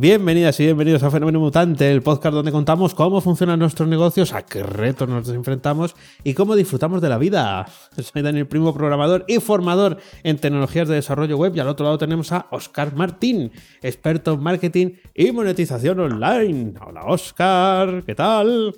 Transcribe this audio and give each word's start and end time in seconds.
Bienvenidas 0.00 0.60
y 0.60 0.64
bienvenidos 0.64 1.02
a 1.02 1.10
Fenómeno 1.10 1.40
Mutante, 1.40 1.90
el 1.90 2.02
podcast 2.02 2.32
donde 2.32 2.52
contamos 2.52 2.94
cómo 2.94 3.20
funcionan 3.20 3.58
nuestros 3.58 3.88
negocios, 3.88 4.32
a 4.32 4.46
qué 4.46 4.62
retos 4.62 5.08
nos 5.08 5.28
enfrentamos 5.28 5.96
y 6.22 6.34
cómo 6.34 6.54
disfrutamos 6.54 7.02
de 7.02 7.08
la 7.08 7.18
vida. 7.18 7.66
Soy 8.00 8.22
Daniel 8.22 8.46
Primo, 8.46 8.72
programador 8.72 9.24
y 9.26 9.40
formador 9.40 9.98
en 10.22 10.38
tecnologías 10.38 10.86
de 10.86 10.94
desarrollo 10.94 11.36
web 11.36 11.52
y 11.56 11.58
al 11.58 11.66
otro 11.66 11.84
lado 11.84 11.98
tenemos 11.98 12.30
a 12.30 12.46
Oscar 12.52 12.94
Martín, 12.94 13.50
experto 13.82 14.34
en 14.34 14.40
marketing 14.40 14.90
y 15.16 15.32
monetización 15.32 15.98
online. 15.98 16.74
Hola 16.86 17.02
Oscar, 17.06 18.04
¿qué 18.06 18.14
tal? 18.14 18.76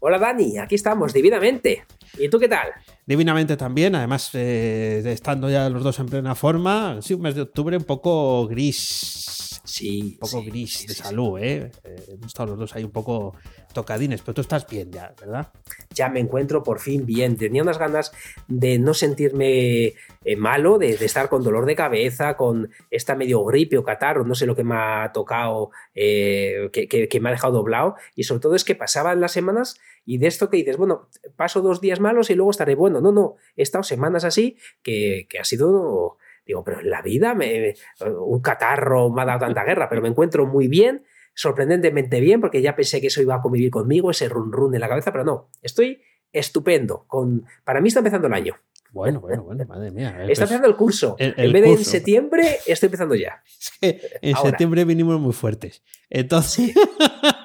Hola 0.00 0.18
Dani, 0.18 0.58
aquí 0.58 0.74
estamos, 0.74 1.14
divinamente. 1.14 1.86
¿Y 2.18 2.28
tú 2.28 2.38
qué 2.38 2.48
tal? 2.48 2.68
Divinamente 3.06 3.56
también, 3.56 3.94
además 3.94 4.28
eh, 4.34 5.02
estando 5.06 5.48
ya 5.48 5.70
los 5.70 5.82
dos 5.82 5.98
en 5.98 6.06
plena 6.06 6.34
forma, 6.34 6.98
sí, 7.00 7.14
un 7.14 7.22
mes 7.22 7.34
de 7.34 7.40
octubre 7.40 7.74
un 7.74 7.84
poco 7.84 8.46
gris 8.48 9.57
Sí. 9.78 10.18
Un 10.20 10.28
poco 10.28 10.44
gris 10.44 10.86
de 10.88 10.94
salud, 10.94 11.38
¿eh? 11.38 11.70
¿eh? 11.84 12.04
Hemos 12.08 12.26
estado 12.26 12.50
los 12.50 12.58
dos 12.58 12.74
ahí 12.74 12.82
un 12.82 12.90
poco 12.90 13.36
tocadines, 13.72 14.22
pero 14.22 14.34
tú 14.34 14.40
estás 14.40 14.66
bien 14.66 14.90
ya, 14.90 15.14
¿verdad? 15.20 15.52
Ya 15.94 16.08
me 16.08 16.18
encuentro 16.18 16.64
por 16.64 16.80
fin 16.80 17.06
bien. 17.06 17.36
Tenía 17.36 17.62
unas 17.62 17.78
ganas 17.78 18.10
de 18.48 18.80
no 18.80 18.92
sentirme 18.92 19.94
eh, 20.24 20.36
malo, 20.36 20.78
de, 20.78 20.90
estar 20.94 21.28
con 21.28 21.44
dolor 21.44 21.64
de 21.64 21.76
cabeza, 21.76 22.36
con 22.36 22.70
esta 22.90 23.14
medio 23.14 23.44
gripe 23.44 23.78
o 23.78 23.84
catarro, 23.84 24.24
no 24.24 24.34
sé 24.34 24.46
lo 24.46 24.56
que 24.56 24.64
me 24.64 24.74
ha 24.74 25.12
tocado, 25.12 25.70
eh, 25.94 26.70
que, 26.72 27.20
me 27.20 27.28
ha 27.28 27.32
dejado 27.32 27.52
doblado. 27.52 27.94
Y 28.16 28.24
sobre 28.24 28.40
todo 28.40 28.56
es 28.56 28.64
que 28.64 28.74
pasaban 28.74 29.20
las 29.20 29.30
semanas 29.30 29.78
y 30.04 30.18
de 30.18 30.26
esto 30.26 30.50
que 30.50 30.56
dices, 30.56 30.76
bueno, 30.76 31.08
paso 31.36 31.60
dos 31.60 31.80
días 31.80 32.00
malos 32.00 32.30
y 32.30 32.34
luego 32.34 32.50
estaré 32.50 32.74
bueno. 32.74 33.00
No, 33.00 33.12
no, 33.12 33.36
he 33.56 33.62
estado 33.62 33.84
semanas 33.84 34.24
así 34.24 34.56
que, 34.82 35.28
que 35.30 35.38
ha 35.38 35.44
sido 35.44 36.18
Digo, 36.48 36.64
pero 36.64 36.80
en 36.80 36.88
la 36.88 37.02
vida 37.02 37.34
me, 37.34 37.74
un 38.00 38.40
catarro 38.40 39.10
me 39.10 39.20
ha 39.20 39.26
dado 39.26 39.40
tanta 39.40 39.64
guerra, 39.64 39.86
pero 39.86 40.00
me 40.00 40.08
encuentro 40.08 40.46
muy 40.46 40.66
bien, 40.66 41.04
sorprendentemente 41.34 42.20
bien, 42.20 42.40
porque 42.40 42.62
ya 42.62 42.74
pensé 42.74 43.02
que 43.02 43.08
eso 43.08 43.20
iba 43.20 43.34
a 43.34 43.42
convivir 43.42 43.70
conmigo, 43.70 44.10
ese 44.10 44.30
run 44.30 44.50
run 44.50 44.74
en 44.74 44.80
la 44.80 44.88
cabeza, 44.88 45.12
pero 45.12 45.24
no, 45.24 45.50
estoy 45.60 46.00
estupendo. 46.32 47.04
Con, 47.06 47.44
para 47.64 47.82
mí 47.82 47.88
está 47.88 48.00
empezando 48.00 48.28
el 48.28 48.32
año. 48.32 48.56
Bueno, 48.90 49.20
bueno, 49.20 49.42
bueno, 49.44 49.66
madre 49.66 49.90
mía. 49.90 50.08
Está 50.08 50.24
pues 50.24 50.38
empezando 50.40 50.68
el 50.68 50.76
curso. 50.76 51.16
en 51.18 51.52
vez 51.52 51.62
de 51.62 51.70
en 51.72 51.84
septiembre, 51.84 52.58
estoy 52.66 52.86
empezando 52.86 53.14
ya. 53.14 53.42
Es 53.58 53.70
que 53.78 54.00
en 54.22 54.36
septiembre 54.36 54.84
vinimos 54.86 55.20
muy 55.20 55.34
fuertes. 55.34 55.82
Entonces, 56.08 56.72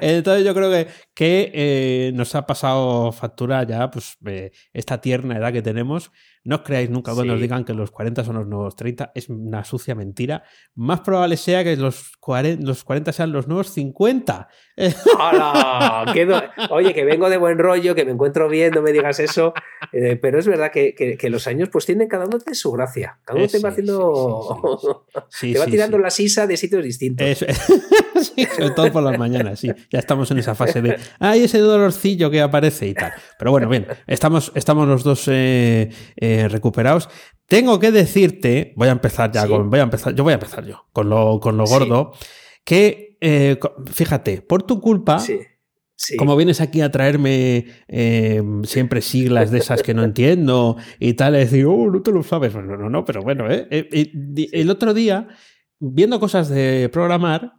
entonces 0.00 0.44
yo 0.44 0.54
creo 0.54 0.70
que, 0.70 0.88
que 1.14 1.52
eh, 1.54 2.12
nos 2.14 2.34
ha 2.34 2.46
pasado 2.46 3.12
factura 3.12 3.62
ya, 3.62 3.90
pues, 3.92 4.16
eh, 4.26 4.50
esta 4.72 5.00
tierna 5.00 5.36
edad 5.36 5.52
que 5.52 5.62
tenemos 5.62 6.10
no 6.44 6.56
os 6.56 6.62
creáis 6.62 6.90
nunca 6.90 7.14
cuando 7.14 7.34
os 7.34 7.40
digan 7.40 7.64
que 7.64 7.72
los 7.72 7.92
40 7.92 8.24
son 8.24 8.36
los 8.36 8.46
nuevos 8.46 8.74
30, 8.74 9.12
es 9.14 9.28
una 9.28 9.62
sucia 9.64 9.94
mentira. 9.94 10.42
Más 10.74 11.00
probable 11.00 11.36
sea 11.36 11.62
que 11.62 11.76
los 11.76 12.16
40, 12.18 12.66
los 12.66 12.82
40 12.82 13.12
sean 13.12 13.32
los 13.32 13.46
nuevos 13.46 13.68
50. 13.70 14.48
¡Hala! 15.18 16.12
Oye, 16.70 16.94
que 16.94 17.04
vengo 17.04 17.30
de 17.30 17.36
buen 17.36 17.58
rollo, 17.58 17.94
que 17.94 18.04
me 18.04 18.10
encuentro 18.10 18.48
bien, 18.48 18.72
no 18.74 18.82
me 18.82 18.90
digas 18.90 19.20
eso. 19.20 19.54
Eh, 19.92 20.18
pero 20.20 20.38
es 20.40 20.46
verdad 20.46 20.72
que, 20.72 21.16
los 21.30 21.46
años 21.46 21.68
pues 21.70 21.86
tienen 21.86 22.08
cada 22.08 22.26
uno 22.26 22.38
de 22.38 22.54
su 22.54 22.72
gracia. 22.72 23.20
Cada 23.24 23.38
uno 23.38 23.48
te 23.48 23.58
va 23.60 23.68
haciendo. 23.68 25.06
te 25.40 25.58
va 25.58 25.66
tirando 25.66 25.98
la 25.98 26.10
sisa 26.10 26.46
de 26.46 26.56
sitios 26.56 26.82
distintos. 26.82 27.38
sobre 28.56 28.70
todo 28.70 28.90
por 28.92 29.02
las 29.02 29.18
mañanas, 29.18 29.60
sí. 29.60 29.70
Ya 29.90 29.98
estamos 30.00 30.30
en 30.32 30.38
esa 30.38 30.54
fase 30.54 30.82
de. 30.82 30.98
¡Ay, 31.20 31.44
ese 31.44 31.58
dolorcillo 31.58 32.30
que 32.30 32.40
aparece 32.40 32.88
y 32.88 32.94
tal! 32.94 33.12
Pero 33.38 33.52
bueno, 33.52 33.68
bien, 33.68 33.86
estamos, 34.06 34.50
estamos 34.54 34.88
los 34.88 35.04
dos. 35.04 35.28
Eh, 35.28 35.90
eh, 36.32 36.40
eh, 36.40 36.48
recuperados. 36.48 37.08
Tengo 37.46 37.78
que 37.78 37.92
decirte, 37.92 38.72
voy 38.76 38.88
a 38.88 38.92
empezar 38.92 39.30
ya 39.32 39.46
con, 39.46 39.68
voy 39.70 39.80
a 39.80 39.82
empezar, 39.82 40.14
yo 40.14 40.24
voy 40.24 40.32
a 40.32 40.34
empezar 40.34 40.64
yo, 40.64 40.86
con 40.92 41.08
lo, 41.08 41.38
con 41.40 41.56
lo 41.56 41.64
gordo, 41.64 42.12
que 42.64 43.18
eh, 43.20 43.58
fíjate, 43.86 44.42
por 44.42 44.62
tu 44.62 44.80
culpa, 44.80 45.22
Como 46.18 46.34
vienes 46.34 46.60
aquí 46.60 46.80
a 46.80 46.90
traerme 46.90 47.66
eh, 47.86 48.42
siempre 48.64 49.02
siglas 49.02 49.52
de 49.52 49.58
esas 49.58 49.82
que 49.82 49.94
no 49.94 50.02
entiendo 50.04 50.76
y 50.98 51.14
tal, 51.14 51.36
es 51.36 51.50
decir, 51.50 51.66
oh, 51.66 51.90
no 51.90 52.02
te 52.02 52.10
lo 52.10 52.22
sabes. 52.22 52.54
No, 52.54 52.62
no, 52.62 52.88
no, 52.90 53.04
pero 53.04 53.22
bueno, 53.22 53.46
el 53.48 54.70
otro 54.70 54.94
día, 54.94 55.28
viendo 55.78 56.18
cosas 56.18 56.48
de 56.48 56.88
programar, 56.92 57.52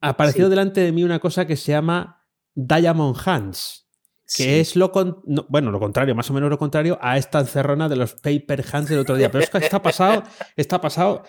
apareció 0.00 0.48
delante 0.48 0.80
de 0.80 0.92
mí 0.92 1.04
una 1.04 1.18
cosa 1.18 1.46
que 1.46 1.56
se 1.56 1.72
llama 1.72 2.24
Diamond 2.54 3.16
Hands 3.24 3.81
que 4.36 4.60
es 4.60 4.76
lo 4.76 4.92
bueno, 5.48 5.70
lo 5.70 5.80
contrario, 5.80 6.14
más 6.14 6.30
o 6.30 6.34
menos 6.34 6.50
lo 6.50 6.58
contrario 6.58 6.98
a 7.00 7.18
esta 7.18 7.40
encerrona 7.40 7.88
de 7.88 7.96
los 7.96 8.14
paper 8.14 8.64
hands 8.72 8.88
del 8.88 9.00
otro 9.00 9.16
día. 9.16 9.30
Pero 9.30 9.44
es 9.44 9.50
que 9.50 9.58
está 9.58 9.82
pasado, 9.82 10.22
está 10.56 10.80
pasado 10.80 11.24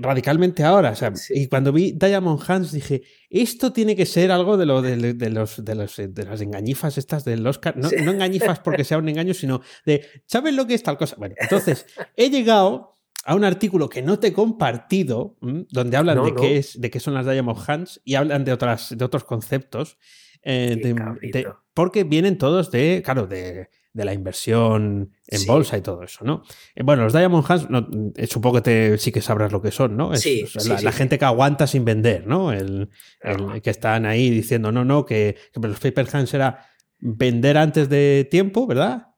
radicalmente 0.00 0.64
ahora. 0.64 0.94
Y 1.30 1.46
cuando 1.48 1.72
vi 1.72 1.92
Diamond 1.92 2.40
Hands 2.46 2.72
dije, 2.72 3.02
esto 3.30 3.72
tiene 3.72 3.96
que 3.96 4.06
ser 4.06 4.30
algo 4.30 4.56
de 4.56 4.66
lo 4.66 4.82
de, 4.82 4.96
los, 5.30 5.64
de, 5.64 5.74
los, 5.74 5.96
de 5.96 6.24
las 6.24 6.40
engañifas 6.40 6.98
estas 6.98 7.24
del 7.24 7.46
Oscar. 7.46 7.76
No, 7.76 7.88
no 8.02 8.10
engañifas 8.10 8.60
porque 8.60 8.84
sea 8.84 8.98
un 8.98 9.08
engaño, 9.08 9.34
sino 9.34 9.60
de, 9.84 10.06
¿sabes 10.26 10.54
lo 10.54 10.66
que 10.66 10.74
es 10.74 10.82
tal 10.82 10.98
cosa? 10.98 11.16
Bueno, 11.18 11.34
entonces 11.38 11.86
he 12.16 12.30
llegado 12.30 12.98
a 13.24 13.34
un 13.34 13.44
artículo 13.44 13.88
que 13.88 14.00
no 14.00 14.18
te 14.18 14.28
he 14.28 14.32
compartido, 14.32 15.36
donde 15.40 15.96
hablan 15.96 16.24
de, 16.24 16.34
Qué 16.34 16.56
es, 16.56 16.80
de 16.80 16.90
qué 16.90 16.98
son 16.98 17.14
las 17.14 17.26
Diamond 17.26 17.58
Hands 17.66 18.00
y 18.04 18.14
hablan 18.14 18.44
de, 18.44 18.52
otras, 18.52 18.96
de 18.96 19.04
otros 19.04 19.24
conceptos. 19.24 19.98
Eh, 20.42 20.80
porque 21.78 22.02
vienen 22.02 22.38
todos 22.38 22.72
de, 22.72 23.02
claro, 23.04 23.28
de, 23.28 23.68
la 23.92 24.12
inversión 24.12 25.12
en 25.28 25.46
bolsa 25.46 25.78
y 25.78 25.80
todo 25.80 26.02
eso, 26.02 26.24
¿no? 26.24 26.42
Eh, 26.74 26.82
bueno, 26.82 27.04
los 27.04 27.12
Diamond 27.12 27.44
Hands, 27.48 27.68
eh, 28.16 28.26
supongo 28.26 28.56
que 28.56 28.62
te, 28.62 28.98
sí 28.98 29.12
que 29.12 29.20
sabrás 29.20 29.52
lo 29.52 29.62
que 29.62 29.70
son, 29.70 29.96
¿no? 29.96 30.12
sí, 30.16 30.44
la, 30.82 30.90
gente 30.90 31.20
que 31.20 31.24
aguanta 31.24 31.68
sin 31.68 31.84
vender, 31.84 32.26
¿no? 32.26 32.52
El, 32.52 32.90
que 33.62 33.70
están 33.70 34.06
ahí 34.06 34.28
diciendo, 34.28 34.72
no, 34.72 34.84
no, 34.84 35.06
que, 35.06 35.36
los 35.54 35.78
paper 35.78 36.08
hands 36.12 36.34
era 36.34 36.66
vender 36.98 37.56
antes 37.56 37.88
de 37.88 38.26
tiempo, 38.28 38.66
¿verdad? 38.66 39.14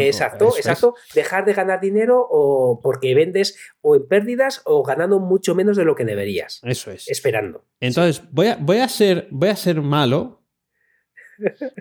exacto, 0.00 0.52
exacto. 0.56 0.94
Dejar 1.14 1.44
de 1.44 1.54
ganar 1.54 1.80
dinero 1.80 2.26
o 2.28 2.80
porque 2.82 3.14
vendes 3.14 3.56
o 3.82 3.94
en 3.94 4.08
pérdidas 4.08 4.62
o 4.64 4.82
ganando 4.82 5.20
mucho 5.20 5.54
menos 5.54 5.76
de 5.76 5.84
lo 5.84 5.94
que 5.94 6.04
deberías. 6.04 6.60
Eso 6.64 6.90
es. 6.90 7.08
Esperando. 7.08 7.64
Entonces, 7.78 8.24
voy, 8.32 8.48
a, 8.48 8.56
voy, 8.56 8.78
a 8.78 8.88
ser, 8.88 9.28
voy 9.30 9.50
a 9.50 9.54
ser 9.54 9.80
malo 9.80 10.43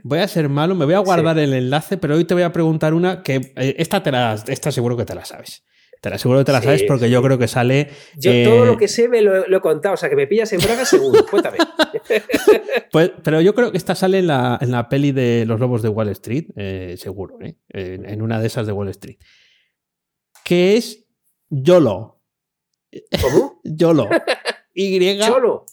Voy 0.04 0.20
a 0.20 0.28
ser 0.28 0.50
malo, 0.50 0.76
me 0.76 0.86
voy 0.86 0.94
a 0.94 1.00
guardar 1.00 1.38
el 1.40 1.54
enlace, 1.54 1.98
pero 1.98 2.16
hoy 2.16 2.26
te 2.26 2.34
voy 2.34 2.44
a 2.44 2.52
preguntar 2.52 2.94
una 2.94 3.24
que 3.24 3.54
eh, 3.56 3.76
esta 3.78 4.04
te 4.04 4.12
la, 4.12 4.36
esta 4.48 4.72
seguro 4.72 4.98
que 4.98 5.06
te 5.06 5.16
la 5.16 5.26
sabes. 5.26 5.64
Te 6.04 6.10
la 6.10 6.18
aseguro 6.18 6.40
que 6.40 6.46
te 6.46 6.52
la 6.52 6.62
sabes 6.62 6.84
porque 6.84 7.10
yo 7.10 7.24
creo 7.24 7.38
que 7.38 7.48
sale. 7.48 7.90
Yo 8.18 8.32
todo 8.44 8.66
lo 8.66 8.74
eh, 8.74 8.78
que 8.78 8.90
sé 8.90 9.08
me 9.08 9.22
lo, 9.22 9.46
he 9.46 9.62
contado, 9.62 9.94
o 9.94 9.98
sea 9.98 10.10
que 10.10 10.18
me 10.18 10.28
pillas 10.28 10.52
en 10.52 10.60
braga 10.60 10.84
seguro. 10.84 11.26
Cuéntame. 11.32 11.60
pues, 12.92 13.14
pero 13.24 13.40
yo 13.40 13.56
creo 13.56 13.72
que 13.72 13.78
esta 13.78 13.96
sale 13.96 14.20
en 14.20 14.28
la, 14.28 14.58
en 14.60 14.70
la 14.72 14.90
peli 14.90 15.14
de 15.14 15.46
Los 15.46 15.62
Lobos 15.62 15.82
de 15.82 15.88
Wall 15.88 16.10
Street, 16.10 16.48
eh, 16.58 16.96
seguro, 16.98 17.38
en, 17.70 18.22
una 18.22 18.42
de 18.42 18.48
esas 18.48 18.68
de 18.68 18.74
Wall 18.74 18.90
Street. 18.90 19.16
Que 20.44 20.76
es 20.76 21.08
YOLO. 21.50 22.22
¿Cómo? 23.22 23.62
YOLO. 23.64 24.10
Y-O-L-O. 24.74 25.64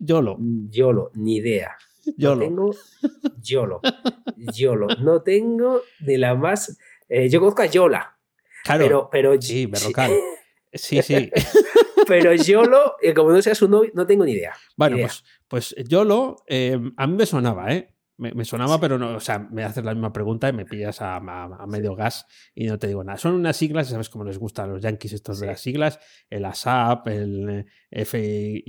YOLO. 0.00 0.38
YOLO, 0.70 1.10
ni 1.14 1.36
idea. 1.36 1.76
YOLO. 2.16 2.36
No 2.36 2.46
tengo 2.46 2.74
YOLO. 3.42 3.80
YOLO. 4.36 4.88
No 5.00 5.22
tengo 5.22 5.82
de 6.00 6.18
la 6.18 6.34
más. 6.34 6.78
Eh, 7.08 7.28
yo 7.28 7.40
conozco 7.40 7.62
a 7.62 7.66
Yola. 7.66 8.16
Claro. 8.64 8.84
Pero, 8.84 9.08
pero, 9.10 9.42
sí, 9.42 9.66
Berrocal. 9.66 10.12
Sí, 10.72 11.02
sí. 11.02 11.28
pero 12.06 12.32
YOLO, 12.32 12.94
eh, 13.02 13.12
como 13.12 13.32
no 13.32 13.42
sea 13.42 13.56
su 13.56 13.68
novio, 13.68 13.90
no 13.92 14.06
tengo 14.06 14.24
ni 14.24 14.32
idea. 14.32 14.54
Bueno, 14.76 14.98
pues, 14.98 15.24
pues 15.48 15.74
YOLO, 15.88 16.44
eh, 16.46 16.78
a 16.96 17.06
mí 17.08 17.16
me 17.16 17.26
sonaba, 17.26 17.74
¿eh? 17.74 17.92
Me, 18.20 18.44
sonaba, 18.44 18.78
pero 18.78 18.98
no, 18.98 19.16
o 19.16 19.20
sea, 19.20 19.38
me 19.38 19.64
haces 19.64 19.82
la 19.82 19.94
misma 19.94 20.12
pregunta 20.12 20.46
y 20.48 20.52
me 20.52 20.66
pillas 20.66 21.00
a, 21.00 21.20
medio 21.66 21.96
gas 21.96 22.26
y 22.54 22.66
no 22.66 22.78
te 22.78 22.86
digo 22.86 23.02
nada. 23.02 23.16
Son 23.16 23.32
unas 23.32 23.56
siglas, 23.56 23.88
sabes 23.88 24.10
cómo 24.10 24.24
les 24.24 24.36
gustan 24.36 24.68
a 24.68 24.74
los 24.74 24.82
yankees 24.82 25.14
estos 25.14 25.40
de 25.40 25.46
las 25.46 25.60
siglas, 25.62 25.98
el 26.28 26.44
ASAP, 26.44 27.08
el 27.08 27.64
FYI 27.90 28.62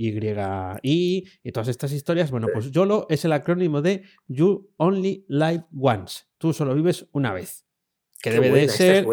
y 1.42 1.52
todas 1.52 1.68
estas 1.68 1.92
historias. 1.92 2.30
Bueno, 2.30 2.48
pues 2.50 2.70
YOLO 2.70 3.06
es 3.10 3.26
el 3.26 3.32
acrónimo 3.32 3.82
de 3.82 4.04
You 4.26 4.72
Only 4.78 5.26
Live 5.28 5.66
Once. 5.78 6.24
Tú 6.38 6.54
solo 6.54 6.74
vives 6.74 7.06
una 7.12 7.34
vez. 7.34 7.66
Que 8.22 8.30
debe 8.30 8.50
de 8.52 8.68
ser. 8.68 9.04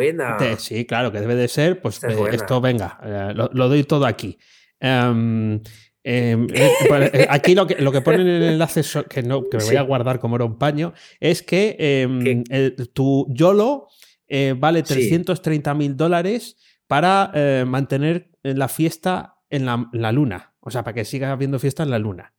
sí, 0.60 0.86
claro, 0.86 1.12
que 1.12 1.20
debe 1.20 1.36
de 1.36 1.48
ser, 1.48 1.82
pues 1.82 2.02
eh, 2.04 2.16
esto 2.32 2.62
venga, 2.62 2.98
eh, 3.04 3.34
lo, 3.34 3.68
doy 3.68 3.84
todo 3.84 4.06
aquí. 4.06 4.38
Em, 4.80 5.60
eh, 6.04 6.38
eh, 6.54 7.28
aquí 7.30 7.56
lo 7.56 7.68
que, 7.68 7.76
lo 7.76 7.92
que 7.92 8.02
ponen 8.02 8.22
en 8.22 8.28
el 8.28 8.44
enlace 8.44 8.82
que, 9.10 9.22
no, 9.22 9.44
que 9.50 9.58
me 9.58 9.64
voy 9.64 9.76
a 9.76 9.82
guardar 9.82 10.20
como 10.20 10.38
era 10.38 10.46
un 10.46 10.58
paño 10.58 10.94
es 11.20 11.44
que 11.44 11.76
em, 11.78 12.44
tu 12.94 13.28
YOLO 13.30 13.88
eh, 14.28 14.56
vale 14.58 14.84
330 14.84 15.74
mil 15.74 15.98
dólares 15.98 16.58
para 16.88 17.32
mantener 17.68 18.32
la 18.42 18.68
fiesta 18.68 19.36
en 19.50 19.66
la, 19.66 20.12
luna. 20.12 20.54
O 20.60 20.72
sea, 20.72 20.84
para 20.84 20.96
que 20.96 21.06
siga 21.06 21.32
habiendo 21.32 21.60
fiesta 21.60 21.84
en 21.84 21.92
la 21.92 22.00
luna. 22.00 22.34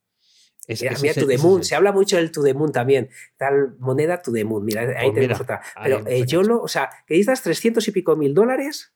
Es, 0.67 0.83
mira, 1.03 1.15
To 1.15 1.27
the 1.27 1.39
Moon, 1.39 1.65
se 1.65 1.75
habla 1.75 1.93
mucho 1.93 2.17
del 2.17 2.31
To 2.31 2.43
the 2.43 2.55
Moon 2.55 2.73
también. 2.73 3.11
Tal 3.37 3.77
moneda 3.79 4.23
To 4.23 4.33
the 4.33 4.45
Moon, 4.45 4.65
mira, 4.65 4.83
ahí 4.83 5.11
pues 5.11 5.15
tenemos 5.15 5.41
otra. 5.41 5.61
Pero 5.83 6.05
YOLO, 6.09 6.63
o 6.63 6.69
sea, 6.69 6.91
que 7.07 7.15
necesitas 7.15 7.43
300 7.43 7.87
y 7.89 7.93
pico 7.93 8.17
mil 8.17 8.35
dólares 8.35 8.93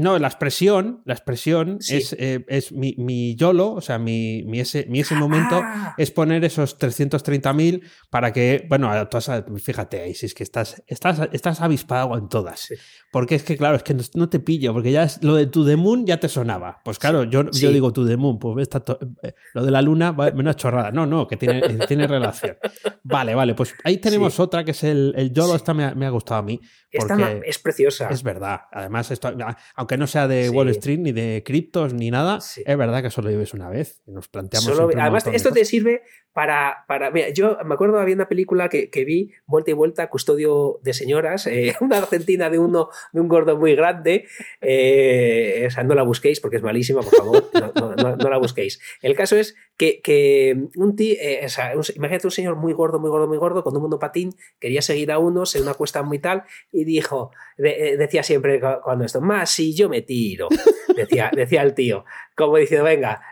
no, 0.00 0.18
la 0.18 0.26
expresión, 0.26 1.00
la 1.04 1.14
expresión 1.14 1.78
es, 1.88 2.12
eh, 2.14 2.44
es 2.48 2.72
mi, 2.72 2.96
mi, 2.98 3.36
YOLO, 3.36 3.74
o 3.74 3.80
sea, 3.80 4.00
mi, 4.00 4.42
mi 4.42 4.58
ese, 4.58 4.86
mi 4.88 4.98
ese 4.98 5.14
momento 5.14 5.60
ah. 5.62 5.94
es 5.96 6.10
poner 6.10 6.44
esos 6.44 6.76
330.000 6.76 7.82
para 8.10 8.32
que, 8.32 8.66
bueno, 8.68 8.90
fíjate 9.62 10.00
ahí, 10.00 10.14
si 10.14 10.26
es 10.26 10.34
que 10.34 10.42
estás, 10.42 10.82
estás, 10.88 11.28
estás 11.32 11.60
avispado 11.60 12.18
en 12.18 12.28
todas. 12.28 12.68
Porque 13.12 13.36
es 13.36 13.44
que, 13.44 13.56
claro, 13.56 13.76
es 13.76 13.84
que 13.84 13.96
no, 14.14 14.28
te 14.28 14.40
pillo, 14.40 14.72
porque 14.72 14.90
ya 14.90 15.04
es, 15.04 15.22
lo 15.22 15.36
de 15.36 15.46
To 15.46 15.64
The 15.64 15.76
Moon 15.76 16.04
ya 16.04 16.18
te 16.18 16.28
sonaba. 16.28 16.80
Pues 16.84 16.98
claro, 16.98 17.22
yo, 17.22 17.48
yo 17.52 17.70
digo 17.70 17.92
To 17.92 18.04
The 18.04 18.16
Moon, 18.16 18.40
pues 18.40 18.62
está 18.62 18.82
eh, 19.22 19.34
lo 19.54 19.64
de 19.64 19.70
la 19.70 19.82
luna, 19.82 20.12
menos 20.12 20.56
chorrada. 20.56 20.90
No, 20.90 21.06
no, 21.06 21.28
que 21.28 21.36
tiene, 21.36 21.60
tiene 21.86 22.08
relación. 22.08 22.56
Vale, 23.04 23.36
vale, 23.36 23.54
pues 23.54 23.74
ahí 23.84 23.98
tenemos 23.98 24.40
otra 24.40 24.64
que 24.64 24.72
es 24.72 24.82
el, 24.82 25.14
el 25.16 25.32
YOLO, 25.32 25.54
esta 25.54 25.74
me 25.74 25.84
ha, 25.84 25.94
me 25.94 26.06
ha 26.06 26.10
gustado 26.10 26.40
a 26.40 26.42
mí. 26.42 26.60
Esta 26.90 27.32
es 27.44 27.58
preciosa. 27.60 28.08
Es 28.08 28.22
verdad. 28.24 28.62
Además, 28.72 29.10
esto, 29.12 29.32
aunque 29.74 29.96
no 29.96 30.06
sea 30.06 30.28
de 30.28 30.50
Wall 30.50 30.68
Street 30.70 30.98
ni 30.98 31.12
de 31.12 31.42
criptos 31.44 31.94
ni 31.94 32.10
nada, 32.10 32.38
es 32.38 32.78
verdad 32.78 33.02
que 33.02 33.10
solo 33.10 33.28
vives 33.28 33.54
una 33.54 33.68
vez. 33.68 34.02
Nos 34.06 34.28
planteamos. 34.28 34.78
además, 34.96 35.26
esto 35.26 35.50
te 35.52 35.64
sirve 35.64 36.02
para. 36.32 36.84
para 36.86 37.10
mira, 37.10 37.30
yo 37.30 37.58
me 37.64 37.74
acuerdo, 37.74 37.98
había 37.98 38.14
una 38.14 38.28
película 38.28 38.68
que, 38.68 38.90
que 38.90 39.04
vi, 39.04 39.32
vuelta 39.46 39.70
y 39.70 39.74
vuelta, 39.74 40.08
Custodio 40.08 40.80
de 40.82 40.94
Señoras, 40.94 41.46
eh, 41.46 41.74
una 41.80 41.98
argentina 41.98 42.50
de 42.50 42.58
uno 42.58 42.88
de 43.12 43.20
un 43.20 43.28
gordo 43.28 43.56
muy 43.56 43.74
grande. 43.74 44.26
Eh, 44.60 45.64
o 45.66 45.70
sea, 45.70 45.82
no 45.82 45.94
la 45.94 46.02
busquéis 46.02 46.40
porque 46.40 46.58
es 46.58 46.62
malísima, 46.62 47.00
por 47.00 47.14
favor. 47.14 47.50
No, 47.52 48.30
la 48.30 48.38
busquéis. 48.38 48.80
El 49.02 49.14
caso 49.14 49.36
es 49.36 49.56
que, 49.76 50.00
que 50.00 50.68
un 50.76 50.94
tío, 50.94 51.16
eh, 51.20 51.42
o 51.44 51.48
sea, 51.48 51.72
imagínate 51.94 52.26
un 52.26 52.30
señor 52.30 52.56
muy 52.56 52.72
gordo, 52.72 53.00
muy 53.00 53.10
gordo, 53.10 53.26
muy 53.26 53.38
gordo, 53.38 53.64
con 53.64 53.74
un 53.74 53.82
mundo 53.82 53.98
patín, 53.98 54.34
quería 54.58 54.82
seguir 54.82 55.10
a 55.10 55.18
unos 55.18 55.54
en 55.56 55.62
una 55.62 55.74
cuesta 55.74 56.02
muy 56.02 56.18
tal, 56.18 56.44
y 56.72 56.84
dijo, 56.84 57.32
decía 57.56 58.22
siempre 58.22 58.60
cuando 58.82 59.04
esto, 59.04 59.20
más 59.20 59.49
si 59.50 59.74
yo 59.74 59.88
me 59.88 60.02
tiro, 60.02 60.48
decía, 60.94 61.30
decía 61.34 61.62
el 61.62 61.74
tío, 61.74 62.04
como 62.34 62.56
diciendo, 62.56 62.84
venga, 62.84 63.22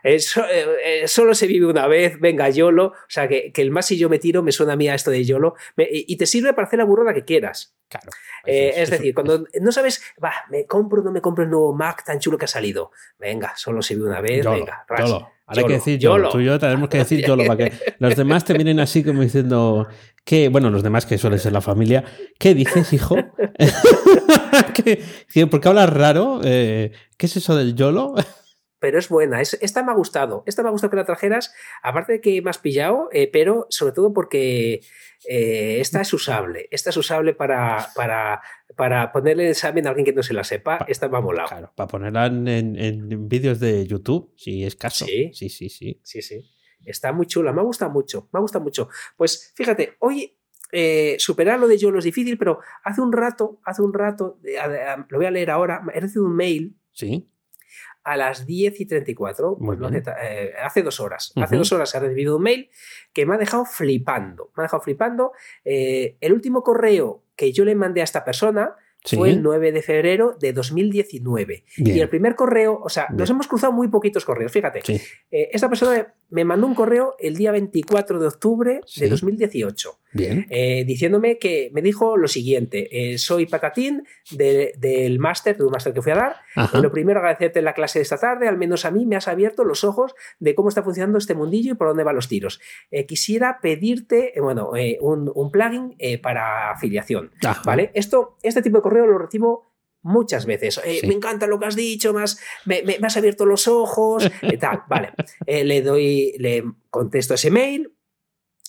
solo 1.07 1.35
se 1.35 1.47
vive 1.47 1.67
una 1.67 1.87
vez, 1.87 2.21
venga, 2.21 2.49
YOLO, 2.51 2.87
o 2.87 2.95
sea, 3.09 3.29
que, 3.29 3.53
que 3.53 3.63
el 3.63 3.71
más 3.71 3.87
si 3.87 3.97
yo 3.97 4.09
me 4.09 4.19
tiro 4.19 4.43
me 4.43 4.53
suena 4.53 4.75
a 4.75 4.77
mí 4.77 4.89
a 4.89 4.95
esto 4.95 5.11
de 5.11 5.25
YOLO, 5.25 5.55
y 5.77 6.17
te 6.17 6.27
sirve 6.27 6.53
para 6.53 6.67
hacer 6.67 6.79
la 6.79 6.85
burrada 6.85 7.15
que 7.15 7.25
quieras. 7.25 7.75
Claro. 7.89 8.11
Eh, 8.45 8.75
es, 8.77 8.91
decir, 8.91 9.15
cuando 9.15 9.47
no 9.61 9.73
sabes, 9.73 10.03
va, 10.23 10.33
me 10.51 10.67
compro 10.67 11.01
o 11.01 11.05
no 11.05 11.11
me 11.11 11.21
compro 11.21 11.45
el 11.45 11.51
nuevo 11.51 11.73
Mac 11.73 12.05
tan 12.05 12.19
chulo 12.19 12.37
que 12.37 12.45
ha 12.45 12.49
salido. 12.49 12.91
Venga, 13.19 13.55
solo 13.57 13.81
se 13.81 13.97
ve 13.97 14.03
una 14.03 14.21
vez, 14.21 14.45
venga. 14.45 14.85
Ahora 14.89 15.63
hay 15.63 15.65
que 15.65 15.73
decir 15.75 15.99
YOLO. 15.99 16.29
Tú 16.29 16.41
y 16.41 16.45
yo 16.45 16.59
tenemos 16.59 16.89
que 16.91 16.99
decir 16.99 17.25
YOLO 17.27 17.47
para 17.47 17.71
que 17.71 17.73
los 17.99 18.15
demás 18.15 18.45
te 18.45 18.55
miren 18.55 18.81
así 18.81 19.03
como 19.03 19.23
diciendo 19.23 19.89
que, 20.29 20.51
bueno, 20.51 20.69
los 20.69 20.83
demás 20.83 21.07
que 21.07 21.17
suelen 21.17 21.39
ser 21.39 21.55
la 21.55 21.63
familia, 21.63 22.05
¿qué 22.39 22.53
dices, 22.53 22.93
hijo? 22.93 23.17
¿Por 25.51 25.61
qué 25.63 25.69
hablas 25.69 25.89
raro? 25.89 26.43
Eh, 26.45 26.93
¿Qué 27.17 27.25
es 27.25 27.39
eso 27.39 27.57
del 27.57 27.75
YOLO? 27.75 28.15
pero 28.79 28.99
es 28.99 29.09
buena. 29.09 29.41
esta 29.41 29.83
me 29.83 29.91
ha 29.91 29.95
gustado. 29.95 30.43
Esta 30.45 30.63
me 30.63 30.69
ha 30.69 30.73
gustado 30.73 30.91
que 30.91 30.99
la 30.99 31.07
trajeras, 31.07 31.55
aparte 31.83 32.13
de 32.13 32.21
que 32.21 32.43
me 32.43 32.51
has 32.51 32.59
pillado, 32.59 33.09
eh, 33.11 33.31
pero 33.33 33.69
sobre 33.71 33.95
todo 33.95 34.13
porque 34.13 34.83
eh, 35.27 35.79
esta 35.81 36.03
es 36.03 36.13
usable. 36.13 36.69
Esta 36.73 36.91
es 36.91 36.99
usable 36.99 37.33
para, 37.33 37.89
para, 37.97 38.43
para 38.77 39.13
ponerle 39.13 39.45
el 39.45 39.51
examen 39.53 39.87
a 39.87 39.89
alguien 39.89 40.05
que 40.05 40.13
no 40.13 40.23
se 40.23 40.35
la 40.35 40.45
sepa. 40.45 40.85
esta 40.89 41.09
me 41.09 41.17
ha 41.17 41.23
molado. 41.23 41.49
Claro, 41.49 41.73
para 41.75 41.89
ponerla 41.89 42.27
en, 42.27 43.29
vídeos 43.31 43.61
de 43.61 43.87
YouTube, 43.87 44.35
si 44.37 44.63
es 44.63 44.77
caso. 44.77 45.07
Sí, 45.07 45.31
sí, 45.33 45.49
sí. 45.49 45.71
Sí, 45.71 46.01
sí. 46.03 46.21
sí. 46.21 46.58
Está 46.85 47.13
muy 47.13 47.27
chula, 47.27 47.53
me 47.53 47.61
ha 47.61 47.65
gustado 47.65 47.91
mucho, 47.91 48.29
me 48.33 48.39
ha 48.39 48.41
gustado 48.41 48.65
mucho. 48.65 48.89
Pues 49.17 49.53
fíjate, 49.55 49.97
hoy 50.01 50.37
eh, 50.73 51.17
superar 51.19 51.59
lo 51.59 51.69
de 51.69 51.79
yo 51.79 51.91
lo 51.91 51.99
es 51.99 52.05
difícil, 52.05 52.39
pero 52.39 52.61
hace 52.85 53.01
un 53.01 53.13
rato, 53.13 53.61
hace 53.65 53.83
un 53.83 53.93
rato, 53.93 54.39
lo 55.09 55.19
voy 55.19 55.27
a 55.27 55.31
leer 55.31 55.51
ahora, 55.51 55.83
he 55.95 56.01
recibido 56.01 56.27
un 56.27 56.37
mail. 56.37 56.77
Sí 56.93 57.29
a 58.09 58.17
las 58.17 58.47
10 58.47 58.81
y 58.81 58.87
34, 58.87 59.59
pues 59.59 59.79
eh, 59.93 60.55
hace, 60.63 60.83
dos 60.83 60.99
horas. 60.99 61.31
Hace 61.37 61.57
dos 61.57 61.71
horas 61.73 61.95
he 61.95 62.01
recibido 62.01 62.37
un 62.37 62.43
mail 62.43 62.71
que 63.13 63.27
me 63.27 63.35
ha 63.35 63.39
dejado 63.39 63.67
flipando. 63.67 64.51
Me 64.57 64.63
ha 64.63 64.65
dejado 64.65 64.83
flipando. 64.83 65.33
Eh, 65.63 66.17
el 66.23 66.33
último 66.33 66.63
correo 66.63 67.23
que 67.37 67.53
yo 67.53 67.67
le 67.67 67.75
mandé 67.75 68.01
a 68.01 68.05
esta 68.05 68.25
persona 68.25 68.77
fue 69.05 69.31
el 69.31 69.43
9 69.43 69.73
de 69.73 69.83
febrero 69.83 70.37
de 70.39 70.53
2019. 70.53 71.65
Y 71.77 72.01
el 72.01 72.09
primer 72.09 72.35
correo, 72.35 72.81
o 72.83 72.89
sea, 72.89 73.09
nos 73.11 73.31
hemos 73.31 73.47
cruzado 73.47 73.73
muy 73.73 73.89
poquitos 73.89 74.25
correos, 74.25 74.53
fíjate. 74.53 74.81
Eh, 75.31 75.49
esta 75.53 75.69
persona 75.69 76.15
me 76.31 76.45
mandó 76.45 76.67
un 76.67 76.75
correo 76.75 77.15
el 77.19 77.37
día 77.37 77.53
24 77.53 78.19
de 78.19 78.27
octubre 78.27 78.81
de 78.97 79.09
2018. 79.09 79.99
Bien. 80.13 80.47
Eh, 80.51 80.85
diciéndome 80.87 81.39
que 81.39 81.71
me 81.73 81.83
dijo 81.83 82.17
lo 82.17 82.29
siguiente: 82.29 82.89
eh, 82.91 83.19
soy 83.19 83.47
patatín 83.47 84.05
del 84.31 85.19
máster, 85.19 85.57
de 85.57 85.65
un 85.65 85.71
máster 85.71 85.93
que 85.93 86.03
fui 86.03 86.13
a 86.13 86.17
dar. 86.17 86.37
lo 86.75 86.91
primero, 86.91 87.21
agradecerte 87.21 87.63
la 87.63 87.75
clase 87.75 87.99
de 87.99 88.05
esta 88.05 88.19
tarde. 88.19 88.49
Al 88.49 88.59
menos 88.59 88.85
a 88.85 88.91
mí 88.91 89.07
me 89.07 89.17
has 89.17 89.29
abierto 89.29 89.65
los 89.65 89.85
ojos 89.85 90.15
de 90.39 90.55
cómo 90.55 90.69
está 90.69 90.83
funcionando 90.83 91.19
este 91.19 91.35
mundillo 91.35 91.73
y 91.73 91.75
por 91.75 91.89
dónde 91.89 92.05
van 92.05 92.17
los 92.17 92.29
tiros. 92.29 92.61
quisiera 93.07 93.61
pedirte, 93.61 94.35
bueno, 94.41 94.71
un, 95.01 95.51
plugin 95.51 95.97
para 96.23 96.71
afiliación. 96.71 97.33
¿Vale? 97.65 97.91
Esto, 97.95 98.37
este 98.43 98.63
tipo 98.63 98.79
de 98.79 98.83
correo 98.83 99.07
lo 99.07 99.19
recibo 99.19 99.69
muchas 100.03 100.47
veces. 100.47 100.81
Eh, 100.85 101.01
me 101.07 101.15
encanta 101.15 101.47
lo 101.47 101.59
que 101.59 101.67
has 101.67 101.77
dicho, 101.77 102.13
más, 102.13 102.41
me, 102.65 102.83
has 103.03 103.17
abierto 103.17 103.47
los 103.47 103.69
ojos, 103.69 104.31
tal, 104.61 104.83
vale. 104.89 105.13
Eh, 105.47 105.65
le 105.65 105.83
doy, 105.83 106.35
le 106.39 106.65
contesto 106.91 107.35
ese 107.35 107.51
mail 107.51 107.93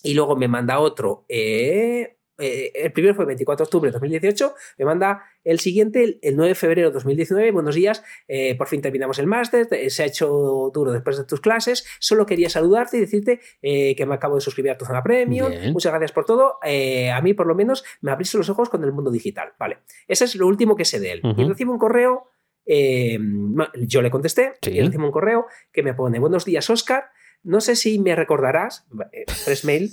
y 0.02 0.14
luego 0.14 0.36
me 0.36 0.48
manda 0.48 0.78
otro. 0.78 1.24
Eh, 1.28 2.16
eh, 2.40 2.72
el 2.74 2.92
primero 2.92 3.14
fue 3.14 3.24
el 3.24 3.28
24 3.28 3.64
de 3.64 3.66
octubre 3.66 3.88
de 3.88 3.92
2018, 3.92 4.54
me 4.78 4.84
manda 4.86 5.22
el 5.44 5.60
siguiente, 5.60 6.18
el 6.22 6.36
9 6.36 6.48
de 6.48 6.54
febrero 6.54 6.88
de 6.88 6.94
2019, 6.94 7.50
buenos 7.52 7.74
días, 7.74 8.02
eh, 8.28 8.56
por 8.56 8.66
fin 8.66 8.80
terminamos 8.80 9.18
el 9.18 9.26
máster, 9.26 9.68
se 9.90 10.02
ha 10.02 10.06
hecho 10.06 10.70
duro 10.72 10.92
después 10.92 11.18
de 11.18 11.24
tus 11.24 11.40
clases, 11.40 11.86
solo 11.98 12.24
quería 12.24 12.48
saludarte 12.48 12.96
y 12.96 13.00
decirte 13.00 13.40
eh, 13.60 13.94
que 13.94 14.06
me 14.06 14.14
acabo 14.14 14.36
de 14.36 14.40
suscribir 14.40 14.72
a 14.72 14.78
tu 14.78 14.86
zona 14.86 15.02
premium, 15.02 15.52
muchas 15.72 15.92
gracias 15.92 16.12
por 16.12 16.24
todo, 16.24 16.58
a 16.62 17.20
mí 17.20 17.34
por 17.34 17.46
lo 17.46 17.54
menos 17.54 17.84
me 18.00 18.10
abriste 18.10 18.38
los 18.38 18.48
ojos 18.48 18.70
con 18.70 18.82
el 18.84 18.92
mundo 18.92 19.10
digital, 19.10 19.52
vale, 19.58 19.78
ese 20.08 20.24
es 20.24 20.34
lo 20.34 20.46
último 20.46 20.76
que 20.76 20.86
sé 20.86 20.98
de 20.98 21.12
él, 21.12 21.22
y 21.36 21.44
recibo 21.44 21.72
un 21.72 21.78
correo, 21.78 22.28
yo 22.66 24.02
le 24.02 24.10
contesté, 24.10 24.54
y 24.62 24.80
recibo 24.80 25.04
un 25.04 25.12
correo 25.12 25.46
que 25.72 25.82
me 25.82 25.92
pone, 25.92 26.18
buenos 26.18 26.46
días 26.46 26.70
Oscar, 26.70 27.10
no 27.42 27.60
sé 27.60 27.76
si 27.76 27.98
me 27.98 28.14
recordarás, 28.14 28.86
eh, 29.12 29.24
tres 29.44 29.64
mail, 29.64 29.92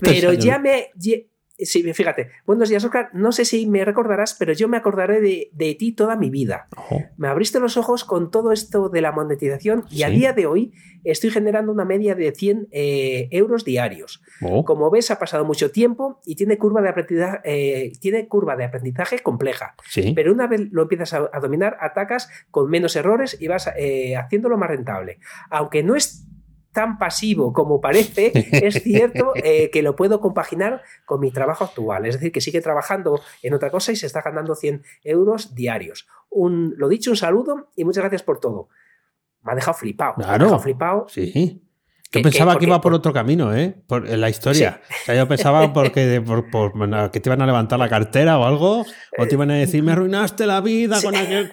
pero 0.00 0.32
ya 0.32 0.58
me, 0.58 0.90
Sí, 1.64 1.82
fíjate, 1.92 2.30
buenos 2.46 2.68
días, 2.68 2.84
Oscar. 2.84 3.10
No 3.12 3.32
sé 3.32 3.44
si 3.44 3.66
me 3.66 3.84
recordarás, 3.84 4.34
pero 4.38 4.52
yo 4.52 4.68
me 4.68 4.76
acordaré 4.76 5.20
de, 5.20 5.76
ti 5.78 5.92
toda 5.92 6.16
mi 6.16 6.30
vida. 6.30 6.68
Me 7.16 7.28
abriste 7.28 7.60
los 7.60 7.76
ojos 7.76 8.04
con 8.04 8.30
todo 8.30 8.52
esto 8.52 8.88
de 8.88 9.00
la 9.00 9.12
monetización 9.12 9.84
y 9.90 10.02
a 10.02 10.08
día 10.08 10.32
de 10.32 10.46
hoy 10.46 10.72
estoy 11.04 11.30
generando 11.30 11.72
una 11.72 11.84
media 11.84 12.14
de 12.14 12.32
100 12.32 12.68
eh, 12.70 13.28
euros 13.30 13.64
diarios. 13.64 14.22
Oh. 14.40 14.64
Como 14.64 14.90
ves, 14.90 15.10
ha 15.10 15.18
pasado 15.18 15.44
mucho 15.44 15.70
tiempo 15.70 16.20
y 16.24 16.36
tiene 16.36 16.58
curva 16.58 16.82
de 16.82 16.88
aprendizaje, 16.88 17.40
eh, 17.44 17.92
tiene 18.00 18.28
curva 18.28 18.56
de 18.56 18.64
aprendizaje 18.64 19.18
compleja. 19.20 19.74
Pero 20.14 20.32
una 20.32 20.46
vez 20.46 20.68
lo 20.70 20.82
empiezas 20.82 21.12
a, 21.14 21.40
dominar, 21.40 21.76
atacas 21.80 22.28
con 22.50 22.70
menos 22.70 22.96
errores 22.96 23.36
y 23.40 23.48
vas 23.48 23.70
eh, 23.76 24.16
haciéndolo 24.16 24.56
más 24.56 24.70
rentable. 24.70 25.18
Aunque 25.50 25.82
no 25.82 25.96
es 25.96 26.26
tan 26.72 26.98
pasivo 26.98 27.52
como 27.52 27.80
parece, 27.80 28.32
es 28.34 28.82
cierto 28.82 29.32
eh, 29.36 29.70
que 29.70 29.82
lo 29.82 29.94
puedo 29.94 30.20
compaginar 30.20 30.82
con 31.04 31.20
mi 31.20 31.30
trabajo 31.30 31.64
actual. 31.64 32.06
Es 32.06 32.14
decir, 32.14 32.32
que 32.32 32.40
sigue 32.40 32.60
trabajando 32.60 33.20
en 33.42 33.54
otra 33.54 33.70
cosa 33.70 33.92
y 33.92 33.96
se 33.96 34.06
está 34.06 34.22
ganando 34.22 34.54
100 34.54 34.82
euros 35.04 35.54
diarios. 35.54 36.08
Un, 36.30 36.74
lo 36.76 36.88
dicho, 36.88 37.10
un 37.10 37.16
saludo 37.16 37.68
y 37.76 37.84
muchas 37.84 38.02
gracias 38.02 38.22
por 38.22 38.40
todo. 38.40 38.68
Me 39.42 39.52
ha 39.52 39.54
dejado 39.54 39.76
flipado. 39.76 40.14
Claro. 40.14 40.28
Me 40.28 40.34
ha 40.34 40.38
dejado 40.38 40.60
flipado. 40.60 41.06
Sí. 41.08 41.62
Yo 42.14 42.22
pensaba 42.22 42.58
que, 42.58 42.66
iba 42.66 42.80
por, 42.80 42.92
otro 42.92 43.12
camino, 43.12 43.54
¿eh? 43.54 43.74
Por 43.86 44.06
la 44.06 44.28
historia. 44.28 44.82
O 44.86 45.04
sea, 45.06 45.14
yo 45.14 45.26
pensaba 45.26 45.72
porque 45.72 46.22
por, 46.22 47.10
que 47.10 47.20
te 47.20 47.28
iban 47.28 47.40
a 47.40 47.46
levantar 47.46 47.78
la 47.78 47.88
cartera 47.88 48.38
o 48.38 48.44
algo, 48.44 48.84
o 49.16 49.26
te 49.26 49.34
iban 49.34 49.50
a 49.50 49.54
decir, 49.54 49.82
me 49.82 49.92
arruinaste 49.92 50.46
la 50.46 50.60
vida 50.60 51.00
con 51.02 51.16
aquel, 51.16 51.50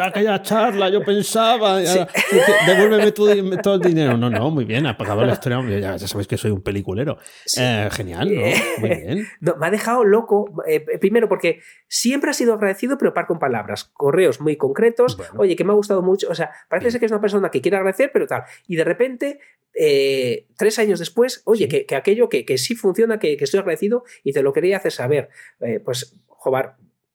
aquella 0.00 0.40
charla, 0.42 0.90
yo 0.90 1.04
pensaba, 1.04 1.78
devuélveme 1.78 3.10
todo 3.10 3.74
el 3.74 3.80
dinero. 3.80 4.16
No, 4.16 4.30
no, 4.30 4.50
muy 4.50 4.64
bien, 4.64 4.86
ha 4.86 4.96
pagado 4.96 5.24
la 5.24 5.32
historia. 5.32 5.60
Ya, 5.78 5.98
sabéis 5.98 6.28
que 6.28 6.36
soy 6.36 6.52
un 6.52 6.62
peliculero. 6.62 7.18
Eh, 7.58 7.88
genial, 7.90 8.32
¿no? 8.32 8.42
Muy 8.78 8.88
bien. 8.88 9.26
me 9.40 9.66
ha 9.66 9.70
dejado 9.70 10.04
loco, 10.04 10.62
eh, 10.68 10.84
primero 11.00 11.28
porque 11.28 11.60
siempre 11.88 12.30
ha 12.30 12.34
sido 12.34 12.54
agradecido, 12.54 12.96
pero 12.96 13.12
par 13.12 13.26
con 13.26 13.38
palabras, 13.38 13.90
correos 13.92 14.40
muy 14.40 14.56
concretos, 14.56 15.18
oye, 15.36 15.56
que 15.56 15.64
me 15.64 15.72
ha 15.72 15.74
gustado 15.74 16.02
mucho, 16.02 16.28
o 16.30 16.34
sea, 16.34 16.50
parece 16.68 16.92
ser 16.92 17.00
que 17.00 17.06
es 17.06 17.12
una 17.12 17.20
persona 17.20 17.50
que 17.50 17.60
quiere 17.60 17.76
agradecer, 17.76 18.10
pero 18.12 18.26
tal. 18.26 18.44
Y 18.68 18.76
de 18.76 18.84
repente 18.84 19.40
eh, 19.78 20.46
tres 20.56 20.78
años 20.78 20.98
después, 20.98 21.42
oye, 21.44 21.68
que, 21.68 21.94
aquello 21.94 22.28
que, 22.28 22.58
sí 22.58 22.74
funciona, 22.74 23.18
que, 23.18 23.36
estoy 23.38 23.60
agradecido 23.60 24.04
y 24.24 24.32
te 24.32 24.42
lo 24.42 24.52
quería 24.52 24.78
hacer 24.78 24.92
saber. 24.92 25.28
Eh, 25.60 25.80
pues, 25.84 26.16
joder, 26.28 26.70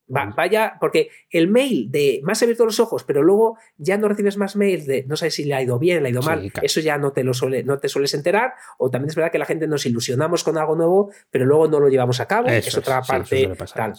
vaya, 0.06 0.74
porque 0.80 1.08
el 1.30 1.48
mail 1.48 1.90
de 1.90 2.20
más 2.22 2.42
abierto 2.42 2.64
los 2.64 2.80
ojos, 2.80 3.04
pero 3.04 3.22
luego 3.22 3.56
ya 3.78 3.96
no 3.96 4.08
recibes 4.08 4.36
más 4.36 4.56
mails 4.56 4.86
de 4.86 5.04
no 5.06 5.16
sabes 5.16 5.34
si 5.34 5.44
le 5.44 5.54
ha 5.54 5.62
ido 5.62 5.78
bien, 5.78 6.02
le 6.02 6.08
ha 6.08 6.12
ido 6.12 6.22
mal, 6.22 6.52
eso 6.60 6.80
ya 6.80 6.98
no 6.98 7.12
te 7.12 7.24
lo 7.24 7.32
suele, 7.32 7.64
no 7.64 7.78
te 7.78 7.88
sueles 7.88 8.12
enterar, 8.14 8.52
o 8.78 8.90
también 8.90 9.10
es 9.10 9.16
verdad 9.16 9.32
que 9.32 9.38
la 9.38 9.46
gente 9.46 9.66
nos 9.66 9.86
ilusionamos 9.86 10.44
con 10.44 10.58
algo 10.58 10.76
nuevo, 10.76 11.10
pero 11.30 11.46
luego 11.46 11.68
no 11.68 11.80
lo 11.80 11.88
llevamos 11.88 12.20
a 12.20 12.26
cabo, 12.26 12.48
es 12.48 12.76
otra 12.76 13.00
parte 13.02 13.48
tal. 13.74 13.94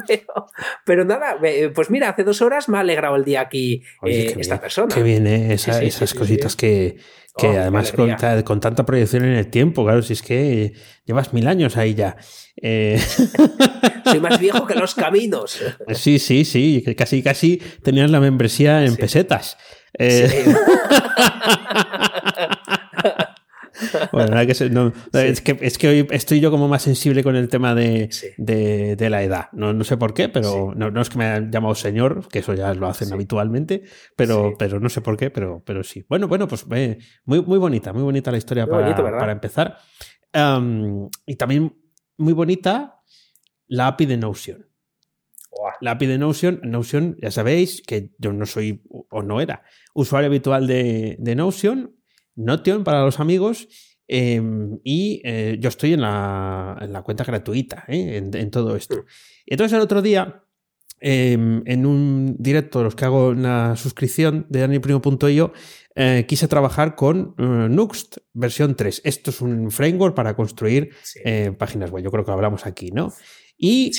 pero, 0.86 1.04
nada, 1.04 1.38
pues 1.74 1.90
mira, 1.90 2.08
hace 2.08 2.24
dos 2.24 2.40
horas 2.40 2.68
me 2.68 2.78
ha 2.78 2.80
alegrado 2.80 3.16
el 3.16 3.24
día 3.24 3.42
aquí 3.42 3.82
eh, 4.04 4.34
esta 4.38 4.60
persona. 4.60 4.94
Que 4.94 5.02
viene 5.02 5.52
esas 5.52 6.14
cositas 6.14 6.56
que 6.56 6.96
que 7.36 7.48
oh, 7.48 7.60
además 7.60 7.92
con, 8.44 8.60
tanta 8.60 8.84
proyección 8.84 9.24
en 9.24 9.32
el 9.32 9.48
tiempo, 9.48 9.84
claro, 9.84 10.02
si 10.02 10.12
es 10.12 10.22
que 10.22 10.74
llevas 11.06 11.32
mil 11.32 11.48
años 11.48 11.76
ahí 11.76 11.94
ya. 11.94 12.16
Eh, 12.60 13.00
Soy 14.04 14.20
más 14.20 14.38
viejo 14.38 14.66
que 14.66 14.74
los 14.74 14.94
caminos. 14.94 15.58
Sí, 15.94 16.18
sí, 16.18 16.44
sí, 16.44 16.84
casi, 16.96 17.22
casi 17.22 17.62
tenías 17.82 18.10
la 18.10 18.20
membresía 18.20 18.84
en 18.84 18.96
pesetas. 18.96 19.56
Eh, 19.98 20.54
bueno, 24.12 24.38
es, 24.40 25.40
que, 25.40 25.58
es 25.60 25.78
que 25.78 25.88
hoy 25.88 26.06
estoy 26.10 26.40
yo 26.40 26.50
como 26.50 26.68
más 26.68 26.82
sensible 26.82 27.22
con 27.22 27.36
el 27.36 27.48
tema 27.48 27.74
de, 27.74 28.08
la 28.98 29.22
edad. 29.22 29.48
No, 29.52 29.72
no, 29.72 29.84
sé 29.84 29.96
por 29.96 30.14
qué, 30.14 30.28
pero 30.28 30.72
no, 30.74 31.00
es 31.00 31.10
que 31.10 31.18
me 31.18 31.26
hayan 31.26 31.50
llamado 31.50 31.74
señor, 31.74 32.28
que 32.28 32.40
eso 32.40 32.54
ya 32.54 32.74
lo 32.74 32.86
hacen 32.86 33.12
habitualmente, 33.12 33.82
pero, 34.16 34.54
pero 34.58 34.80
no 34.80 34.88
sé 34.88 35.00
por 35.00 35.16
qué, 35.16 35.30
pero, 35.30 35.62
pero 35.64 35.82
sí. 35.82 36.04
Bueno, 36.08 36.28
bueno, 36.28 36.48
pues 36.48 36.66
muy, 36.66 36.98
muy 37.24 37.58
bonita, 37.58 37.92
muy 37.92 38.02
bonita 38.02 38.30
la 38.30 38.38
historia 38.38 38.66
para, 38.66 38.94
para, 38.96 39.32
empezar. 39.32 39.78
y 41.26 41.36
también 41.36 41.76
muy 42.16 42.32
bonita 42.32 43.00
la 43.66 43.88
API 43.88 44.06
de 44.06 44.16
Notion. 44.16 44.66
La 45.80 45.92
API 45.92 46.06
de 46.06 46.18
Notion, 46.18 46.60
Notion, 46.64 47.16
ya 47.20 47.30
sabéis 47.30 47.82
que 47.82 48.10
yo 48.18 48.32
no 48.32 48.46
soy 48.46 48.82
o 48.88 49.22
no 49.22 49.40
era 49.40 49.62
usuario 49.94 50.26
habitual 50.28 50.66
de, 50.66 51.16
de 51.18 51.34
Notion, 51.34 51.94
Notion 52.36 52.84
para 52.84 53.04
los 53.04 53.20
amigos. 53.20 53.68
Em, 54.08 54.78
y 54.84 55.22
eh, 55.24 55.56
yo 55.58 55.68
estoy 55.68 55.94
en 55.94 56.02
la, 56.02 57.02
cuenta 57.04 57.24
gratuita 57.24 57.84
¿eh? 57.88 58.20
en, 58.32 58.50
todo 58.50 58.76
esto. 58.76 59.04
Y 59.46 59.54
entonces 59.54 59.74
el 59.74 59.82
otro 59.82 60.02
día, 60.02 60.44
em, 61.00 61.62
en 61.64 61.86
un 61.86 62.36
directo 62.38 62.80
de 62.80 62.84
los 62.84 62.94
que 62.94 63.04
hago 63.04 63.28
una 63.28 63.74
suscripción 63.76 64.46
de 64.50 64.60
danielprimo.io, 64.60 65.52
eh, 65.94 66.26
quise 66.28 66.48
trabajar 66.48 66.94
con 66.94 67.34
Nuxt 67.38 68.18
versión 68.32 68.74
3. 68.74 69.02
Esto 69.04 69.30
es 69.30 69.40
un 69.40 69.70
framework 69.70 70.14
para 70.14 70.34
construir 70.36 70.90
páginas 71.58 71.90
web. 71.90 72.04
Yo 72.04 72.10
creo 72.10 72.24
que 72.24 72.32
hablamos 72.32 72.66
aquí, 72.66 72.90
¿no? 72.90 73.12
Y 73.56 73.92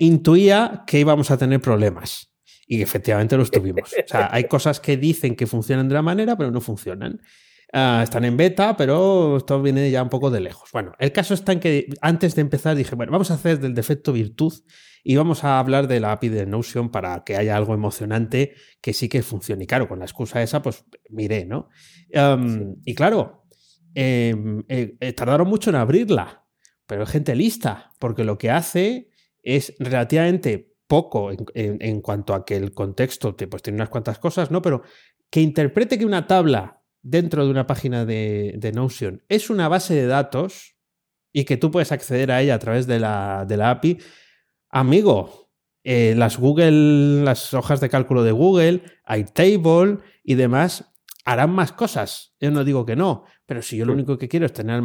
intuía 0.00 0.84
que 0.86 1.00
íbamos 1.00 1.30
a 1.30 1.36
tener 1.36 1.60
problemas. 1.60 2.27
Y 2.68 2.82
efectivamente 2.82 3.36
los 3.36 3.50
tuvimos. 3.50 3.92
O 3.92 4.06
sea, 4.06 4.28
hay 4.30 4.44
cosas 4.44 4.78
que 4.78 4.98
dicen 4.98 5.34
que 5.34 5.46
funcionan 5.46 5.88
de 5.88 5.94
la 5.94 6.02
manera, 6.02 6.36
pero 6.36 6.50
no 6.50 6.60
funcionan. 6.60 7.20
Ah, 7.72 8.00
están 8.02 8.24
en 8.24 8.36
beta, 8.36 8.76
pero 8.76 9.38
esto 9.38 9.60
viene 9.60 9.90
ya 9.90 10.02
un 10.02 10.08
poco 10.08 10.30
de 10.30 10.40
lejos. 10.40 10.70
Bueno, 10.72 10.92
el 10.98 11.12
caso 11.12 11.34
está 11.34 11.52
en 11.52 11.60
que 11.60 11.88
antes 12.00 12.34
de 12.34 12.42
empezar 12.42 12.76
dije, 12.76 12.94
bueno, 12.94 13.10
vamos 13.12 13.30
a 13.30 13.34
hacer 13.34 13.58
del 13.58 13.74
defecto 13.74 14.12
virtud 14.12 14.52
y 15.02 15.16
vamos 15.16 15.44
a 15.44 15.58
hablar 15.58 15.88
de 15.88 16.00
la 16.00 16.12
API 16.12 16.28
de 16.28 16.46
Notion 16.46 16.90
para 16.90 17.24
que 17.24 17.36
haya 17.36 17.56
algo 17.56 17.74
emocionante 17.74 18.54
que 18.80 18.92
sí 18.92 19.08
que 19.08 19.22
funcione. 19.22 19.64
Y 19.64 19.66
claro, 19.66 19.88
con 19.88 19.98
la 19.98 20.04
excusa 20.06 20.42
esa, 20.42 20.62
pues 20.62 20.84
miré, 21.08 21.46
¿no? 21.46 21.68
Y 22.84 22.94
claro, 22.94 23.44
em, 23.94 24.64
eh, 24.68 24.96
eh, 25.00 25.12
tardaron 25.12 25.48
mucho 25.48 25.70
en 25.70 25.76
abrirla, 25.76 26.46
pero 26.86 27.02
hay 27.02 27.06
gente 27.06 27.34
lista, 27.34 27.92
porque 27.98 28.24
lo 28.24 28.38
que 28.38 28.50
hace 28.50 29.08
es 29.42 29.74
relativamente 29.78 30.74
poco 30.88 31.30
en, 31.54 32.00
cuanto 32.00 32.34
a 32.34 32.44
que 32.44 32.56
el 32.56 32.72
contexto 32.72 33.36
pues, 33.36 33.62
tiene 33.62 33.76
unas 33.76 33.90
cuantas 33.90 34.18
cosas, 34.18 34.50
¿no? 34.50 34.62
Pero 34.62 34.82
que 35.30 35.40
interprete 35.40 35.98
que 35.98 36.06
una 36.06 36.26
tabla 36.26 36.82
dentro 37.02 37.44
de 37.44 37.50
una 37.50 37.66
página 37.66 38.04
de, 38.04 38.72
Notion 38.74 39.22
es 39.28 39.50
una 39.50 39.68
base 39.68 39.94
de 39.94 40.06
datos 40.06 40.76
y 41.32 41.44
que 41.44 41.58
tú 41.58 41.70
puedes 41.70 41.92
acceder 41.92 42.32
a 42.32 42.40
ella 42.40 42.54
a 42.54 42.58
través 42.58 42.86
de 42.86 42.98
la, 42.98 43.44
de 43.46 43.56
la 43.58 43.70
API, 43.70 43.98
amigo, 44.70 45.50
eh, 45.84 46.14
las 46.16 46.38
Google, 46.38 47.22
las 47.22 47.54
hojas 47.54 47.80
de 47.80 47.90
cálculo 47.90 48.24
de 48.24 48.32
Google, 48.32 48.82
Airtable 49.04 49.98
y 50.24 50.34
demás 50.34 50.90
harán 51.28 51.50
más 51.50 51.72
cosas. 51.72 52.34
Yo 52.40 52.50
no 52.50 52.64
digo 52.64 52.86
que 52.86 52.96
no, 52.96 53.24
pero 53.44 53.60
si 53.60 53.76
yo 53.76 53.84
lo 53.84 53.92
único 53.92 54.16
que 54.16 54.28
quiero 54.28 54.46
es 54.46 54.52
tener 54.54 54.80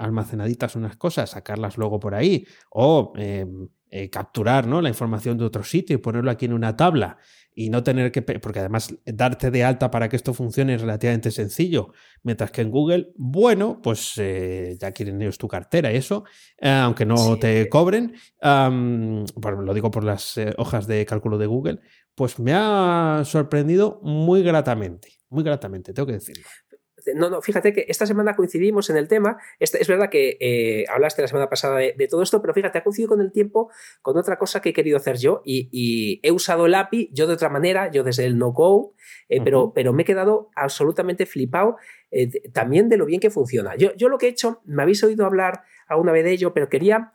almacenaditas 0.00 0.74
unas 0.74 0.96
cosas, 0.96 1.30
sacarlas 1.30 1.78
luego 1.78 2.00
por 2.00 2.16
ahí, 2.16 2.44
o 2.70 3.12
em, 3.14 3.68
eh, 3.90 4.10
capturar 4.10 4.66
¿no? 4.66 4.82
la 4.82 4.88
información 4.88 5.38
de 5.38 5.44
otro 5.44 5.62
sitio 5.62 5.94
y 5.94 5.98
ponerlo 5.98 6.32
aquí 6.32 6.46
en 6.46 6.52
una 6.52 6.76
tabla 6.76 7.18
y 7.54 7.70
no 7.70 7.84
tener 7.84 8.10
que, 8.10 8.22
porque 8.22 8.58
además 8.58 8.92
darte 9.06 9.52
de 9.52 9.62
alta 9.62 9.92
para 9.92 10.08
que 10.08 10.16
esto 10.16 10.34
funcione 10.34 10.74
es 10.74 10.80
relativamente 10.80 11.30
sencillo, 11.30 11.92
mientras 12.24 12.50
que 12.50 12.62
en 12.62 12.72
Google, 12.72 13.12
bueno, 13.14 13.80
pues 13.80 14.14
eh, 14.16 14.76
ya 14.80 14.90
quieren 14.90 15.22
ellos 15.22 15.38
tu 15.38 15.46
cartera 15.46 15.92
y 15.92 15.96
eso, 15.96 16.24
eh, 16.58 16.70
aunque 16.70 17.06
no 17.06 17.38
te 17.38 17.68
cobren, 17.68 18.16
lo 18.42 19.74
digo 19.74 19.92
por 19.92 20.02
las 20.02 20.40
hojas 20.56 20.88
de 20.88 21.06
cálculo 21.06 21.38
de 21.38 21.46
Google, 21.46 21.78
pues 22.16 22.40
me 22.40 22.52
ha 22.52 23.22
sorprendido 23.24 24.00
muy 24.02 24.42
gratamente, 24.42 25.08
muy 25.34 25.44
gratamente, 25.44 25.92
tengo 25.92 26.06
que 26.06 26.14
decirlo. 26.14 26.44
No, 27.14 27.28
no, 27.28 27.42
fíjate 27.42 27.72
que 27.72 27.84
esta 27.88 28.06
semana 28.06 28.34
coincidimos 28.34 28.88
en 28.88 28.96
el 28.96 29.08
tema. 29.08 29.38
Este, 29.58 29.80
es 29.82 29.88
verdad 29.88 30.08
que 30.08 30.38
eh, 30.40 30.84
hablaste 30.88 31.22
la 31.22 31.28
semana 31.28 31.50
pasada 31.50 31.78
de, 31.78 32.08
todo 32.08 32.22
esto, 32.22 32.40
pero 32.40 32.54
fíjate, 32.54 32.78
ha 32.78 32.84
coincidido 32.84 33.10
con 33.10 33.20
el 33.20 33.32
tiempo 33.32 33.70
con 34.00 34.16
otra 34.16 34.38
cosa 34.38 34.62
que 34.62 34.70
he 34.70 34.72
querido 34.72 34.96
hacer 34.96 35.18
yo 35.18 35.42
y, 35.44 36.20
he 36.22 36.32
usado 36.32 36.66
el 36.66 36.74
API, 36.74 37.10
yo 37.12 37.26
de 37.26 37.34
otra 37.34 37.48
manera, 37.48 37.90
yo 37.90 38.04
desde 38.04 38.24
el 38.24 38.38
no-go, 38.38 38.94
eh, 39.28 39.40
pero, 39.42 39.72
pero 39.74 39.92
me 39.92 40.02
he 40.02 40.04
quedado 40.04 40.50
absolutamente 40.54 41.26
flipado 41.26 41.76
eh, 42.10 42.30
también 42.52 42.88
de 42.88 42.96
lo 42.96 43.06
bien 43.06 43.20
que 43.20 43.30
funciona. 43.30 43.76
Yo, 43.76 43.94
yo 43.96 44.08
lo 44.08 44.18
que 44.18 44.26
he 44.26 44.30
hecho, 44.30 44.62
me 44.64 44.82
habéis 44.82 45.02
oído 45.04 45.26
hablar 45.26 45.64
alguna 45.88 46.12
vez 46.12 46.24
de 46.24 46.32
ello, 46.32 46.54
pero 46.54 46.68
quería 46.68 47.12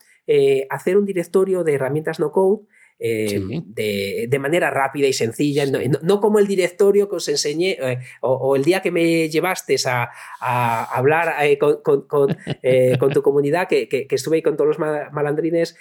hacer 0.68 0.96
un 0.96 1.06
directorio 1.06 1.64
de 1.64 1.74
herramientas 1.74 2.20
no-code 2.20 2.64
eh, 3.02 4.26
de, 4.28 4.38
manera 4.38 4.70
rápida 4.70 5.06
y 5.08 5.14
sencilla, 5.14 5.64
no, 6.02 6.20
como 6.20 6.38
el 6.38 6.46
directorio 6.46 7.08
que 7.08 7.16
os 7.16 7.28
enseñé 7.28 7.78
eh, 7.80 7.98
o, 8.20 8.54
el 8.56 8.62
día 8.62 8.82
que 8.82 8.90
me 8.90 9.30
llevaste 9.30 9.76
a, 9.86 10.84
hablar 10.84 11.34
eh, 11.42 11.56
con, 11.58 13.12
tu 13.12 13.22
comunidad, 13.22 13.68
que, 13.68 14.06
estuve 14.10 14.36
ahí 14.36 14.42
con 14.42 14.56
todos 14.58 14.68
los 14.68 14.78
malandrines 14.78 15.76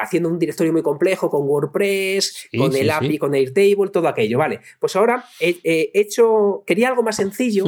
haciendo 0.00 0.28
un 0.28 0.38
directorio 0.38 0.72
muy 0.72 0.82
complejo 0.82 1.28
con 1.28 1.42
WordPress, 1.48 2.48
con 2.56 2.74
el 2.76 2.88
API, 2.88 3.18
con 3.18 3.34
Airtable, 3.34 3.90
todo 3.92 4.06
aquello, 4.06 4.38
¿vale? 4.38 4.60
Pues 4.78 4.94
ahora 4.94 5.24
he, 5.40 5.90
hecho, 5.94 6.62
quería 6.66 6.88
algo 6.88 7.02
más 7.02 7.16
sencillo, 7.16 7.64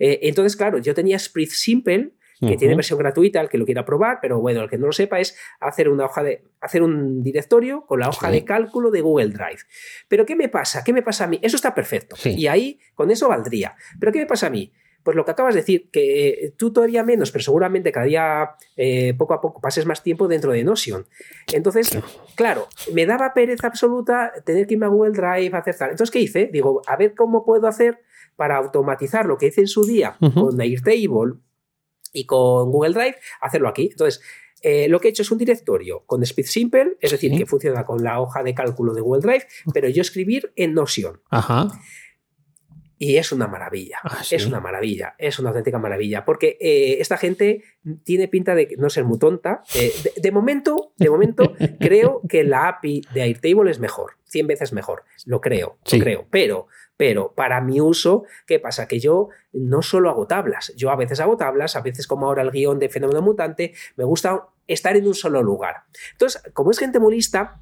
entonces 0.00 0.56
claro, 0.56 0.78
yo 0.78 0.94
tenía 0.94 1.18
Spritz 1.18 1.58
Simple, 1.58 2.12
que 2.40 2.56
tiene 2.56 2.74
versión 2.74 2.98
gratuita, 2.98 3.40
el 3.40 3.48
que 3.48 3.58
lo 3.58 3.64
quiera 3.64 3.84
probar, 3.84 4.18
pero 4.20 4.40
bueno, 4.40 4.62
el 4.62 4.68
que 4.68 4.78
no 4.78 4.86
lo 4.86 4.92
sepa 4.92 5.20
es 5.20 5.36
hacer 5.60 5.88
una 5.88 6.04
hoja 6.04 6.22
de 6.22 6.44
hacer 6.60 6.82
un 6.82 7.22
directorio 7.22 7.86
con 7.86 8.00
la 8.00 8.08
hoja 8.08 8.30
de 8.30 8.44
cálculo 8.44 8.90
de 8.90 9.00
Google 9.00 9.28
Drive. 9.28 9.60
Pero 10.08 10.26
¿qué 10.26 10.36
me 10.36 10.48
pasa? 10.48 10.84
¿Qué 10.84 10.92
me 10.92 11.02
pasa 11.02 11.24
a 11.24 11.26
mí? 11.26 11.38
Eso 11.42 11.56
está 11.56 11.74
perfecto. 11.74 12.16
Y 12.24 12.46
ahí 12.46 12.78
con 12.94 13.10
eso 13.10 13.28
valdría. 13.28 13.76
Pero 13.98 14.12
¿qué 14.12 14.18
me 14.18 14.26
pasa 14.26 14.48
a 14.48 14.50
mí? 14.50 14.72
Pues 15.02 15.16
lo 15.16 15.24
que 15.24 15.30
acabas 15.30 15.54
de 15.54 15.60
decir, 15.60 15.88
que 15.92 16.28
eh, 16.30 16.54
tú 16.56 16.72
todavía 16.72 17.04
menos, 17.04 17.30
pero 17.30 17.44
seguramente 17.44 17.92
cada 17.92 18.06
día 18.06 18.50
eh, 18.76 19.14
poco 19.16 19.34
a 19.34 19.40
poco 19.40 19.60
pases 19.60 19.86
más 19.86 20.02
tiempo 20.02 20.26
dentro 20.26 20.50
de 20.50 20.64
Notion. 20.64 21.06
Entonces, 21.52 21.96
claro, 22.34 22.66
me 22.92 23.06
daba 23.06 23.32
pereza 23.32 23.68
absoluta 23.68 24.32
tener 24.44 24.66
que 24.66 24.74
irme 24.74 24.86
a 24.86 24.88
Google 24.88 25.12
Drive, 25.12 25.56
hacer 25.56 25.76
tal. 25.76 25.90
Entonces, 25.90 26.10
¿qué 26.10 26.18
hice? 26.18 26.50
Digo, 26.52 26.82
a 26.88 26.96
ver 26.96 27.14
cómo 27.14 27.44
puedo 27.44 27.68
hacer 27.68 28.00
para 28.34 28.56
automatizar 28.56 29.26
lo 29.26 29.38
que 29.38 29.46
hice 29.46 29.60
en 29.60 29.68
su 29.68 29.84
día 29.84 30.16
con 30.18 30.60
Airtable 30.60 31.34
y 32.16 32.24
con 32.26 32.70
Google 32.70 32.94
Drive, 32.94 33.16
hacerlo 33.40 33.68
aquí. 33.68 33.88
Entonces, 33.92 34.22
eh, 34.62 34.88
lo 34.88 34.98
que 35.00 35.08
he 35.08 35.10
hecho 35.10 35.22
es 35.22 35.30
un 35.30 35.38
directorio 35.38 36.02
con 36.06 36.22
Speed 36.22 36.46
Simple, 36.46 36.96
es 37.00 37.10
decir, 37.10 37.30
que 37.36 37.46
funciona 37.46 37.84
con 37.84 38.02
la 38.02 38.20
hoja 38.20 38.42
de 38.42 38.54
cálculo 38.54 38.94
de 38.94 39.00
Google 39.02 39.20
Drive, 39.22 39.46
pero 39.74 39.88
yo 39.88 40.00
escribir 40.02 40.52
en 40.56 40.74
Notion. 40.74 41.20
Ajá. 41.30 41.68
Y 42.98 43.18
es 43.18 43.30
una 43.30 43.46
maravilla, 43.46 43.98
Ah, 44.02 44.22
es 44.30 44.46
una 44.46 44.58
maravilla, 44.58 45.14
es 45.18 45.38
una 45.38 45.50
auténtica 45.50 45.78
maravilla, 45.78 46.24
porque 46.24 46.56
eh, 46.58 46.96
esta 46.98 47.18
gente 47.18 47.62
tiene 48.04 48.26
pinta 48.26 48.54
de 48.54 48.74
no 48.78 48.88
ser 48.88 49.04
muy 49.04 49.18
tonta. 49.18 49.60
Eh, 49.74 49.92
de, 50.02 50.12
de 50.18 50.30
momento, 50.32 50.94
de 50.96 51.10
momento, 51.10 51.52
creo 51.78 52.22
que 52.26 52.42
la 52.42 52.68
API 52.68 53.02
de 53.12 53.20
Airtable 53.20 53.70
es 53.70 53.80
mejor, 53.80 54.12
100 54.24 54.46
veces 54.46 54.72
mejor, 54.72 55.04
lo 55.26 55.42
creo, 55.42 55.76
Sí. 55.84 55.98
lo 55.98 56.04
creo, 56.04 56.26
pero, 56.30 56.68
pero 56.96 57.32
para 57.34 57.60
mi 57.60 57.80
uso, 57.80 58.24
¿qué 58.46 58.58
pasa? 58.58 58.88
Que 58.88 59.00
yo 59.00 59.28
no 59.52 59.82
solo 59.82 60.10
hago 60.10 60.26
tablas, 60.26 60.72
yo 60.76 60.90
a 60.90 60.96
veces 60.96 61.20
hago 61.20 61.36
tablas, 61.36 61.76
a 61.76 61.80
veces 61.82 62.06
como 62.06 62.26
ahora 62.26 62.42
el 62.42 62.50
guion 62.50 62.78
de 62.78 62.88
Fenómeno 62.88 63.22
Mutante, 63.22 63.74
me 63.96 64.04
gusta 64.04 64.46
estar 64.66 64.96
en 64.96 65.06
un 65.06 65.14
solo 65.14 65.42
lugar. 65.42 65.84
Entonces, 66.12 66.42
como 66.52 66.70
es 66.70 66.78
gente 66.78 66.98
muy 66.98 67.14
lista, 67.14 67.60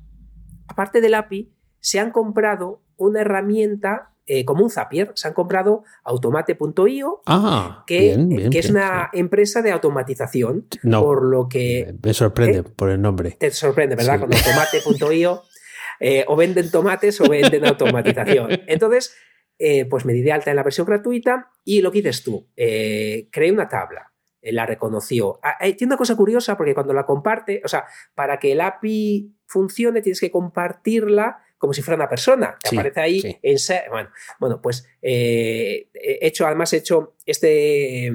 aparte 0.68 1.00
del 1.00 1.14
API, 1.14 1.52
se 1.80 2.00
han 2.00 2.10
comprado 2.10 2.80
una 2.96 3.20
herramienta 3.20 4.10
eh, 4.26 4.46
como 4.46 4.64
un 4.64 4.70
Zapier, 4.70 5.12
se 5.16 5.28
han 5.28 5.34
comprado 5.34 5.82
automate.io, 6.02 7.20
Ah, 7.26 7.84
que, 7.86 8.00
bien, 8.00 8.28
bien, 8.30 8.50
que 8.50 8.58
es 8.60 8.72
bien, 8.72 8.76
una 8.76 9.10
empresa 9.12 9.60
de 9.60 9.70
automatización. 9.70 10.66
No, 10.82 11.02
por 11.02 11.24
lo 11.24 11.46
que 11.48 11.94
me 12.02 12.14
sorprende 12.14 12.58
¿Eh? 12.58 12.62
por 12.62 12.88
el 12.88 13.02
nombre. 13.02 13.32
te 13.32 13.50
sorprende, 13.50 13.96
¿verdad? 13.96 14.14
Sí. 14.14 14.20
Con 14.20 14.32
automate.io 14.34 15.42
eh, 16.00 16.24
o 16.28 16.36
venden 16.36 16.70
tomates 16.70 17.20
o 17.20 17.28
venden 17.28 17.66
automatización. 17.66 18.50
Entonces, 18.66 19.14
eh, 19.58 19.84
pues 19.86 20.04
me 20.04 20.12
di 20.12 20.22
de 20.22 20.32
alta 20.32 20.50
en 20.50 20.56
la 20.56 20.62
versión 20.62 20.86
gratuita 20.86 21.50
y 21.64 21.80
lo 21.80 21.92
que 21.92 21.98
dices 21.98 22.22
tú, 22.22 22.48
eh, 22.56 23.28
creé 23.30 23.52
una 23.52 23.68
tabla, 23.68 24.12
la 24.42 24.66
reconoció. 24.66 25.38
Ah, 25.42 25.56
tiene 25.60 25.92
una 25.92 25.96
cosa 25.96 26.16
curiosa 26.16 26.56
porque 26.56 26.74
cuando 26.74 26.92
la 26.92 27.06
comparte, 27.06 27.62
o 27.64 27.68
sea, 27.68 27.84
para 28.14 28.38
que 28.38 28.52
el 28.52 28.60
API 28.60 29.32
funcione 29.46 30.02
tienes 30.02 30.20
que 30.20 30.30
compartirla 30.30 31.38
como 31.64 31.72
si 31.72 31.80
fuera 31.80 31.96
una 31.96 32.10
persona, 32.10 32.58
que 32.62 32.68
Sí, 32.68 32.76
aparece 32.76 33.00
ahí 33.00 33.20
sí. 33.20 33.38
en 33.42 33.58
bueno, 33.90 34.10
bueno, 34.38 34.60
pues 34.60 34.86
eh, 35.00 35.88
he 35.94 36.26
hecho, 36.26 36.46
además 36.46 36.72
he 36.74 36.78
hecho 36.78 37.14
este... 37.24 38.12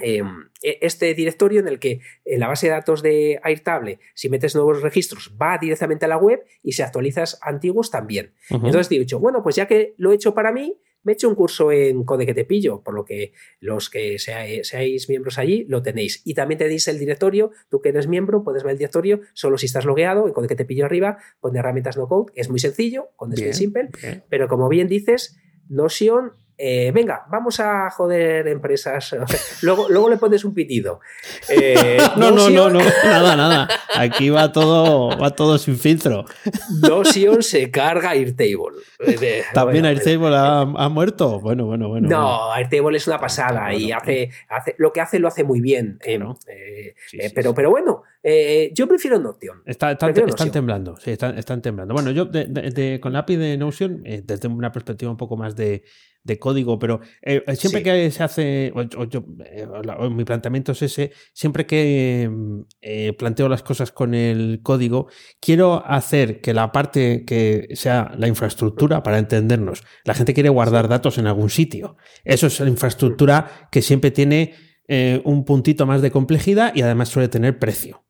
em, 0.00 0.26
em, 0.26 0.48
este 0.80 1.14
directorio 1.14 1.60
en 1.60 1.68
el 1.68 1.78
que 1.78 2.00
en 2.24 2.40
la 2.40 2.48
base 2.48 2.66
de 2.66 2.72
datos 2.72 3.02
de 3.02 3.40
Airtable, 3.42 3.98
si 4.14 4.28
metes 4.28 4.54
nuevos 4.54 4.82
registros, 4.82 5.34
va 5.40 5.58
directamente 5.58 6.04
a 6.04 6.08
la 6.08 6.16
web 6.18 6.42
y 6.62 6.72
si 6.72 6.82
actualizas 6.82 7.38
antiguos 7.42 7.90
también. 7.90 8.32
Ujú. 8.50 8.66
Entonces 8.66 8.90
he 8.92 8.98
dicho, 8.98 9.18
bueno, 9.18 9.42
pues 9.42 9.56
ya 9.56 9.66
que 9.66 9.94
lo 9.96 10.12
he 10.12 10.14
hecho 10.14 10.34
para 10.34 10.52
mí, 10.52 10.78
me 11.04 11.12
he 11.12 11.14
hecho 11.14 11.28
un 11.28 11.36
curso 11.36 11.70
en 11.72 12.04
Code 12.04 12.26
que 12.26 12.34
te 12.34 12.44
pillo, 12.44 12.82
por 12.82 12.92
lo 12.92 13.04
que 13.04 13.32
los 13.60 13.88
que 13.88 14.18
sea- 14.18 14.44
seáis 14.64 15.08
miembros 15.08 15.38
allí 15.38 15.64
lo 15.68 15.80
tenéis. 15.80 16.20
Y 16.24 16.34
también 16.34 16.58
tenéis 16.58 16.88
el 16.88 16.98
directorio, 16.98 17.52
tú 17.70 17.80
que 17.80 17.90
eres 17.90 18.08
miembro, 18.08 18.42
puedes 18.42 18.64
ver 18.64 18.72
el 18.72 18.78
directorio, 18.78 19.20
solo 19.32 19.58
si 19.58 19.66
estás 19.66 19.84
logueado, 19.84 20.26
en 20.26 20.32
Code 20.32 20.48
que 20.48 20.56
te 20.56 20.64
pillo 20.64 20.84
arriba, 20.84 21.18
pone 21.40 21.60
herramientas 21.60 21.96
no 21.96 22.08
code, 22.08 22.32
es 22.34 22.50
muy 22.50 22.58
sencillo, 22.58 23.10
con 23.16 23.30
Bien, 23.30 23.38
Spell 23.40 23.54
Simple, 23.54 23.88
bien. 24.02 24.24
pero 24.28 24.48
como 24.48 24.68
bien 24.68 24.88
dices, 24.88 25.38
Notion, 25.68 26.32
eh, 26.58 26.90
venga, 26.92 27.24
vamos 27.30 27.60
a 27.60 27.88
joder 27.90 28.48
empresas. 28.48 29.14
luego, 29.62 29.88
luego 29.88 30.10
le 30.10 30.16
pones 30.16 30.44
un 30.44 30.52
pitido. 30.54 31.00
Eh, 31.48 31.98
No, 32.16 32.30
no, 32.32 32.50
no, 32.50 32.68
no, 32.70 32.80
nada, 33.04 33.36
nada. 33.36 33.68
Aquí 33.94 34.28
va 34.30 34.50
todo, 34.50 35.16
va 35.18 35.30
todo 35.30 35.56
sin 35.58 35.78
filtro. 35.78 36.24
Notion 36.82 37.42
se 37.42 37.70
carga 37.70 38.10
Airtable. 38.10 38.78
Eh, 39.06 39.42
También 39.54 39.82
bueno, 39.84 39.88
Airtable 39.88 40.36
ha, 40.36 40.60
ha 40.60 40.88
muerto. 40.88 41.40
Bueno, 41.40 41.66
bueno, 41.66 41.88
bueno. 41.88 42.08
bueno. 42.08 42.08
No, 42.08 42.52
Airtable 42.52 42.96
es 42.98 43.06
una 43.06 43.18
pasada 43.18 43.62
Bueno, 43.68 43.78
y 43.78 43.92
hace, 43.92 44.30
hace, 44.48 44.74
lo 44.78 44.92
que 44.92 45.00
hace 45.00 45.18
lo 45.18 45.28
hace 45.28 45.44
muy 45.44 45.60
bien. 45.60 45.98
Claro. 46.00 46.38
eh, 46.48 46.94
Sí, 47.08 47.18
sí, 47.20 47.32
pero, 47.34 47.50
sí. 47.50 47.54
pero 47.56 47.70
bueno, 47.70 48.02
yo 48.74 48.86
prefiero 48.88 49.18
Notion. 49.18 49.62
Está- 49.64 49.92
están, 49.92 50.08
Prefiero 50.08 50.28
están 50.28 50.48
Notion. 50.48 50.52
temblando, 50.52 50.96
sí, 50.96 51.10
están, 51.12 51.38
están 51.38 51.62
temblando. 51.62 51.94
Bueno, 51.94 52.10
yo 52.10 52.24
de- 52.24 52.44
de- 52.46 52.70
de- 52.70 53.00
con 53.00 53.12
la 53.12 53.20
API 53.20 53.36
de 53.36 53.56
Notion, 53.56 54.02
desde 54.02 54.48
una 54.48 54.72
perspectiva 54.72 55.10
un 55.10 55.16
poco 55.16 55.36
más 55.36 55.56
de, 55.56 55.84
de 56.28 56.38
código, 56.38 56.78
pero 56.78 57.00
eh, 57.22 57.42
eh, 57.44 57.56
siempre 57.56 57.80
Sí. 57.80 57.84
que 57.84 58.10
se 58.12 58.22
hace, 58.22 58.72
o, 58.76 58.80
o 59.00 59.04
yo, 59.06 59.24
eh, 59.44 59.66
o 59.98 60.10
mi 60.10 60.24
planteamiento 60.24 60.72
es 60.72 60.82
ese, 60.82 61.10
siempre 61.32 61.66
que 61.66 62.28
mm, 62.30 62.60
eh, 62.82 63.12
planteo 63.14 63.48
las 63.48 63.64
cosas 63.64 63.90
con 63.90 64.14
el 64.14 64.60
código, 64.62 65.08
quiero 65.40 65.84
hacer 65.84 66.40
que 66.40 66.54
la 66.54 66.70
parte 66.70 67.24
que 67.24 67.68
sea 67.72 68.12
la 68.16 68.28
infraestructura, 68.28 69.02
para 69.02 69.18
entendernos, 69.18 69.82
la 70.04 70.14
gente 70.14 70.34
quiere 70.34 70.50
guardar 70.50 70.86
datos 70.86 71.18
en 71.18 71.26
algún 71.26 71.50
sitio. 71.50 71.96
Eso 72.24 72.46
es 72.46 72.60
la 72.60 72.68
infraestructura 72.68 73.68
que 73.72 73.82
siempre 73.82 74.10
tiene 74.10 74.54
eh, 74.86 75.20
un 75.24 75.44
puntito 75.44 75.86
más 75.86 76.02
de 76.02 76.10
complejidad 76.10 76.72
y 76.74 76.82
además 76.82 77.08
suele 77.08 77.28
tener 77.28 77.58
precio. 77.58 78.04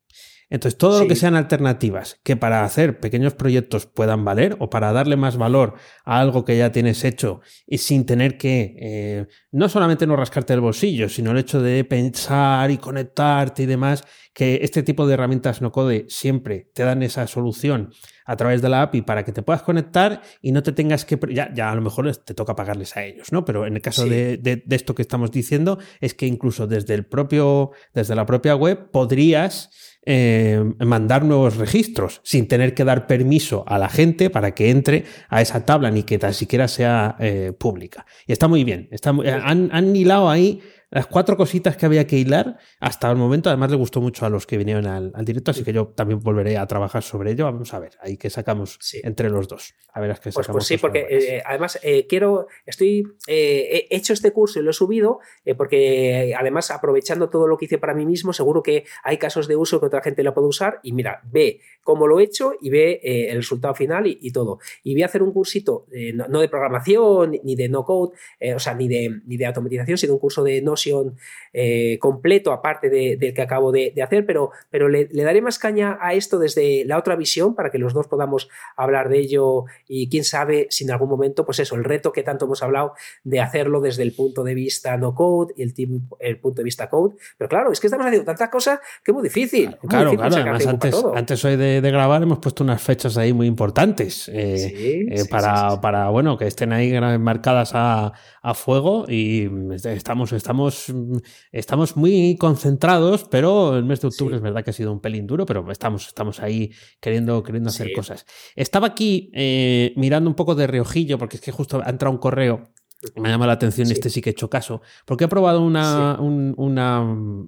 Entonces, 0.50 0.78
todo 0.78 1.00
lo 1.02 1.09
que 1.09 1.14
sean 1.17 1.37
alternativas 1.37 2.19
que 2.23 2.37
para 2.37 2.64
hacer 2.64 3.00
pequeños 3.00 3.35
proyectos 3.35 3.85
puedan 3.87 4.25
valer 4.25 4.57
o 4.61 4.71
para 4.71 4.93
darle 4.93 5.17
más 5.17 5.37
valor 5.37 5.75
a 6.05 6.21
algo 6.21 6.45
que 6.45 6.57
ya 6.57 6.73
tienes 6.73 7.05
hecho 7.05 7.40
y 7.67 7.78
sin 7.78 8.07
tener 8.07 8.38
que 8.38 8.75
eh, 8.81 9.26
no 9.52 9.69
solamente 9.69 10.07
no 10.07 10.17
rascarte 10.17 10.55
el 10.55 10.61
bolsillo, 10.61 11.09
sino 11.11 11.33
el 11.33 11.38
hecho 11.38 11.61
de 11.61 11.85
pensar 11.85 12.71
y 12.71 12.78
conectarte 12.78 13.64
y 13.64 13.67
demás, 13.67 14.05
que 14.33 14.61
este 14.62 14.83
tipo 14.83 15.07
de 15.07 15.14
herramientas 15.14 15.61
no 15.61 15.71
code 15.73 16.07
siempre 16.09 16.71
te 16.73 16.82
dan 16.84 17.02
esa 17.02 17.26
solución 17.26 17.91
a 18.25 18.37
través 18.37 18.63
de 18.63 18.69
la 18.69 18.82
API 18.82 19.02
para 19.02 19.25
que 19.25 19.32
te 19.32 19.43
puedas 19.43 19.63
conectar 19.63 20.23
y 20.41 20.52
no 20.52 20.63
te 20.63 20.73
tengas 20.73 21.04
que... 21.04 21.19
Ya, 21.32 21.52
ya 21.52 21.71
a 21.71 21.75
lo 21.75 21.80
mejor 21.82 22.15
te 22.19 22.34
toca 22.34 22.54
pagarles 22.54 22.97
a 22.97 23.04
ellos, 23.04 23.32
¿no? 23.32 23.45
Pero 23.45 23.67
en 23.67 23.75
el 23.76 23.82
caso 23.82 24.04
Sí. 24.04 24.11
de, 24.11 24.37
de- 24.37 24.63
de 24.65 24.76
esto 24.76 24.95
que 24.95 25.02
estamos 25.02 25.30
diciendo 25.30 25.78
es 26.00 26.15
que 26.15 26.26
incluso 26.26 26.67
desde 26.67 26.95
el 26.95 27.04
propio, 27.06 27.73
desde 27.95 28.15
la 28.15 28.26
propia 28.26 28.54
web 28.54 28.91
podrías 28.91 29.71
eh, 30.06 30.63
mandar 30.80 31.25
nuevos 31.25 31.56
registros 31.56 32.21
sin 32.25 32.49
tener 32.49 32.75
que 32.75 32.84
dar 32.84 33.06
permiso 33.06 33.65
a 33.67 33.78
la 33.78 33.89
gente 33.89 34.30
para 34.30 34.54
que 34.54 34.71
entre 34.71 35.04
a 35.28 35.43
esa 35.43 35.65
tabla 35.67 35.91
ni 35.91 36.02
que 36.02 36.19
tan 36.19 36.34
siquiera 36.34 36.69
sea 36.69 37.17
eh, 37.21 37.52
pública. 37.58 38.06
Y 38.26 38.32
está 38.32 38.49
muy 38.49 38.65
bien. 38.65 38.89
Está 38.91 39.13
muy- 39.13 39.28
han, 39.28 39.69
han 39.73 39.95
hilado 39.95 40.30
ahí 40.30 40.61
las 40.91 41.07
cuatro 41.07 41.37
cositas 41.37 41.77
que 41.77 41.87
había 41.87 42.07
que 42.07 42.17
hilar 42.17 42.59
hasta 42.81 43.11
el 43.11 43.17
momento. 43.17 43.51
Además, 43.51 43.71
le 43.71 43.77
gustó 43.77 44.01
mucho 44.01 44.25
a 44.27 44.31
los 44.31 44.47
que 44.47 44.57
vinieron 44.57 44.87
al, 44.87 45.13
al 45.15 45.25
directo, 45.25 45.51
así 45.51 45.63
que 45.65 45.73
yo 45.73 45.89
también 45.89 46.21
volveré 46.21 46.57
a 46.57 46.67
trabajar 46.67 47.03
sobre 47.03 47.33
ello. 47.33 47.45
Vamos 47.45 47.75
a 47.75 47.79
ver, 47.79 47.93
ahí 48.01 48.17
que 48.17 48.31
sacamos 48.31 48.79
Sí. 48.81 49.01
entre 49.05 49.29
los 49.31 49.49
dos. 49.49 49.75
A 49.93 50.01
ver, 50.01 50.11
es 50.13 50.21
que 50.21 50.31
Pues, 50.31 50.47
sacamos 50.47 50.55
pues 50.61 50.67
sí, 50.67 50.79
porque 50.79 51.03
buenas. 51.03 51.25
eh, 51.25 51.43
además 51.45 51.79
eh, 51.83 52.07
quiero, 52.09 52.47
estoy, 52.65 53.05
eh, 53.27 53.87
he 53.91 53.97
hecho 53.97 54.13
este 54.13 54.33
curso 54.33 54.61
y 54.61 54.63
lo 54.63 54.71
he 54.71 54.75
subido 54.75 55.19
porque 55.57 56.35
además 56.39 56.71
aprovechando 56.71 57.29
todo 57.29 57.47
lo 57.47 57.57
que 57.59 57.67
hice 57.67 57.79
para 57.79 57.95
mí 57.95 58.07
mismo, 58.07 58.33
seguro 58.33 58.63
que 58.63 58.85
hay 59.03 59.19
casos 59.19 59.49
de 59.49 59.57
uso 59.57 59.81
que 59.81 59.87
otra 59.87 60.03
gente 60.03 60.23
lo 60.23 60.35
puede 60.35 60.47
usar 60.49 60.81
y 60.83 60.93
mira, 60.93 61.21
ve 61.25 61.61
cómo 61.83 62.07
lo 62.07 62.21
he 62.21 62.25
hecho 62.25 62.53
y 62.61 62.71
ve 62.71 63.01
el 63.03 63.37
resultado 63.37 63.75
final 63.75 64.07
y, 64.07 64.19
y 64.23 64.31
todo. 64.31 64.59
Y 64.83 64.95
voy 64.95 65.03
a 65.03 65.07
hacer 65.07 65.23
un 65.23 65.33
cursito, 65.33 65.87
no, 66.15 66.29
no 66.29 66.41
de 66.41 66.49
programación 66.49 67.33
ni 67.45 67.57
de 67.57 67.69
no 67.69 67.85
code, 67.85 68.13
o 68.55 68.59
sea, 68.59 68.75
ni 68.75 68.89
de, 68.89 69.21
ni 69.27 69.37
de 69.37 69.47
automatización, 69.47 69.99
sino 69.99 70.13
un 70.15 70.19
curso 70.19 70.43
de 70.45 70.61
Notion 70.78 71.17
eh, 71.52 71.99
completo 71.99 72.52
aparte 72.52 72.88
de- 72.91 73.17
del 73.17 73.32
que 73.34 73.43
acabo 73.43 73.73
de, 73.73 73.93
de 73.95 74.02
hacer, 74.02 74.25
pero, 74.26 74.50
pero 74.71 74.88
le, 74.88 75.08
le 75.10 75.23
daré 75.25 75.41
más 75.41 75.58
caña 75.58 75.99
a 76.00 76.12
esto 76.14 76.38
desde 76.38 76.84
la 76.84 76.99
otra 76.99 77.17
visión 77.17 77.54
para 77.54 77.71
que 77.71 77.78
los 77.78 77.95
dos 77.95 78.06
podamos 78.06 78.49
hablar 78.76 79.08
de 79.08 79.19
ello 79.19 79.64
y 79.88 80.08
quién 80.08 80.25
sabe 80.25 80.67
si 80.71 80.84
en 80.84 80.91
algún 80.91 81.08
momento, 81.08 81.45
pues 81.47 81.58
eso, 81.60 81.75
el 81.75 81.84
reto 81.84 82.12
que 82.12 82.23
tanto 82.23 82.45
hemos 82.45 82.62
hablado 82.62 82.93
de 83.25 83.41
hacerlo 83.41 83.80
desde 83.80 84.02
el 84.02 84.12
punto 84.12 84.45
de 84.45 84.54
vista 84.54 84.97
no 84.99 85.14
code 85.14 85.54
y 85.56 85.62
el, 85.62 85.75
tim- 85.75 86.06
el 86.21 86.38
punto 86.38 86.60
de 86.60 86.64
vista 86.64 86.88
code. 86.91 87.17
Pero 87.38 87.49
claro, 87.49 87.73
es 87.73 87.80
que 87.80 87.86
estamos 87.86 88.06
haciendo 88.06 88.26
tantas 88.26 88.50
cosas 88.50 88.78
que 89.02 89.10
es 89.10 89.14
muy 89.14 89.25
difícil. 89.25 89.69
muy 89.82 89.88
Claro, 89.88 90.10
difícil 90.10 90.28
claro. 90.30 90.43
Además, 90.54 90.67
antes, 90.67 91.04
antes 91.14 91.45
hoy 91.45 91.56
de, 91.56 91.80
de 91.80 91.91
grabar 91.91 92.23
hemos 92.23 92.38
puesto 92.38 92.62
unas 92.62 92.80
fechas 92.82 93.17
ahí 93.17 93.32
muy 93.32 93.47
importantes. 93.47 94.28
eh, 94.32 94.58
Sí, 94.58 95.06
eh, 95.10 95.19
sí, 95.19 95.28
para, 95.28 95.71
sí, 95.73 95.76
para, 95.80 96.08
bueno, 96.10 96.36
que 96.36 96.47
estén 96.47 96.73
ahí 96.73 96.93
marcadas 97.19 97.71
a, 97.75 98.12
a 98.43 98.54
fuego 98.54 99.06
y 99.08 99.49
mm, 99.50 99.73
estamos, 99.73 100.32
estamos, 100.69 101.23
estamos 101.52 101.97
muy 101.97 102.37
concentrados, 102.37 103.25
pero 103.31 103.76
el 103.76 103.85
mes 103.85 104.00
de 104.00 104.09
octubre 104.09 104.35
Sí. 104.35 104.37
es 104.37 104.43
verdad 104.43 104.63
que 104.65 104.71
ha 104.71 104.75
sido 104.75 104.93
un 104.93 105.00
pelín 105.00 105.26
duro, 105.26 105.47
pero 105.47 105.71
estamos, 105.71 106.07
estamos 106.07 106.41
ahí 106.41 106.71
queriendo, 107.00 107.43
queriendo 107.43 107.71
hacer 107.71 107.89
Sí. 107.89 107.93
cosas. 107.95 108.26
Estaba 108.57 108.89
aquí 108.89 109.31
eh, 109.35 109.93
mirando 109.97 110.28
un 110.31 110.37
poco 110.37 110.54
de 110.54 110.67
reojillo, 110.67 111.19
porque 111.19 111.37
es 111.37 111.43
que 111.43 111.52
justo 111.52 111.81
ha 111.85 111.91
entrado 111.91 112.13
un 112.13 112.19
correo 112.21 112.69
me 113.15 113.28
llama 113.28 113.47
la 113.47 113.52
atención, 113.52 113.87
Sí. 113.87 113.93
este 113.93 114.11
sí 114.11 114.21
que 114.21 114.31
he 114.31 114.33
hecho 114.33 114.50
caso, 114.50 114.83
porque 115.07 115.26
he 115.26 115.28
probado 115.28 115.63
una, 115.63 116.17
Sí. 116.17 116.23
un- 116.25 116.52
una 116.57 117.07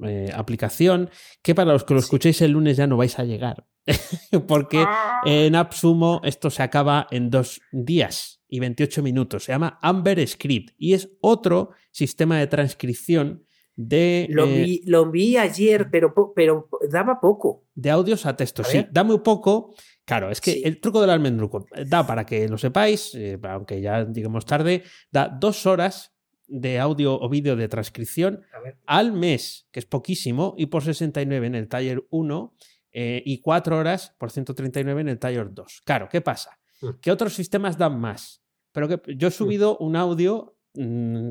eh, 0.08 0.30
aplicación 0.32 1.10
que 1.42 1.56
para 1.56 1.72
los 1.72 1.82
que 1.82 1.94
lo 1.94 2.00
Sí. 2.00 2.04
escuchéis 2.04 2.40
el 2.42 2.52
lunes 2.52 2.76
ya 2.76 2.86
no 2.86 2.96
vais 2.96 3.18
a 3.18 3.24
llegar, 3.24 3.66
porque 4.46 4.84
Ah. 4.86 5.22
en 5.24 5.56
AppSumo 5.56 6.20
esto 6.22 6.50
se 6.50 6.62
acaba 6.62 7.08
en 7.10 7.30
dos 7.30 7.60
días 7.72 8.39
y 8.50 8.60
28 8.60 9.02
minutos. 9.02 9.44
Se 9.44 9.52
llama 9.52 9.78
Amber 9.82 10.26
Script 10.26 10.74
y 10.76 10.94
es 10.94 11.08
otro 11.20 11.70
sistema 11.90 12.38
de 12.38 12.46
transcripción 12.46 13.44
de, 13.76 14.26
Lo, 14.28 14.44
eh, 14.46 14.62
vi, 14.62 14.82
lo 14.84 15.10
vi 15.10 15.36
ayer, 15.38 15.88
pero, 15.90 16.12
pero 16.34 16.68
daba 16.90 17.18
poco. 17.20 17.64
de 17.74 17.90
audios 17.90 18.26
a 18.26 18.36
texto. 18.36 18.60
A 18.62 18.64
Sí, 18.66 18.84
da 18.90 19.04
muy 19.04 19.20
poco. 19.20 19.74
Claro, 20.04 20.30
es 20.30 20.40
que 20.40 20.52
Sí. 20.54 20.62
el 20.64 20.80
truco 20.80 21.00
del 21.00 21.10
almendruco 21.10 21.66
da 21.86 22.06
para 22.06 22.26
que 22.26 22.46
lo 22.48 22.58
sepáis, 22.58 23.14
eh, 23.14 23.38
aunque 23.44 23.80
ya 23.80 24.04
lleguemos 24.06 24.44
tarde, 24.44 24.82
da 25.10 25.28
dos 25.28 25.64
horas 25.66 26.12
de 26.46 26.78
audio 26.80 27.18
o 27.18 27.28
vídeo 27.28 27.54
de 27.56 27.68
transcripción 27.68 28.42
al 28.84 29.12
mes, 29.12 29.68
que 29.70 29.78
es 29.80 29.86
poquísimo, 29.86 30.54
y 30.58 30.66
por 30.66 30.82
69 30.82 31.46
en 31.46 31.54
el 31.54 31.68
Taller 31.68 32.04
1 32.10 32.54
eh, 32.92 33.22
y 33.24 33.40
4 33.40 33.78
horas 33.78 34.14
por 34.18 34.30
139 34.32 35.00
en 35.00 35.08
el 35.08 35.18
Taller 35.18 35.54
2. 35.54 35.82
Claro, 35.86 36.08
¿qué 36.10 36.20
pasa? 36.20 36.58
Mm. 36.80 36.88
Que 37.00 37.10
otros 37.10 37.34
sistemas 37.34 37.78
dan 37.78 38.00
más. 38.00 38.42
Pero 38.72 38.88
que 38.88 39.16
yo 39.16 39.28
he 39.28 39.32
subido 39.32 39.76
un 39.78 39.96
audio 39.96 40.56
mm, 40.74 41.30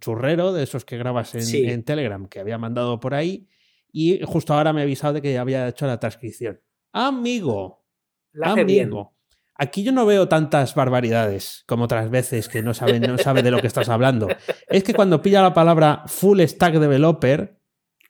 churrero 0.00 0.52
de 0.52 0.62
esos 0.62 0.84
que 0.84 0.96
grabas 0.96 1.34
en, 1.34 1.82
Telegram 1.84 2.26
que 2.26 2.40
había 2.40 2.58
mandado 2.58 3.00
por 3.00 3.14
ahí 3.14 3.48
y 3.92 4.20
justo 4.24 4.54
ahora 4.54 4.72
me 4.72 4.80
ha 4.80 4.84
avisado 4.84 5.14
de 5.14 5.22
que 5.22 5.32
ya 5.32 5.42
había 5.42 5.68
hecho 5.68 5.86
la 5.86 6.00
transcripción. 6.00 6.60
Amigo, 6.92 7.84
amigo. 8.42 9.14
Aquí 9.56 9.84
yo 9.84 9.92
no 9.92 10.04
veo 10.04 10.26
tantas 10.26 10.74
barbaridades 10.74 11.62
como 11.68 11.84
otras 11.84 12.10
veces 12.10 12.48
que 12.48 12.60
no 12.60 12.74
sabe, 12.74 12.98
no 12.98 13.18
sabe 13.18 13.42
de 13.42 13.52
lo 13.52 13.60
que 13.60 13.68
estás 13.68 13.88
hablando. 13.88 14.26
Es 14.68 14.82
que 14.82 14.94
cuando 14.94 15.22
pilla 15.22 15.42
la 15.42 15.54
palabra 15.54 16.02
full 16.06 16.40
stack 16.40 16.74
developer, 16.74 17.60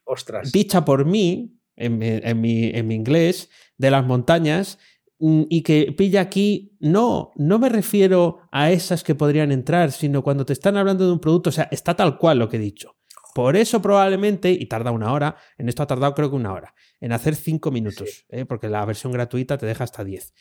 Ostras. 0.04 0.52
dicha 0.52 0.86
por 0.86 1.04
mí, 1.04 1.60
en 1.76 1.98
mi, 1.98 2.08
en 2.08 2.86
mi 2.86 2.94
inglés, 2.94 3.50
de 3.76 3.90
las 3.90 4.06
montañas, 4.06 4.78
mm, 4.78 4.93
y 5.18 5.62
que 5.62 5.92
pilla 5.96 6.20
aquí, 6.20 6.76
no, 6.80 7.32
no 7.36 7.58
me 7.58 7.68
refiero 7.68 8.40
a 8.50 8.70
esas 8.70 9.04
que 9.04 9.14
podrían 9.14 9.52
entrar, 9.52 9.92
sino 9.92 10.22
cuando 10.22 10.44
te 10.44 10.52
están 10.52 10.76
hablando 10.76 11.06
de 11.06 11.12
un 11.12 11.20
producto, 11.20 11.50
o 11.50 11.52
sea, 11.52 11.68
está 11.70 11.94
tal 11.94 12.18
cual 12.18 12.38
lo 12.38 12.48
que 12.48 12.56
he 12.56 12.60
dicho. 12.60 12.96
Por 13.34 13.56
eso 13.56 13.82
probablemente, 13.82 14.52
y 14.52 14.66
tarda 14.66 14.92
una 14.92 15.12
hora, 15.12 15.36
en 15.58 15.68
esto 15.68 15.82
ha 15.82 15.86
tardado 15.86 16.14
creo 16.14 16.30
que 16.30 16.36
una 16.36 16.52
hora, 16.52 16.74
en 17.00 17.12
hacer 17.12 17.34
cinco 17.34 17.70
minutos, 17.70 18.26
¿eh? 18.28 18.44
porque 18.44 18.68
la 18.68 18.84
versión 18.84 19.12
gratuita 19.12 19.58
te 19.58 19.66
deja 19.66 19.84
hasta 19.84 20.04
diez. 20.04 20.32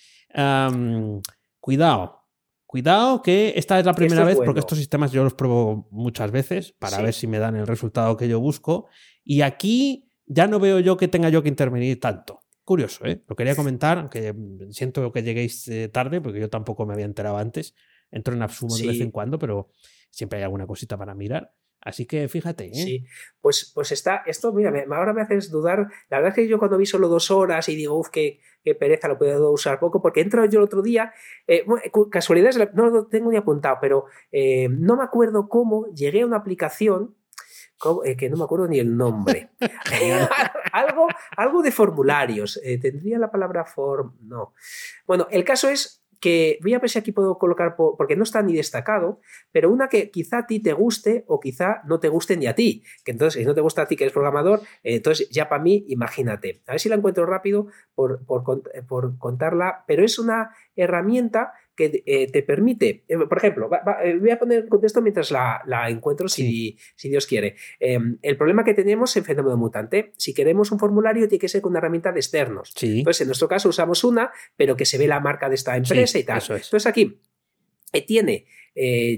cuidado, 1.59 2.21
cuidado 2.67 3.21
que 3.21 3.53
esta 3.55 3.79
es 3.79 3.85
la 3.85 3.93
primera 3.93 4.23
vez, 4.23 4.37
porque 4.43 4.59
estos 4.59 4.77
sistemas 4.77 5.11
yo 5.11 5.23
los 5.23 5.33
pruebo 5.33 5.87
muchas 5.91 6.29
veces 6.29 6.75
para 6.77 7.01
ver 7.01 7.13
si 7.13 7.25
me 7.25 7.39
dan 7.39 7.55
el 7.55 7.65
resultado 7.65 8.15
que 8.15 8.27
yo 8.27 8.39
busco, 8.39 8.87
y 9.23 9.41
aquí 9.41 10.11
ya 10.27 10.47
no 10.47 10.59
veo 10.59 10.79
yo 10.79 10.95
que 10.95 11.07
tenga 11.07 11.29
yo 11.29 11.41
que 11.41 11.49
intervenir 11.49 11.99
tanto. 11.99 12.42
Curioso, 12.63 13.05
¿eh? 13.05 13.21
Lo 13.27 13.35
quería 13.35 13.55
comentar, 13.55 13.97
aunque 13.97 14.33
siento 14.71 15.11
que 15.11 15.23
lleguéis 15.23 15.67
eh, 15.67 15.89
tarde, 15.89 16.21
porque 16.21 16.39
yo 16.39 16.49
tampoco 16.49 16.85
me 16.85 16.93
había 16.93 17.05
enterado 17.05 17.37
antes. 17.37 17.75
Entro 18.11 18.35
en 18.35 18.43
Absumo 18.43 18.75
de 18.75 18.87
vez 18.87 19.01
en 19.01 19.11
cuando, 19.11 19.39
pero 19.39 19.69
siempre 20.11 20.37
hay 20.37 20.43
alguna 20.43 20.67
cosita 20.67 20.97
para 20.97 21.15
mirar. 21.15 21.53
Así 21.83 22.05
que 22.05 22.27
fíjate. 22.29 22.67
¿eh? 22.67 22.73
Sí, 22.73 23.05
pues, 23.41 23.71
pues 23.75 23.91
está, 23.91 24.23
esto, 24.25 24.53
mira, 24.53 24.71
ahora 24.91 25.13
me 25.13 25.21
haces 25.21 25.51
dudar. 25.51 25.87
La 26.09 26.17
verdad 26.17 26.29
es 26.29 26.35
que 26.35 26.47
yo 26.47 26.57
cuando 26.57 26.77
vi 26.77 26.85
solo 26.85 27.09
dos 27.09 27.29
horas 27.29 27.67
y 27.67 27.75
digo, 27.75 27.97
uff, 27.97 28.09
qué, 28.09 28.39
pereza, 28.79 29.09
lo 29.09 29.17
puedo 29.17 29.51
usar 29.51 29.79
poco, 29.79 30.01
porque 30.01 30.21
entro 30.21 30.45
yo 30.45 30.59
el 30.59 30.65
otro 30.65 30.81
día, 30.81 31.11
eh, 31.47 31.65
casualidades, 32.09 32.57
no 32.73 32.89
lo 32.89 33.07
tengo 33.07 33.31
ni 33.31 33.37
apuntado, 33.37 33.77
pero 33.81 34.05
eh, 34.31 34.69
no 34.69 34.95
me 34.95 35.03
acuerdo 35.03 35.49
cómo 35.49 35.87
llegué 35.93 36.21
a 36.21 36.25
una 36.25 36.37
aplicación 36.37 37.15
eh, 38.05 38.15
que 38.15 38.29
no 38.29 38.37
me 38.37 38.43
acuerdo 38.43 38.67
ni 38.67 38.79
el 38.79 38.95
nombre. 38.95 39.49
algo, 40.71 41.07
algo 41.37 41.61
de 41.61 41.71
formularios. 41.71 42.59
¿Tendría 42.81 43.19
la 43.19 43.31
palabra 43.31 43.65
form? 43.65 44.13
No. 44.21 44.53
Bueno, 45.05 45.27
el 45.31 45.43
caso 45.43 45.69
es 45.69 46.03
que 46.23 46.57
voy 46.61 46.73
a 46.73 46.79
ver 46.79 46.89
si 46.89 46.97
aquí 46.97 47.11
puedo 47.11 47.37
colocar, 47.37 47.75
porque 47.75 48.15
no 48.15 48.23
está 48.23 48.41
ni 48.41 48.53
destacado, 48.53 49.19
pero 49.51 49.69
una 49.69 49.89
que 49.89 50.09
quizá 50.09 50.37
a 50.37 50.47
ti 50.47 50.61
te 50.61 50.71
guste 50.71 51.25
o 51.27 51.41
quizá 51.41 51.81
no 51.83 51.99
te 51.99 52.07
guste 52.07 52.37
ni 52.37 52.47
a 52.47 52.55
ti. 52.55 52.81
Que 53.03 53.11
entonces, 53.11 53.41
si 53.41 53.45
no 53.45 53.53
te 53.53 53.59
gusta 53.59 53.81
a 53.81 53.87
ti 53.87 53.97
que 53.97 54.05
eres 54.05 54.13
programador, 54.13 54.61
eh, 54.83 54.95
entonces 54.95 55.27
ya 55.29 55.49
para 55.49 55.61
mí, 55.61 55.83
imagínate. 55.89 56.61
A 56.65 56.71
ver 56.71 56.79
si 56.79 56.87
la 56.87 56.95
encuentro 56.95 57.25
rápido 57.25 57.67
por, 57.93 58.25
por, 58.25 58.63
por 58.87 59.17
contarla, 59.17 59.83
pero 59.85 60.05
es 60.05 60.17
una 60.17 60.55
herramienta 60.77 61.51
que 61.75 62.03
eh, 62.05 62.31
te 62.31 62.43
permite, 62.43 63.03
eh, 63.07 63.17
por 63.17 63.37
ejemplo, 63.37 63.69
eh, 64.03 64.17
voy 64.19 64.29
a 64.29 64.37
poner 64.37 64.67
contexto 64.67 65.01
mientras 65.01 65.31
la, 65.31 65.61
encuentro 65.89 66.27
si, 66.27 66.77
si, 66.95 67.09
Dios 67.09 67.25
quiere. 67.25 67.55
Em, 67.79 68.17
el 68.21 68.37
problema 68.37 68.63
que 68.63 68.73
tenemos 68.73 69.15
en 69.17 69.25
fenómeno 69.25 69.57
mutante, 69.57 70.11
si 70.17 70.33
queremos 70.33 70.71
un 70.71 70.79
formulario, 70.79 71.27
tiene 71.27 71.39
que 71.39 71.47
ser 71.47 71.61
con 71.61 71.71
una 71.71 71.79
herramienta 71.79 72.11
de 72.11 72.19
externos. 72.19 72.73
Entonces, 72.81 73.21
en 73.21 73.27
nuestro 73.27 73.47
caso 73.47 73.69
usamos 73.69 74.03
una, 74.03 74.31
pero 74.55 74.75
que 74.75 74.85
se 74.85 74.97
ve 74.97 75.07
la 75.07 75.19
marca 75.19 75.49
de 75.49 75.55
esta 75.55 75.75
empresa 75.75 76.19
y 76.19 76.23
tal. 76.23 76.41
Entonces, 76.41 76.85
aquí 76.85 77.19
tiene 78.07 78.45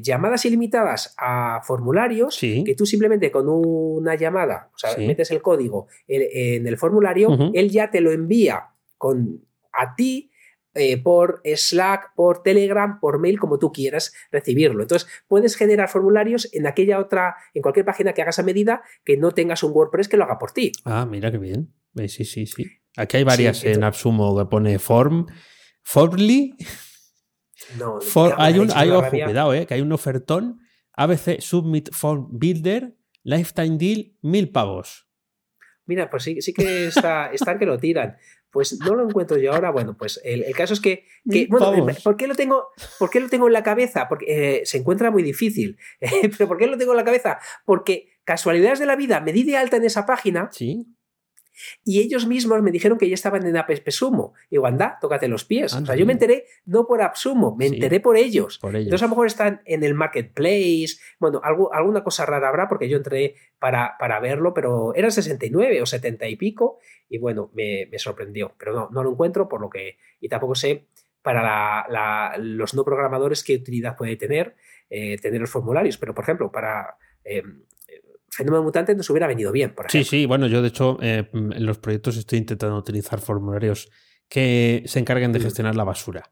llamadas 0.02 0.46
ilimitadas 0.46 1.16
a 1.18 1.62
formularios 1.64 2.38
que 2.40 2.76
tú 2.78 2.86
simplemente 2.86 3.32
con 3.32 3.48
una 3.48 4.16
llamada, 4.16 4.70
o 4.74 4.78
sea, 4.78 4.98
metes 4.98 5.32
el 5.32 5.42
código 5.42 5.88
en, 6.08 6.68
el 6.68 6.78
formulario, 6.78 7.30
él 7.54 7.70
ya 7.70 7.90
te 7.90 8.02
lo 8.02 8.12
envía 8.12 8.70
con, 8.98 9.46
a 9.72 9.96
ti 9.96 10.32
eh, 10.76 11.02
por 11.02 11.42
Slack, 11.44 12.14
por 12.16 12.44
Telegram, 12.44 13.00
por 13.00 13.20
mail, 13.20 13.40
como 13.40 13.58
tú 13.60 13.72
quieras 13.72 14.14
recibirlo. 14.32 14.84
Entonces, 14.84 15.10
puedes 15.28 15.56
generar 15.56 15.90
formularios 15.90 16.50
en 16.54 16.68
aquella 16.68 17.00
otra, 17.00 17.36
en 17.54 17.62
cualquier 17.62 17.86
página 17.86 18.14
que 18.14 18.22
hagas 18.22 18.40
a 18.40 18.44
medida 18.44 18.84
que 19.04 19.18
no 19.18 19.32
tengas 19.32 19.64
un 19.64 19.72
WordPress 19.72 20.08
que 20.08 20.18
lo 20.18 20.26
haga 20.26 20.38
por 20.38 20.52
ti. 20.52 20.72
Ah, 20.84 21.06
mira 21.06 21.32
qué 21.32 21.38
bien. 21.38 21.74
Sí, 22.08 22.26
sí, 22.26 22.46
sí. 22.46 22.66
Aquí 22.98 23.18
hay 23.18 23.24
varias 23.24 23.64
en 23.64 23.84
Absumo 23.84 24.38
que 24.38 24.46
pone 24.46 24.80
Form, 24.80 25.26
Formly. 25.82 26.56
No, 27.78 28.00
hay 28.38 28.60
un, 28.60 28.70
hay, 28.74 28.90
ojo, 28.90 29.10
cuidado, 29.10 29.54
eh, 29.54 29.66
que 29.66 29.74
hay 29.76 29.82
un 29.82 29.92
ofertón. 29.92 30.60
ABC 30.94 31.42
Submit 31.42 31.90
Form 31.94 32.28
Builder, 32.32 32.96
Lifetime 33.24 33.78
Deal, 33.78 34.14
mil 34.22 34.50
pavos. 34.50 35.10
Mira, 35.86 36.10
pues 36.10 36.24
sí, 36.24 36.42
sí 36.42 36.54
que 36.54 36.88
está, 36.88 37.28
están 37.34 37.60
que 37.60 37.66
lo 37.66 37.78
tiran. 37.78 38.18
Pues 38.56 38.80
no 38.80 38.96
lo 38.96 39.04
encuentro 39.04 39.38
yo 39.38 39.52
ahora. 39.52 39.70
Bueno, 39.70 39.98
pues 39.98 40.22
el, 40.24 40.46
caso 40.56 40.74
es 40.74 40.80
que, 40.80 41.04
bueno, 41.50 41.86
¿por 42.06 42.16
qué, 42.16 42.26
lo 42.26 42.36
tengo, 42.36 42.70
¿por 42.98 43.10
qué 43.10 43.20
lo 43.20 43.28
tengo 43.28 43.48
en 43.48 43.52
la 43.52 43.64
cabeza? 43.64 44.08
Porque 44.08 44.60
eh, 44.60 44.66
se 44.66 44.78
encuentra 44.78 45.12
muy 45.12 45.24
difícil. 45.24 45.78
Pero 46.00 46.48
¿por 46.48 46.58
qué 46.58 46.66
lo 46.66 46.78
tengo 46.78 46.94
en 46.94 46.98
la 47.00 47.04
cabeza? 47.04 47.38
Porque 47.66 48.14
casualidades 48.24 48.80
de 48.80 48.86
la 48.86 48.96
vida, 48.96 49.20
me 49.20 49.34
di 49.34 49.44
de 49.44 49.58
alta 49.58 49.76
en 49.76 49.84
esa 49.84 50.06
página. 50.06 50.48
Sí. 50.54 50.86
Y 51.84 52.00
ellos 52.00 52.26
mismos 52.26 52.62
me 52.62 52.72
dijeron 52.72 52.98
que 52.98 53.08
ya 53.08 53.14
estaban 53.14 53.46
en 53.46 53.58
Apsumo. 53.58 54.34
Digo, 54.50 54.66
anda, 54.66 54.98
tócate 55.02 55.28
los 55.28 55.46
pies. 55.46 55.74
o 55.74 55.86
sea, 55.86 55.96
yo 55.96 56.06
me 56.06 56.14
enteré 56.14 56.46
no 56.66 56.88
por 56.88 57.02
Absumo, 57.02 57.56
me 57.56 57.68
enteré 57.68 58.00
por 58.00 58.18
ellos. 58.18 58.60
Entonces 58.64 59.02
a 59.02 59.06
lo 59.06 59.10
mejor 59.10 59.28
están 59.28 59.62
en 59.66 59.84
el 59.84 59.94
marketplace. 59.94 60.98
Bueno, 61.20 61.42
algo, 61.44 61.74
alguna 61.74 62.04
cosa 62.04 62.26
rara 62.26 62.50
habrá 62.50 62.68
porque 62.68 62.90
yo 62.90 62.98
entré 62.98 63.36
para, 63.60 63.96
para 64.00 64.20
verlo, 64.20 64.54
pero 64.54 64.94
eran 64.96 65.12
69 65.12 65.82
o 65.82 65.86
70 65.86 66.28
y 66.28 66.36
pico. 66.36 66.80
Y 67.10 67.18
bueno, 67.18 67.52
me, 67.54 67.88
sorprendió. 67.98 68.54
Pero 68.58 68.74
no, 68.74 68.90
no 68.92 69.04
lo 69.04 69.12
encuentro, 69.12 69.48
por 69.48 69.62
lo 69.62 69.70
que. 69.70 69.98
Y 70.20 70.30
tampoco 70.30 70.56
sé 70.56 70.88
para 71.22 71.88
los 72.38 72.76
no 72.76 72.84
programadores 72.84 73.44
qué 73.44 73.56
utilidad 73.56 73.96
puede 73.96 74.16
tener 74.16 74.56
eh, 74.90 75.18
tener 75.18 75.42
los 75.42 75.50
formularios. 75.50 75.98
Pero, 75.98 76.14
por 76.14 76.24
ejemplo, 76.24 76.52
para. 76.52 76.98
Em, 77.24 77.64
fenómeno 78.36 78.64
mutante 78.64 78.94
nos 78.96 79.10
hubiera 79.10 79.28
venido 79.28 79.52
bien. 79.52 79.74
Por 79.74 79.90
sí, 79.90 80.04
sí, 80.04 80.26
bueno, 80.26 80.48
yo 80.48 80.62
de 80.62 80.68
hecho 80.68 80.98
eh, 81.02 81.30
en 81.34 81.66
los 81.66 81.78
proyectos 81.78 82.18
estoy 82.18 82.40
intentando 82.40 82.78
utilizar 82.78 83.20
formularios 83.20 83.90
que 84.28 84.84
se 84.86 85.00
encarguen 85.00 85.32
de 85.32 85.40
mm. 85.40 85.44
gestionar 85.44 85.76
la 85.76 85.84
basura. 85.84 86.32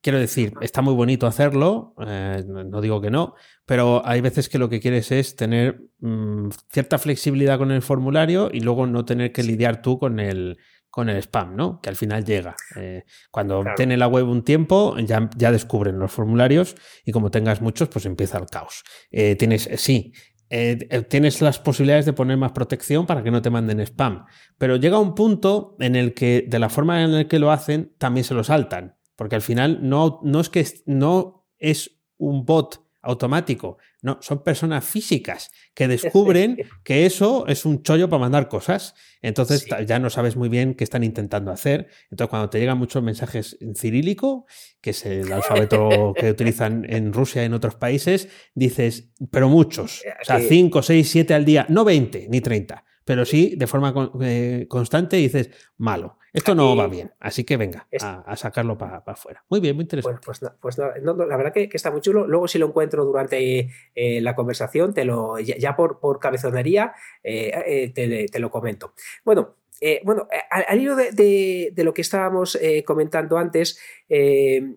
Quiero 0.00 0.18
decir, 0.18 0.52
está 0.60 0.82
muy 0.82 0.92
bonito 0.92 1.26
hacerlo, 1.26 1.94
eh, 2.06 2.44
no 2.46 2.80
digo 2.82 3.00
que 3.00 3.10
no, 3.10 3.34
pero 3.64 4.02
hay 4.04 4.20
veces 4.20 4.50
que 4.50 4.58
lo 4.58 4.68
que 4.68 4.78
quieres 4.78 5.10
es 5.10 5.34
tener 5.34 5.80
mm, 6.00 6.50
cierta 6.70 6.98
flexibilidad 6.98 7.56
con 7.56 7.70
el 7.70 7.80
formulario 7.80 8.50
y 8.52 8.60
luego 8.60 8.86
no 8.86 9.06
tener 9.06 9.32
que 9.32 9.42
lidiar 9.42 9.80
tú 9.80 9.98
con 9.98 10.20
el, 10.20 10.58
con 10.90 11.08
el 11.08 11.16
spam, 11.22 11.56
¿no? 11.56 11.80
Que 11.80 11.88
al 11.88 11.96
final 11.96 12.22
llega. 12.22 12.54
Eh, 12.76 13.04
cuando 13.30 13.64
tiene 13.76 13.96
la 13.96 14.06
web 14.06 14.28
un 14.28 14.44
tiempo, 14.44 14.94
ya, 14.98 15.30
ya, 15.38 15.50
descubren 15.50 15.98
los 15.98 16.12
formularios 16.12 16.76
y 17.06 17.12
como 17.12 17.30
tengas 17.30 17.62
muchos, 17.62 17.88
pues 17.88 18.04
empieza 18.04 18.36
el 18.36 18.44
caos. 18.44 18.84
tienes, 19.10 19.70
sí, 19.76 20.12
eh, 20.56 20.86
eh, 20.88 21.02
tienes 21.02 21.42
las 21.42 21.58
posibilidades 21.58 22.06
de 22.06 22.12
poner 22.12 22.36
más 22.36 22.52
protección 22.52 23.06
para 23.06 23.24
que 23.24 23.32
no 23.32 23.42
te 23.42 23.50
manden 23.50 23.80
spam. 23.80 24.24
Pero 24.56 24.76
llega 24.76 25.00
un 25.00 25.16
punto 25.16 25.74
en 25.80 25.96
el 25.96 26.14
que, 26.14 26.46
de 26.46 26.60
la 26.60 26.68
forma 26.68 27.02
en 27.02 27.12
la 27.12 27.26
que 27.26 27.40
lo 27.40 27.50
hacen, 27.50 27.92
también 27.98 28.22
se 28.22 28.34
lo 28.34 28.44
saltan. 28.44 28.96
Porque 29.16 29.34
al 29.34 29.42
final 29.42 29.80
no, 29.82 30.20
no 30.22 30.38
es 30.38 30.50
que 30.50 30.64
no 30.86 31.48
es 31.58 31.98
un 32.18 32.44
bot 32.44 32.83
automático. 33.04 33.78
No, 34.02 34.18
son 34.20 34.42
personas 34.42 34.84
físicas 34.84 35.50
que 35.74 35.88
descubren 35.88 36.58
que 36.82 37.06
eso 37.06 37.46
es 37.46 37.64
un 37.64 37.82
chollo 37.82 38.08
para 38.08 38.20
mandar 38.20 38.48
cosas. 38.48 38.94
Entonces 39.22 39.66
ya 39.86 39.98
no 39.98 40.10
sabes 40.10 40.36
muy 40.36 40.48
bien 40.48 40.74
qué 40.74 40.84
están 40.84 41.04
intentando 41.04 41.50
hacer. 41.50 41.88
Entonces 42.10 42.30
cuando 42.30 42.50
te 42.50 42.58
llegan 42.58 42.78
muchos 42.78 43.02
mensajes 43.02 43.56
en 43.60 43.74
cirílico, 43.74 44.46
que 44.80 44.90
es 44.90 45.06
el 45.06 45.32
alfabeto 45.32 46.12
que 46.18 46.30
utilizan 46.30 46.84
en 46.88 47.12
Rusia 47.12 47.42
y 47.42 47.46
en 47.46 47.54
otros 47.54 47.76
países, 47.76 48.28
dices, 48.54 49.12
pero 49.30 49.48
muchos. 49.48 50.02
O 50.20 50.24
sea, 50.24 50.40
5, 50.40 50.82
6, 50.82 51.10
7 51.10 51.34
al 51.34 51.44
día, 51.44 51.66
no 51.68 51.84
20 51.84 52.28
ni 52.30 52.40
30 52.40 52.84
pero 53.04 53.24
sí 53.24 53.54
de 53.56 53.66
forma 53.66 53.92
eh, 54.22 54.66
constante 54.68 55.16
dices, 55.16 55.50
malo, 55.76 56.18
esto 56.32 56.54
no 56.54 56.74
va 56.74 56.88
bien, 56.88 57.12
así 57.20 57.44
que 57.44 57.56
venga, 57.56 57.86
a, 58.00 58.36
sacarlo 58.36 58.76
para 58.76 59.04
afuera. 59.06 59.44
Muy 59.48 59.60
bien, 59.60 59.76
muy 59.76 59.82
interesante. 59.82 60.20
pues, 60.24 60.40
pues 60.60 60.78
la 60.78 61.36
verdad 61.36 61.52
que, 61.52 61.68
está 61.72 61.90
muy 61.90 62.00
chulo. 62.00 62.26
Luego 62.26 62.48
si 62.48 62.58
lo 62.58 62.66
encuentro 62.66 63.04
durante 63.04 63.70
eh, 63.94 64.20
la 64.20 64.34
conversación, 64.34 64.94
te 64.94 65.04
lo, 65.04 65.38
ya, 65.38 65.76
por, 65.76 66.00
por 66.00 66.18
cabezonería, 66.18 66.92
eh, 67.22 67.92
te, 67.94 68.38
lo 68.40 68.50
comento. 68.50 68.94
Bueno, 69.24 69.56
bueno, 70.02 70.26
al, 70.50 70.80
hilo 70.80 70.96
de, 70.96 71.72
lo 71.76 71.94
que 71.94 72.02
estábamos 72.02 72.58
comentando 72.84 73.38
antes, 73.38 73.78
eh, 74.08 74.76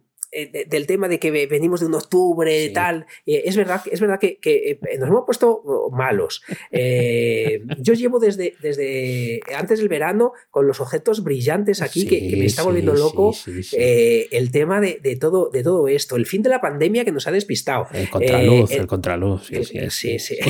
del 0.67 0.87
tema 0.87 1.07
de 1.07 1.19
que 1.19 1.31
venimos 1.47 1.79
de 1.79 1.85
un 1.87 1.95
octubre 1.95 2.63
y 2.63 2.73
tal. 2.73 3.05
es 3.25 3.55
verdad, 3.55 3.81
es 3.91 3.99
verdad 3.99 4.19
que, 4.19 4.37
que, 4.37 4.79
nos 4.99 5.09
hemos 5.09 5.23
puesto 5.25 5.89
malos. 5.91 6.43
yo 6.71 7.93
llevo 7.93 8.19
desde, 8.19 8.55
desde 8.61 9.39
antes 9.55 9.79
del 9.79 9.89
verano 9.89 10.33
con 10.51 10.67
los 10.67 10.79
objetos 10.81 11.23
brillantes 11.23 11.81
aquí 11.81 12.05
que, 12.07 12.35
me 12.37 12.45
está 12.45 12.63
volviendo 12.63 12.93
loco 12.93 13.33
el 13.73 14.51
tema 14.51 14.79
de, 14.79 14.99
de, 15.01 15.15
todo, 15.15 15.49
de 15.49 15.63
todo 15.63 15.87
esto. 15.87 16.15
El 16.15 16.25
fin 16.25 16.41
de 16.41 16.49
la 16.49 16.61
pandemia 16.61 17.05
que 17.05 17.11
nos 17.11 17.27
ha 17.27 17.31
despistado. 17.31 17.87
El 17.93 18.09
contraluz, 18.09 18.71
el, 18.71 18.87
contraluz. 18.87 19.47
Sí, 19.89 20.19
sí. 20.19 20.37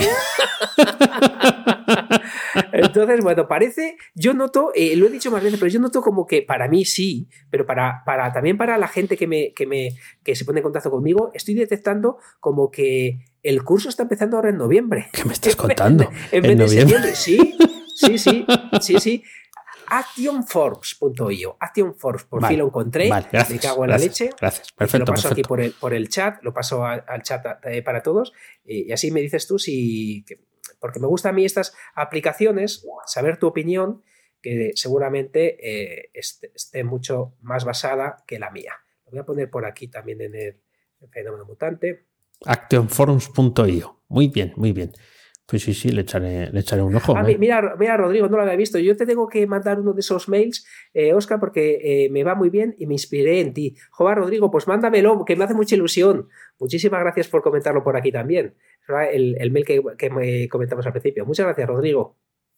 Entonces, 2.74 3.22
bueno, 3.22 3.48
parece, 3.48 3.98
yo 4.16 4.34
noto, 4.34 4.72
eh, 4.76 4.96
lo 4.96 5.08
he 5.08 5.10
dicho 5.10 5.32
más 5.32 5.44
veces, 5.44 5.60
pero 5.60 5.72
yo 5.72 5.80
noto 5.80 6.02
como 6.02 6.26
que 6.26 6.42
para 6.42 6.68
mí 6.68 6.86
sí, 6.86 7.30
pero 7.50 7.66
para, 7.66 8.04
para 8.06 8.32
también 8.32 8.58
para 8.58 8.78
la 8.78 8.88
gente 8.88 9.18
que 9.18 9.28
me, 9.28 9.54
que 9.54 9.66
me 9.66 9.90
que 10.24 10.36
se 10.36 10.46
pone 10.46 10.60
en 10.60 10.64
contacto 10.64 10.92
conmigo, 10.92 11.32
estoy 11.34 11.56
detectando 11.56 12.18
como 12.40 12.72
que 12.72 13.20
el 13.44 13.64
curso 13.64 13.90
está 13.90 14.04
empezando 14.04 14.38
ahora 14.38 14.50
en 14.50 14.58
noviembre. 14.58 15.10
¿Qué 15.14 15.26
me 15.26 15.34
estás 15.34 15.56
contando? 15.58 16.10
en, 16.32 16.42
vez 16.42 16.58
de 16.58 16.68
septiembre, 16.68 17.16
sí, 17.16 17.58
sí, 17.96 18.18
sí, 18.18 18.46
sí, 18.82 19.00
sí. 19.00 19.24
Actionforms.io. 19.90 21.58
Actionforms, 21.60 22.26
por 22.26 22.46
fin 22.46 22.58
lo 22.58 22.66
encontré. 22.66 23.10
Vale, 23.10 23.28
gracias, 23.32 23.56
me 23.56 23.60
cago 23.60 23.86
en 23.86 23.90
la 23.90 23.98
leche. 23.98 24.30
Gracias, 24.40 24.72
perfecto. 24.74 25.12
Lo 25.12 25.16
paso 25.16 25.30
aquí 25.30 25.44
por 25.44 25.62
el, 25.62 25.72
por 25.72 25.94
el 25.94 26.10
chat, 26.10 26.44
lo 26.44 26.54
paso 26.54 26.86
al 26.86 27.22
chat 27.24 27.66
eh, 27.66 27.82
para 27.82 28.04
todos. 28.04 28.34
Y 28.66 28.92
así 28.92 29.12
me 29.12 29.22
dices 29.22 29.48
tú 29.48 29.58
si 29.58 30.26
porque 30.80 31.00
me 31.00 31.08
gustan 31.08 31.32
a 31.32 31.34
mí 31.34 31.46
estas 31.46 31.76
aplicaciones, 31.96 32.86
saber 33.06 33.38
tu 33.38 33.48
opinión, 33.48 34.04
que 34.42 34.72
seguramente 34.76 35.58
eh, 35.62 36.12
esté, 36.14 36.84
mucho 36.84 37.36
más 37.42 37.66
basada 37.66 38.24
que 38.28 38.40
la 38.40 38.52
mía. 38.52 38.74
Lo 39.06 39.12
voy 39.12 39.20
a 39.20 39.26
poner 39.26 39.50
por 39.50 39.66
aquí 39.66 39.88
también 39.88 40.22
en 40.22 40.36
el, 40.36 40.62
fenómeno 41.12 41.46
mutante. 41.46 42.08
Actionforums.io. 42.46 44.04
Muy 44.08 44.28
bien, 44.28 44.54
muy 44.56 44.72
bien. 44.72 44.92
Pues 45.48 45.64
sí, 45.64 45.74
sí, 45.74 45.92
le 45.92 46.02
echaré, 46.02 46.52
le 46.52 46.60
echaré 46.60 46.82
un 46.82 46.94
ojo. 46.94 47.16
Ah, 47.16 47.24
mira, 47.24 47.76
mira, 47.80 47.96
Rodrigo, 47.96 48.28
no 48.28 48.36
lo 48.36 48.44
había 48.44 48.58
visto. 48.58 48.80
Yo 48.80 48.98
te 48.98 49.06
tengo 49.06 49.30
que 49.30 49.48
mandar 49.48 49.80
uno 49.80 49.94
de 49.94 50.02
esos 50.02 50.28
mails, 50.28 50.68
eh, 50.94 51.14
Oscar, 51.14 51.40
porque 51.40 51.80
eh, 51.82 52.10
me 52.10 52.26
va 52.26 52.36
muy 52.36 52.50
bien 52.50 52.76
y 52.78 52.86
me 52.86 52.96
inspiré 52.96 53.40
en 53.40 53.54
ti. 53.54 53.78
Joder, 53.92 54.18
Rodrigo, 54.18 54.52
pues 54.52 54.68
mándamelo, 54.68 55.24
que 55.24 55.38
me 55.38 55.46
hace 55.46 55.54
mucha 55.54 55.76
ilusión. 55.76 56.28
Muchísimas 56.60 57.00
gracias 57.00 57.30
por 57.30 57.44
comentarlo 57.44 57.82
por 57.82 57.96
aquí 57.96 58.12
también. 58.12 58.56
El, 59.10 59.52
mail 59.52 59.64
que, 59.64 60.50
comentamos 60.50 60.86
al 60.86 60.92
principio. 60.92 61.26
Muchas 61.26 61.46
gracias, 61.46 61.66
Rodrigo. 61.66 62.18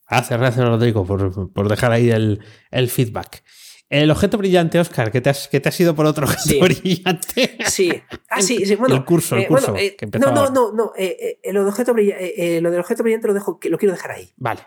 Gracias, 0.09 0.39
gracias, 0.39 0.67
Rodrigo, 0.67 1.05
por, 1.05 1.69
dejar 1.69 1.91
ahí 1.91 2.09
el, 2.09 2.89
feedback. 2.89 3.43
El 3.89 4.11
objeto 4.11 4.37
brillante, 4.37 4.79
Oscar, 4.79 5.11
que 5.11 5.19
te 5.19 5.31
has, 5.31 5.47
que 5.47 5.59
te 5.59 5.69
has 5.69 5.79
ido 5.79 5.95
por 5.95 6.05
otro 6.05 6.27
objeto 6.27 6.63
brillante. 6.63 7.57
Sí. 7.67 7.91
Ah, 8.31 8.43
sí, 8.43 8.63
sí. 8.63 8.75
Bueno, 8.75 8.93
el 8.93 9.05
curso, 9.05 9.35
el 9.35 9.41
eh, 9.41 9.47
curso. 9.47 9.75
Eh, 9.75 9.97
no, 10.19 10.31
no, 10.31 10.51
no, 10.51 10.71
no, 10.71 10.93
eh, 10.95 11.39
lo, 11.45 11.61
del 11.61 11.69
objeto 11.69 11.93
brillante, 11.93 12.61
lo 12.61 12.69
del 12.69 12.79
objeto 12.79 13.01
brillante 13.01 13.27
lo, 13.27 13.33
dejo, 13.33 13.59
lo 13.63 13.77
quiero 13.79 13.91
dejar 13.91 14.11
ahí. 14.11 14.31
Vale. 14.37 14.61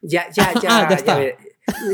Ya, 0.00 0.28
ya, 0.30 0.52
ya. 0.62 0.68
ah, 0.68 0.88
ya 0.90 0.96
está. 0.96 1.20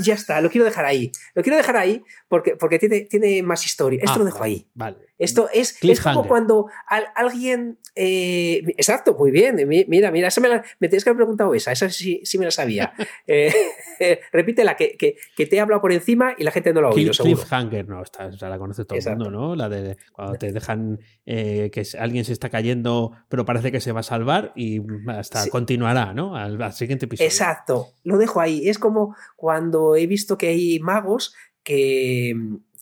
Ya, 0.03 0.15
está, 0.15 0.41
lo 0.41 0.51
quiero 0.51 0.65
dejar 0.65 0.87
ahí. 0.87 1.13
Lo 1.35 1.43
quiero 1.43 1.59
dejar 1.59 1.77
ahí 1.77 2.03
porque, 2.29 2.57
porque 2.57 2.79
tiene, 2.79 3.03
tiene 3.03 3.43
más 3.43 3.65
historia. 3.67 4.01
Esto 4.03 4.15
ah, 4.15 4.19
lo 4.19 4.25
dejo 4.25 4.43
ahí. 4.43 4.67
Vale. 4.75 4.97
Esto 5.23 5.49
es, 5.55 5.77
es 5.81 6.01
como 6.01 6.27
cuando 6.27 6.67
alguien. 7.15 7.79
Eh, 7.95 8.63
exacto, 8.77 9.15
muy 9.17 9.31
bien. 9.31 9.57
Mira, 9.69 10.11
mira, 10.11 10.29
esa 10.29 10.41
me, 10.41 10.49
la, 10.49 10.65
me 10.81 10.89
tienes 10.89 11.05
que 11.05 11.11
haber 11.11 11.19
preguntado 11.19 11.55
esa. 11.55 11.71
Esa 11.71 11.89
sí, 11.91 12.21
sí 12.25 12.39
me 12.39 12.45
la 12.45 12.51
sabía. 12.51 12.93
eh, 13.29 13.53
repítela, 14.33 14.75
que, 14.77 14.97
que, 14.97 15.15
que, 15.37 15.47
te 15.47 15.57
he 15.57 15.61
hablado 15.61 15.81
por 15.81 15.93
encima 15.93 16.35
y 16.37 16.43
la 16.43 16.51
gente 16.51 16.73
no 16.73 16.81
lo 16.81 16.89
ha 16.89 16.91
oído. 16.91 17.13
Cliffhanger, 17.13 17.89
no, 17.89 18.03
esta, 18.03 18.27
o 18.27 18.33
sea, 18.33 18.49
la 18.49 18.59
conoce 18.59 18.85
todo 18.85 18.99
el 18.99 19.05
mundo, 19.11 19.31
¿no? 19.31 19.55
La 19.55 19.69
de 19.69 19.97
cuando 20.13 20.35
te 20.39 20.51
dejan 20.51 20.99
eh, 21.25 21.71
que 21.73 21.87
alguien 22.01 22.25
se 22.25 22.33
está 22.33 22.51
cayendo, 22.51 23.13
pero 23.29 23.45
parece 23.45 23.71
que 23.71 23.81
se 23.81 23.93
va 23.93 24.01
a 24.01 24.05
salvar 24.05 24.53
y 24.57 24.81
hasta 25.07 25.49
continuará, 25.51 26.13
¿no? 26.15 26.35
Al, 26.35 26.61
al 26.61 26.73
siguiente 26.73 27.07
episodio. 27.07 27.29
Exacto, 27.29 27.93
lo 28.03 28.19
dejo 28.19 28.41
ahí. 28.41 28.69
Es 28.69 28.81
como 28.81 29.15
cuando 29.37 29.95
he 29.95 30.09
visto 30.09 30.37
que 30.37 30.49
hay 30.49 30.81
magos 30.81 31.33
que 31.63 32.35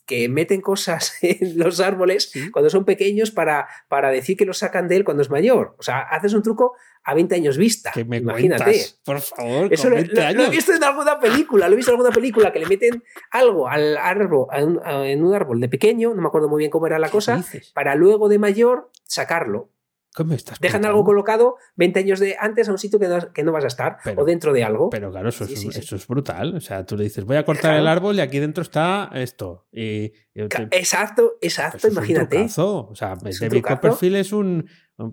que 0.05 0.29
meten 0.29 0.61
cosas 0.61 1.17
en 1.21 1.57
los 1.57 1.79
árboles 1.79 2.31
cuando 2.51 2.69
son 2.69 2.85
pequeños 2.85 3.31
para, 3.31 3.67
para 3.87 4.09
decir 4.09 4.37
que 4.37 4.45
los 4.45 4.57
sacan 4.57 4.87
de 4.87 4.97
él 4.97 5.03
cuando 5.03 5.23
es 5.23 5.29
mayor. 5.29 5.75
O 5.79 5.83
sea, 5.83 5.99
haces 5.99 6.33
un 6.33 6.43
truco 6.43 6.73
a 7.03 7.13
20 7.13 7.35
años 7.35 7.57
vista. 7.57 7.91
me 8.05 8.17
Imagínate. 8.17 8.79
por 9.03 9.19
favor. 9.21 9.73
Eso 9.73 9.89
lo, 9.89 9.97
he 9.97 10.49
visto 10.49 10.73
en 10.73 10.83
alguna 10.83 11.19
película. 11.19 11.67
Lo 11.67 11.73
he 11.73 11.77
visto 11.77 11.91
en 11.91 11.95
alguna 11.95 12.13
película 12.13 12.51
que 12.51 12.59
le 12.59 12.67
meten 12.67 13.03
algo 13.31 13.67
al 13.67 13.97
árbol, 13.97 14.47
en 14.53 15.23
un 15.23 15.33
árbol 15.33 15.59
de 15.59 15.69
pequeño, 15.69 16.13
no 16.13 16.21
me 16.21 16.27
acuerdo 16.27 16.49
muy 16.49 16.59
bien 16.59 16.71
cómo 16.71 16.87
era 16.87 16.99
la 16.99 17.09
cosa, 17.09 17.43
para 17.73 17.95
luego 17.95 18.29
de 18.29 18.39
mayor 18.39 18.91
sacarlo. 19.03 19.69
¿Cómo 20.13 20.33
estás 20.33 20.59
Dejan 20.59 20.83
algo 20.85 21.05
colocado 21.05 21.55
20 21.75 21.99
años 21.99 22.19
de 22.19 22.35
antes 22.37 22.67
a 22.67 22.71
un 22.71 22.77
sitio 22.77 22.99
que 22.99 23.07
no, 23.07 23.31
que 23.31 23.43
no 23.43 23.53
vas 23.53 23.63
a 23.63 23.67
estar 23.67 23.97
o 24.17 24.25
dentro 24.25 24.51
de 24.51 24.63
algo. 24.63 24.89
Pero 24.89 25.09
claro, 25.09 25.29
eso, 25.29 25.45
es, 25.45 25.63
eso 25.63 25.95
es 25.95 26.07
brutal. 26.07 26.55
O 26.55 26.59
sea, 26.59 26.85
tú 26.85 26.97
le 26.97 27.05
dices, 27.05 27.23
voy 27.23 27.37
a 27.37 27.45
cortar 27.45 27.75
el 27.75 27.87
árbol 27.87 28.17
y 28.17 28.19
aquí 28.19 28.39
dentro 28.39 28.61
está 28.61 29.09
esto. 29.13 29.67
Y, 29.71 30.11
Exacto, 30.33 31.33
exacto, 31.41 31.87
imagínate. 31.87 32.47
o 32.57 32.95
sea, 32.95 33.15
David 33.15 33.63
Copperfield 33.63 34.15
es 34.15 34.31
un, 34.31 34.65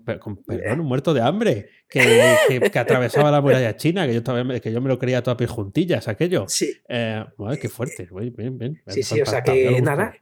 perdón, 0.05 0.79
un 0.79 0.85
muerto 0.85 1.13
de 1.13 1.21
hambre 1.21 1.69
que, 1.89 2.35
que, 2.47 2.79
atravesaba 2.79 3.31
la 3.31 3.41
muralla 3.41 3.75
china, 3.75 4.05
que 4.07 4.13
yo, 4.13 4.23
que 4.61 4.71
yo 4.71 4.81
me 4.81 4.89
lo 4.89 4.99
creía 4.99 5.23
toda 5.23 5.35
pies 5.37 5.49
juntillas, 5.49 6.07
aquello. 6.07 6.45
Sí. 6.47 6.73
Eh, 6.87 7.25
qué 7.61 7.69
fuerte. 7.69 8.07
Bien, 8.11 8.57
bien. 8.57 8.81
Sí, 8.87 9.03
sí, 9.03 9.21
o 9.21 9.25
sea 9.25 9.43
que 9.43 9.81
nada, 9.81 10.13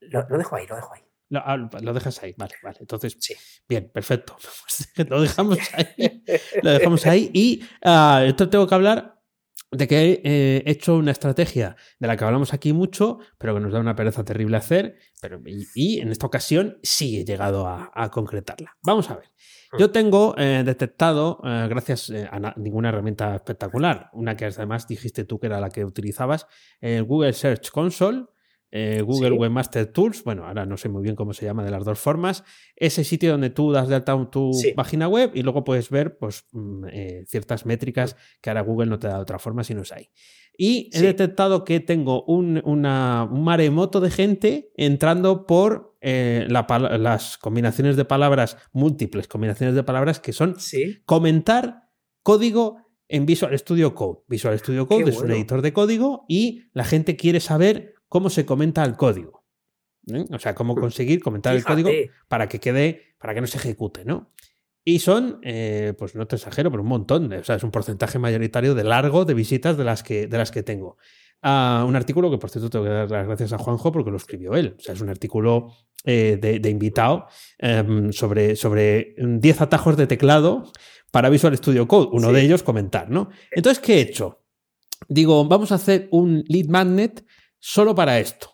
lo, 0.00 0.26
lo 0.28 0.38
dejo 0.38 0.56
ahí, 0.56 0.66
lo 0.66 0.76
dejo 0.76 0.92
ahí. 0.94 1.03
Ah, 1.32 1.56
lo, 1.56 1.94
dejas 1.94 2.22
ahí, 2.22 2.34
vale, 2.36 2.54
vale. 2.62 2.76
Entonces, 2.80 3.16
sí. 3.18 3.34
bien, 3.68 3.90
perfecto. 3.92 4.36
lo 5.08 5.22
dejamos 5.22 5.58
ahí. 5.72 6.22
lo 6.62 6.70
dejamos 6.70 7.06
ahí. 7.06 7.30
Y 7.32 7.62
uh, 7.84 8.24
esto 8.26 8.48
tengo 8.48 8.66
que 8.66 8.74
hablar 8.74 9.14
de 9.76 9.88
que 9.88 10.20
he 10.24 10.70
hecho 10.70 10.96
una 10.96 11.10
estrategia 11.10 11.76
de 11.98 12.06
la 12.06 12.16
que 12.16 12.24
hablamos 12.24 12.52
aquí 12.54 12.72
mucho, 12.72 13.18
pero 13.38 13.54
que 13.54 13.60
nos 13.60 13.72
da 13.72 13.80
una 13.80 13.96
pereza 13.96 14.24
terrible 14.24 14.56
hacer. 14.56 14.96
Pero, 15.20 15.40
y, 15.44 16.00
en 16.00 16.10
esta 16.10 16.26
ocasión 16.26 16.78
sí 16.82 17.18
he 17.18 17.24
llegado 17.24 17.66
a, 17.66 18.10
concretarla. 18.10 18.76
Vamos 18.82 19.10
a 19.10 19.16
ver. 19.16 19.30
Hmm. 19.72 19.78
Yo 19.78 19.90
tengo 19.90 20.34
eh, 20.38 20.62
detectado, 20.64 21.40
eh, 21.44 21.66
gracias 21.68 22.10
eh, 22.10 22.28
a 22.30 22.54
ninguna 22.56 22.90
herramienta 22.90 23.34
espectacular, 23.34 24.10
una 24.12 24.36
que 24.36 24.46
además 24.46 24.86
dijiste 24.86 25.24
tú 25.24 25.40
que 25.40 25.46
era 25.46 25.60
la 25.60 25.70
que 25.70 25.84
utilizabas, 25.84 26.46
el 26.80 27.04
Google 27.04 27.32
Search 27.32 27.70
Console, 27.70 28.26
eh, 28.76 29.02
Google 29.02 29.30
Webmaster 29.30 29.86
Tools, 29.86 30.24
bueno, 30.24 30.46
ahora 30.48 30.66
no 30.66 30.76
sé 30.76 30.88
muy 30.88 31.00
bien 31.00 31.14
cómo 31.14 31.32
se 31.32 31.46
llama 31.46 31.62
de 31.62 31.70
las 31.70 31.84
dos 31.84 32.00
formas, 32.00 32.42
ese 32.74 33.04
sitio 33.04 33.30
donde 33.30 33.50
tú 33.50 33.70
das 33.70 33.86
de 33.86 33.94
alta 33.94 34.28
tu 34.32 34.50
página 34.74 35.06
web 35.06 35.30
y 35.32 35.44
luego 35.44 35.62
puedes 35.62 35.90
ver 35.90 36.18
pues, 36.18 36.46
mm, 36.50 36.84
eh, 36.90 37.24
ciertas 37.28 37.66
métricas 37.66 38.16
que 38.40 38.50
ahora 38.50 38.62
Google 38.62 38.86
no 38.86 38.98
te 38.98 39.06
da 39.06 39.14
de 39.14 39.22
otra 39.22 39.38
forma 39.38 39.62
si 39.62 39.74
no 39.74 39.82
es 39.82 39.92
ahí. 39.92 40.10
Y 40.58 40.90
he 40.92 41.02
detectado 41.02 41.62
que 41.62 41.78
tengo 41.78 42.24
un, 42.24 42.62
maremoto 42.64 44.00
de 44.00 44.10
gente 44.10 44.72
entrando 44.76 45.46
por 45.46 45.96
eh, 46.00 46.48
las 46.48 47.38
combinaciones 47.38 47.94
de 47.94 48.04
palabras, 48.04 48.56
múltiples 48.72 49.28
combinaciones 49.28 49.76
de 49.76 49.84
palabras 49.84 50.18
que 50.18 50.32
son 50.32 50.56
comentar 51.04 51.90
código 52.24 52.78
en 53.06 53.24
Visual 53.24 53.56
Studio 53.56 53.94
Code. 53.94 54.22
Visual 54.26 54.58
Studio 54.58 54.88
Code 54.88 55.10
es 55.10 55.18
un 55.18 55.30
editor 55.30 55.62
de 55.62 55.72
código 55.72 56.24
y 56.28 56.64
la 56.72 56.84
gente 56.84 57.14
quiere 57.14 57.38
saber 57.38 57.93
cómo 58.14 58.30
se 58.30 58.46
comenta 58.46 58.84
el 58.84 58.94
código. 58.94 59.44
¿eh? 60.06 60.24
O 60.30 60.38
sea, 60.38 60.54
cómo 60.54 60.76
conseguir 60.76 61.20
comentar 61.20 61.56
el 61.56 61.64
código 61.64 61.90
para 62.28 62.48
que 62.48 62.60
quede, 62.60 63.16
para 63.18 63.34
que 63.34 63.40
no 63.40 63.48
se 63.48 63.58
ejecute, 63.58 64.04
¿no? 64.04 64.30
Y 64.84 65.00
son, 65.00 65.40
eh, 65.42 65.94
pues 65.98 66.14
no 66.14 66.24
te 66.28 66.36
exagero, 66.36 66.70
pero 66.70 66.84
un 66.84 66.88
montón. 66.90 67.32
o 67.32 67.42
sea, 67.42 67.56
es 67.56 67.64
un 67.64 67.72
porcentaje 67.72 68.20
mayoritario 68.20 68.76
de 68.76 68.84
largo 68.84 69.24
de 69.24 69.34
visitas 69.34 69.76
de 69.76 69.82
las 69.82 70.04
que, 70.04 70.28
de 70.28 70.38
las 70.38 70.52
que 70.52 70.62
tengo. 70.62 70.96
Ah, 71.42 71.84
un 71.88 71.96
artículo 71.96 72.30
que, 72.30 72.38
por 72.38 72.50
cierto, 72.50 72.70
tengo 72.70 72.84
que 72.84 72.92
dar 72.92 73.10
las 73.10 73.26
gracias 73.26 73.52
a 73.52 73.58
Juanjo 73.58 73.90
porque 73.90 74.12
lo 74.12 74.16
escribió 74.16 74.54
él. 74.54 74.76
O 74.78 74.80
sea, 74.80 74.94
es 74.94 75.00
un 75.00 75.08
artículo 75.08 75.72
eh, 76.04 76.38
de, 76.40 76.70
invitado 76.70 77.26
em, 77.58 78.12
sobre, 78.12 78.54
sobre 78.54 79.16
10 79.18 79.60
atajos 79.60 79.96
de 79.96 80.06
teclado 80.06 80.70
para 81.10 81.30
Visual 81.30 81.56
Studio 81.56 81.88
Code. 81.88 82.10
Uno 82.12 82.32
de 82.32 82.42
ellos 82.42 82.62
comentar, 82.62 83.10
¿no? 83.10 83.30
Entonces, 83.50 83.82
¿qué 83.82 83.94
he 83.94 84.00
hecho? 84.02 84.44
Digo, 85.08 85.44
vamos 85.46 85.72
a 85.72 85.74
hacer 85.74 86.06
un 86.12 86.44
lead 86.46 86.68
magnet 86.68 87.24
solo 87.64 87.94
para 87.94 88.20
esto. 88.20 88.50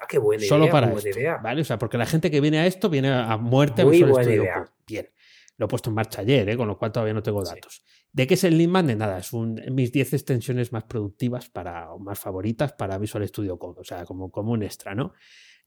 Ah, 0.00 0.06
qué 0.08 0.16
buena 0.16 0.42
solo 0.44 0.64
idea, 0.64 0.72
para 0.72 0.86
buena 0.86 1.08
esto, 1.08 1.20
idea. 1.20 1.36
¿vale? 1.36 1.60
O 1.60 1.64
sea, 1.64 1.78
porque 1.78 1.98
la 1.98 2.06
gente 2.06 2.30
que 2.30 2.40
viene 2.40 2.58
a 2.58 2.66
esto 2.66 2.88
viene 2.88 3.12
a 3.12 3.36
muerte 3.36 3.84
Muy 3.84 4.02
buena 4.02 4.32
idea. 4.32 4.64
Bien. 4.86 5.10
Lo 5.58 5.66
he 5.66 5.68
puesto 5.68 5.90
en 5.90 5.94
marcha 5.94 6.22
ayer, 6.22 6.48
¿eh? 6.48 6.56
con 6.56 6.66
lo 6.66 6.78
cual 6.78 6.90
todavía 6.90 7.12
no 7.12 7.22
tengo 7.22 7.44
datos. 7.44 7.84
¿De 8.10 8.26
qué 8.26 8.34
es 8.34 8.44
el 8.44 8.56
Lean 8.56 8.86
De 8.86 8.96
Nada, 8.96 9.18
es 9.18 9.32
un, 9.32 9.60
mis 9.70 9.92
10 9.92 10.14
extensiones 10.14 10.72
más 10.72 10.84
productivas 10.84 11.50
para, 11.50 11.92
o 11.92 11.98
más 11.98 12.18
favoritas 12.18 12.72
para 12.72 12.96
Visual 12.98 13.28
Studio 13.28 13.58
Code, 13.58 13.80
o 13.80 13.84
sea, 13.84 14.04
como, 14.04 14.30
como 14.30 14.52
un 14.52 14.62
extra, 14.62 14.94
¿no? 14.94 15.12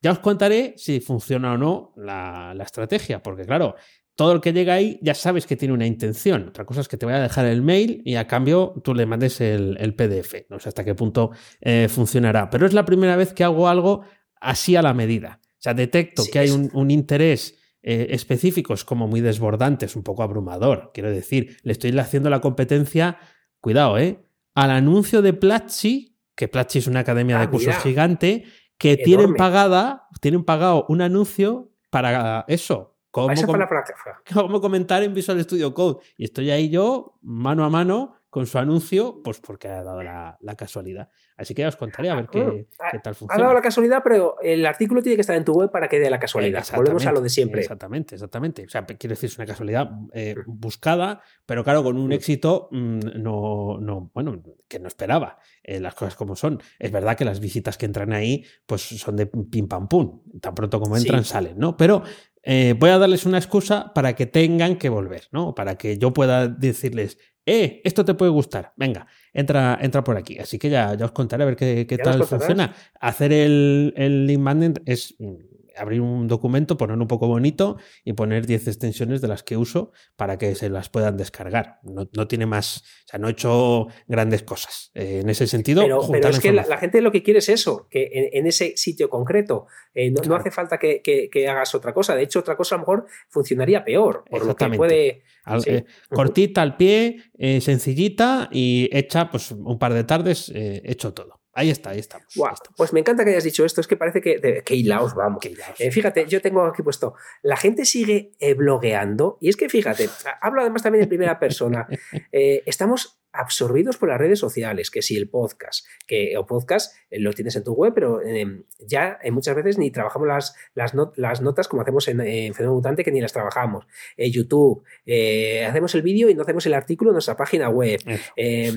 Ya 0.02 0.12
os 0.12 0.20
contaré 0.20 0.74
si 0.78 1.00
funciona 1.00 1.54
o 1.54 1.58
no 1.58 1.94
la, 1.96 2.54
la 2.56 2.64
estrategia, 2.64 3.22
porque 3.22 3.46
claro, 3.46 3.76
todo 4.18 4.34
el 4.34 4.42
que 4.42 4.52
llega 4.52 4.74
ahí 4.74 5.00
ya 5.02 5.14
sabes 5.14 5.46
que 5.46 5.56
tiene 5.56 5.74
una 5.74 5.86
intención. 5.86 6.48
Otra 6.50 6.66
cosa 6.66 6.82
es 6.82 6.88
que 6.90 6.98
te 6.98 7.06
voy 7.06 7.14
a 7.16 7.20
dejar 7.22 7.46
el 7.46 7.62
mail 7.62 8.02
y 8.04 8.16
a 8.16 8.28
cambio 8.28 8.74
tú 8.84 8.94
le 8.94 9.06
mandes 9.06 9.40
el, 9.40 9.94
PDF. 9.96 10.50
No 10.50 10.60
sé 10.60 10.68
hasta 10.70 10.84
qué 10.84 10.96
punto 10.96 11.32
eh, 11.62 11.88
funcionará. 11.88 12.50
Pero 12.50 12.66
es 12.66 12.74
la 12.74 12.84
primera 12.84 13.16
vez 13.16 13.32
que 13.32 13.44
hago 13.46 13.70
algo 13.70 14.02
así 14.42 14.76
a 14.76 14.82
la 14.82 14.94
medida. 14.94 15.40
O 15.44 15.60
sea, 15.60 15.74
detecto 15.74 16.24
Sí, 16.24 16.32
que 16.32 16.40
hay 16.40 16.50
un, 16.50 16.70
un 16.74 16.90
interés 16.92 17.56
eh, 17.84 18.08
específico, 18.10 18.74
es 18.74 18.84
como 18.84 19.08
muy 19.08 19.22
desbordante, 19.22 19.86
es 19.86 19.96
un 19.96 20.04
poco 20.04 20.24
abrumador. 20.24 20.92
Quiero 20.94 21.12
decir, 21.12 21.58
le 21.64 21.72
estoy 21.72 21.98
haciendo 22.00 22.30
la 22.32 22.42
competencia, 22.42 23.20
cuidado, 23.62 23.98
¿eh? 24.00 24.20
Al 24.56 24.72
anuncio 24.72 25.22
de 25.22 25.34
Platzi, 25.34 26.18
que 26.36 26.48
Platzi 26.48 26.80
es 26.80 26.88
una 26.88 27.02
academia 27.02 27.38
Ah, 27.38 27.42
de 27.42 27.50
cursos 27.50 27.68
mira. 27.68 27.80
gigante, 27.82 28.44
que 28.80 28.98
tienen 28.98 29.26
Enorme. 29.26 29.38
pagada, 29.38 30.08
tienen 30.22 30.44
pagado 30.44 30.86
un 30.90 31.02
anuncio 31.02 31.72
para 31.92 32.44
eso. 32.48 32.97
¿Cómo, 33.22 33.32
Esa 33.34 33.46
fue 33.46 33.54
com- 33.54 33.60
la 33.60 33.68
práctica. 33.70 34.22
cómo 34.34 34.62
comentar 34.62 35.02
en 35.04 35.14
Visual 35.14 35.42
Studio 35.44 35.74
Code? 35.74 36.00
Y 36.18 36.26
estoy 36.26 36.52
ahí 36.52 36.70
yo, 36.70 37.18
mano 37.24 37.64
a 37.66 37.70
mano, 37.70 38.14
con 38.30 38.46
su 38.46 38.60
anuncio, 38.60 39.22
pues 39.24 39.40
porque 39.40 39.68
ha 39.70 39.82
dado 39.84 40.04
la, 40.04 40.38
la 40.42 40.56
casualidad. 40.56 41.10
Así 41.38 41.56
que 41.56 41.62
ya 41.64 41.70
os 41.70 41.76
contaré 41.78 42.10
a 42.12 42.16
ver 42.16 42.28
qué, 42.28 42.68
ha- 42.80 42.92
qué 42.92 43.00
tal 43.00 43.12
Ha 43.12 43.16
funciona. 43.16 43.42
dado 43.44 43.56
la 43.56 43.62
casualidad, 43.62 44.02
pero 44.04 44.36
el 44.42 44.64
artículo 44.66 45.02
tiene 45.02 45.16
que 45.16 45.22
estar 45.22 45.36
en 45.36 45.46
tu 45.46 45.54
web 45.54 45.72
para 45.72 45.88
que 45.88 46.00
dé 46.00 46.10
la 46.10 46.20
casualidad. 46.20 46.64
Volvemos 46.76 47.06
a 47.08 47.12
lo 47.12 47.22
de 47.22 47.30
siempre. 47.30 47.62
Exactamente, 47.62 48.14
exactamente. 48.16 48.66
O 48.66 48.70
sea, 48.70 48.86
quiero 48.86 49.14
decir, 49.14 49.30
es 49.30 49.38
una 49.38 49.48
casualidad 49.48 49.90
eh, 50.14 50.36
buscada, 50.46 51.22
pero 51.46 51.64
claro, 51.64 51.84
con 51.84 51.98
un 51.98 52.10
Mm. 52.10 52.12
éxito 52.14 52.68
mm, 52.72 53.00
no, 53.16 53.78
no, 53.80 54.12
bueno, 54.14 54.40
que 54.68 54.80
no 54.80 54.88
esperaba. 54.88 55.40
eh, 55.64 55.80
las 55.80 55.96
cosas 55.96 56.16
como 56.16 56.36
son. 56.36 56.62
Es 56.80 56.92
verdad 56.92 57.18
que 57.18 57.26
las 57.26 57.40
visitas 57.40 57.78
que 57.78 57.86
entran 57.88 58.14
ahí, 58.14 58.46
pues 58.66 58.82
son 58.84 59.16
de 59.16 59.26
pim 59.26 59.68
pam 59.68 59.88
pum. 59.88 60.22
Tan 60.42 60.54
pronto 60.54 60.80
como 60.80 60.96
Sí. 60.96 61.02
entran, 61.08 61.24
salen, 61.26 61.58
¿no? 61.58 61.76
Pero 61.76 62.04
eh, 62.44 62.76
voy 62.78 62.90
a 62.90 62.98
darles 62.98 63.26
una 63.26 63.38
excusa 63.38 63.92
para 63.94 64.16
que 64.16 64.26
tengan 64.26 64.78
que 64.78 64.90
volver, 64.90 65.28
¿no? 65.32 65.54
Para 65.56 65.76
que 65.76 65.98
yo 65.98 66.14
pueda 66.14 66.48
decirles, 66.48 67.18
eh, 67.46 67.82
esto 67.86 68.04
te 68.04 68.14
puede 68.14 68.32
gustar. 68.32 68.74
Venga, 68.76 69.08
entra, 69.34 69.78
entra 69.82 70.04
por 70.04 70.18
aquí. 70.18 70.38
Así 70.38 70.60
que 70.60 70.70
ya, 70.70 70.94
ya 70.96 71.06
os 71.06 71.12
contaré 71.14 71.44
a 71.44 71.46
ver 71.46 71.56
qué, 71.56 71.88
qué 71.88 71.98
tal 71.98 72.24
funciona. 72.26 72.76
Hacer 73.00 73.32
el, 73.32 73.94
el 73.96 74.28
link 74.28 74.80
es 74.86 75.16
mm, 75.18 75.36
abrir 75.78 76.02
un 76.02 76.28
documento, 76.28 76.78
poner 76.78 76.98
un 76.98 77.08
poco 77.08 77.28
bonito 77.28 77.78
y 78.04 78.14
poner 78.14 78.46
10 78.46 78.68
extensiones 78.68 79.22
de 79.22 79.28
las 79.28 79.44
que 79.44 79.58
uso 79.58 79.92
para 80.16 80.38
que 80.38 80.56
se 80.56 80.70
las 80.70 80.90
puedan 80.90 81.18
descargar. 81.18 81.80
No, 81.84 82.08
no 82.14 82.28
tiene 82.28 82.46
más, 82.46 82.78
o 83.06 83.08
sea, 83.10 83.20
no 83.20 83.28
he 83.28 83.32
hecho 83.32 83.88
grandes 84.08 84.44
cosas. 84.44 84.92
Eh, 84.94 85.20
en 85.22 85.30
ese 85.30 85.48
sentido, 85.48 85.82
Pero, 85.82 86.30
es 86.30 86.40
que 86.40 86.52
la, 86.54 86.78
gente 86.78 87.02
lo 87.02 87.12
que 87.12 87.24
quiere 87.24 87.40
es 87.40 87.50
eso, 87.50 87.88
que 87.90 88.10
en, 88.14 88.30
en 88.40 88.48
ese 88.48 88.74
sitio 88.78 89.10
concreto 89.10 89.68
eh, 89.94 90.12
no, 90.12 90.36
hace 90.36 90.52
falta 90.52 90.78
que, 90.78 91.02
que- 91.02 91.30
que 91.30 91.48
hagas 91.48 91.74
otra 91.76 91.94
cosa. 91.94 92.16
De 92.16 92.24
hecho, 92.24 92.40
otra 92.40 92.56
cosa 92.58 92.76
a 92.76 92.78
lo 92.78 92.82
mejor 92.84 93.06
funcionaría 93.30 93.84
peor, 93.84 94.24
por 94.30 94.46
lo 94.46 94.56
que 94.56 94.70
puede. 94.70 95.24
Al- 95.44 95.62
sí. 95.62 95.70
eh, 95.70 95.86
cortita 96.10 96.62
al 96.62 96.76
pie, 96.78 97.22
sencillita 97.62 98.50
y 98.52 98.90
hecha 98.92 99.30
pues 99.30 99.52
un 99.52 99.78
par 99.80 99.94
de 99.94 100.04
tardes, 100.04 100.52
hecho 100.54 101.14
todo. 101.14 101.42
Ahí 101.58 101.70
está, 101.72 101.90
ahí 101.90 102.00
estamos. 102.00 102.28
ahí 102.30 102.34
Guau, 102.40 102.54
estamos. 102.54 102.76
pues 102.78 102.94
me 102.94 103.00
encanta 103.00 103.24
que 103.26 103.32
hayas 103.32 103.44
dicho 103.44 103.66
esto, 103.66 103.82
es 103.82 103.88
que 103.88 103.98
parece 103.98 104.22
que. 104.22 104.38
de- 104.38 104.64
que 104.64 104.76
hilaos 104.76 105.16
vamos. 105.16 105.44
Hilaos. 105.44 105.80
Eh, 105.80 105.92
fíjate, 105.92 106.26
yo 106.28 106.42
tengo 106.42 106.64
aquí 106.66 106.84
puesto, 106.84 107.16
la 107.42 107.58
gente 107.58 107.84
sigue 107.86 108.32
eh, 108.40 108.54
blogueando 108.54 109.38
y 109.42 109.50
es 109.50 109.56
que 109.58 109.68
fíjate, 109.70 110.10
hablo 110.42 110.62
además 110.62 110.84
también 110.84 111.04
en 111.04 111.10
primera 111.10 111.40
persona, 111.40 111.88
eh, 112.32 112.64
estamos 112.66 113.20
absorbidos 113.34 113.98
por 113.98 114.10
las 114.10 114.18
redes 114.18 114.40
sociales, 114.40 114.90
que 114.90 115.04
si 115.04 115.16
el 115.16 115.30
podcast, 115.30 115.86
que 116.08 116.36
o 116.38 116.48
podcast 116.48 116.96
eh, 117.12 117.20
lo 117.20 117.34
tienes 117.34 117.56
en 117.56 117.64
tu 117.64 117.74
web, 117.74 117.94
pero 117.94 118.20
eh, 118.24 118.64
ya 118.80 119.20
eh, 119.22 119.30
muchas 119.30 119.56
veces 119.56 119.78
ni 119.78 119.92
trabajamos 119.92 120.28
las, 120.28 120.56
las, 120.74 120.96
not- 120.96 121.14
las 121.18 121.42
notas 121.42 121.68
como 121.68 121.84
hacemos 121.84 122.08
en, 122.08 122.20
en 122.22 122.56
Fenómeno 122.56 122.76
Mutante, 122.78 123.04
que 123.04 123.12
ni 123.12 123.22
las 123.22 123.34
trabajamos. 123.34 123.86
Eh, 124.16 124.32
YouTube, 124.32 124.84
eh, 125.06 125.66
hacemos 125.66 125.94
el 125.94 126.02
vídeo 126.02 126.30
y 126.30 126.34
no 126.34 126.42
hacemos 126.44 126.66
el 126.66 126.74
artículo 126.74 127.12
en 127.12 127.16
nuestra 127.16 127.38
página 127.38 127.70
web. 127.70 128.00
Eh, 128.36 128.74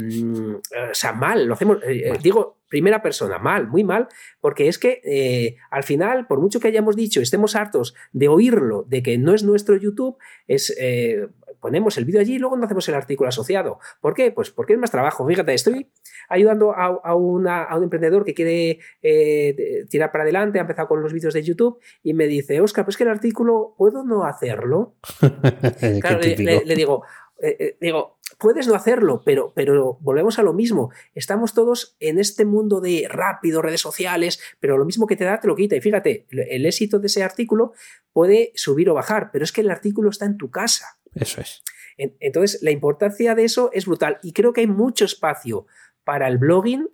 o 0.90 0.94
sea, 0.94 1.12
mal, 1.12 1.46
lo 1.46 1.54
hacemos, 1.54 1.78
eh, 1.84 2.10
eh, 2.10 2.18
digo, 2.22 2.59
primera 2.70 3.02
persona, 3.02 3.38
mal, 3.38 3.68
muy 3.68 3.84
mal, 3.84 4.08
porque 4.40 4.68
es 4.68 4.78
que 4.78 5.02
eh, 5.04 5.56
al 5.70 5.82
final, 5.82 6.26
por 6.26 6.40
mucho 6.40 6.58
que 6.60 6.68
hayamos 6.68 6.96
dicho, 6.96 7.20
estemos 7.20 7.54
hartos 7.56 7.94
de 8.12 8.28
oírlo, 8.28 8.84
de 8.88 9.02
que 9.02 9.18
no 9.18 9.34
es 9.34 9.44
nuestro 9.44 9.76
YouTube, 9.76 10.16
es 10.46 10.74
eh, 10.80 11.28
ponemos 11.60 11.98
el 11.98 12.06
vídeo 12.06 12.20
allí 12.22 12.36
y 12.36 12.38
luego 12.38 12.56
no 12.56 12.64
hacemos 12.64 12.88
el 12.88 12.94
artículo 12.94 13.28
asociado. 13.28 13.80
¿Por 14.00 14.14
qué? 14.14 14.32
Pues 14.32 14.50
porque 14.50 14.72
es 14.72 14.78
más 14.78 14.90
trabajo. 14.90 15.26
Fíjate, 15.28 15.52
estoy 15.52 15.90
ayudando 16.30 16.72
a, 16.72 16.86
a 17.04 17.14
una- 17.14 17.64
a 17.64 17.76
un 17.76 17.82
emprendedor 17.84 18.24
que 18.24 18.32
quiere 18.32 18.78
eh, 19.02 19.84
tirar 19.90 20.10
para 20.10 20.22
adelante, 20.24 20.58
ha 20.58 20.62
empezado 20.62 20.88
con 20.88 21.02
los 21.02 21.12
vídeos 21.12 21.34
de 21.34 21.42
YouTube 21.42 21.78
y 22.02 22.14
me 22.14 22.26
dice, 22.28 22.62
Oscar, 22.62 22.84
pues 22.86 22.96
que 22.96 23.02
el 23.02 23.10
artículo, 23.10 23.74
¿puedo 23.76 24.04
no 24.04 24.24
hacerlo? 24.24 24.94
Claro, 26.00 26.18
le, 26.20 26.30
típico. 26.30 26.50
le- 26.50 26.64
le 26.64 26.74
digo, 26.76 27.02
eh, 27.42 27.56
eh, 27.58 27.76
digo, 27.80 28.18
puedes 28.40 28.66
no 28.66 28.74
hacerlo, 28.74 29.22
pero, 29.24 29.52
pero 29.54 29.98
volvemos 30.00 30.38
a 30.38 30.42
lo 30.42 30.52
mismo. 30.52 30.90
Estamos 31.14 31.54
todos 31.54 31.96
en 32.00 32.18
este 32.18 32.44
mundo 32.44 32.80
de 32.80 33.06
rápido, 33.08 33.62
redes 33.62 33.80
sociales, 33.80 34.40
pero 34.58 34.78
lo 34.78 34.84
mismo 34.84 35.06
que 35.06 35.16
te 35.16 35.24
da, 35.24 35.38
te 35.38 35.46
lo 35.46 35.54
quita. 35.54 35.76
Y 35.76 35.80
fíjate, 35.80 36.26
el, 36.30 36.66
éxito 36.66 36.98
de 36.98 37.06
ese 37.06 37.22
artículo 37.22 37.72
puede 38.12 38.52
subir 38.56 38.88
o 38.90 38.94
bajar, 38.94 39.30
pero 39.32 39.44
es 39.44 39.52
que 39.52 39.60
el 39.60 39.70
artículo 39.70 40.10
está 40.10 40.24
en 40.24 40.36
tu 40.38 40.50
casa. 40.50 40.98
Eso 41.14 41.40
es. 41.40 41.62
En- 41.96 42.16
Entonces, 42.20 42.62
la 42.62 42.70
importancia 42.70 43.34
de 43.34 43.44
eso 43.44 43.70
es 43.72 43.86
brutal. 43.86 44.18
Y 44.22 44.32
creo 44.32 44.52
que 44.52 44.62
hay 44.62 44.66
mucho 44.66 45.04
espacio 45.04 45.66
para 46.04 46.26
el 46.26 46.38
blogging 46.38 46.88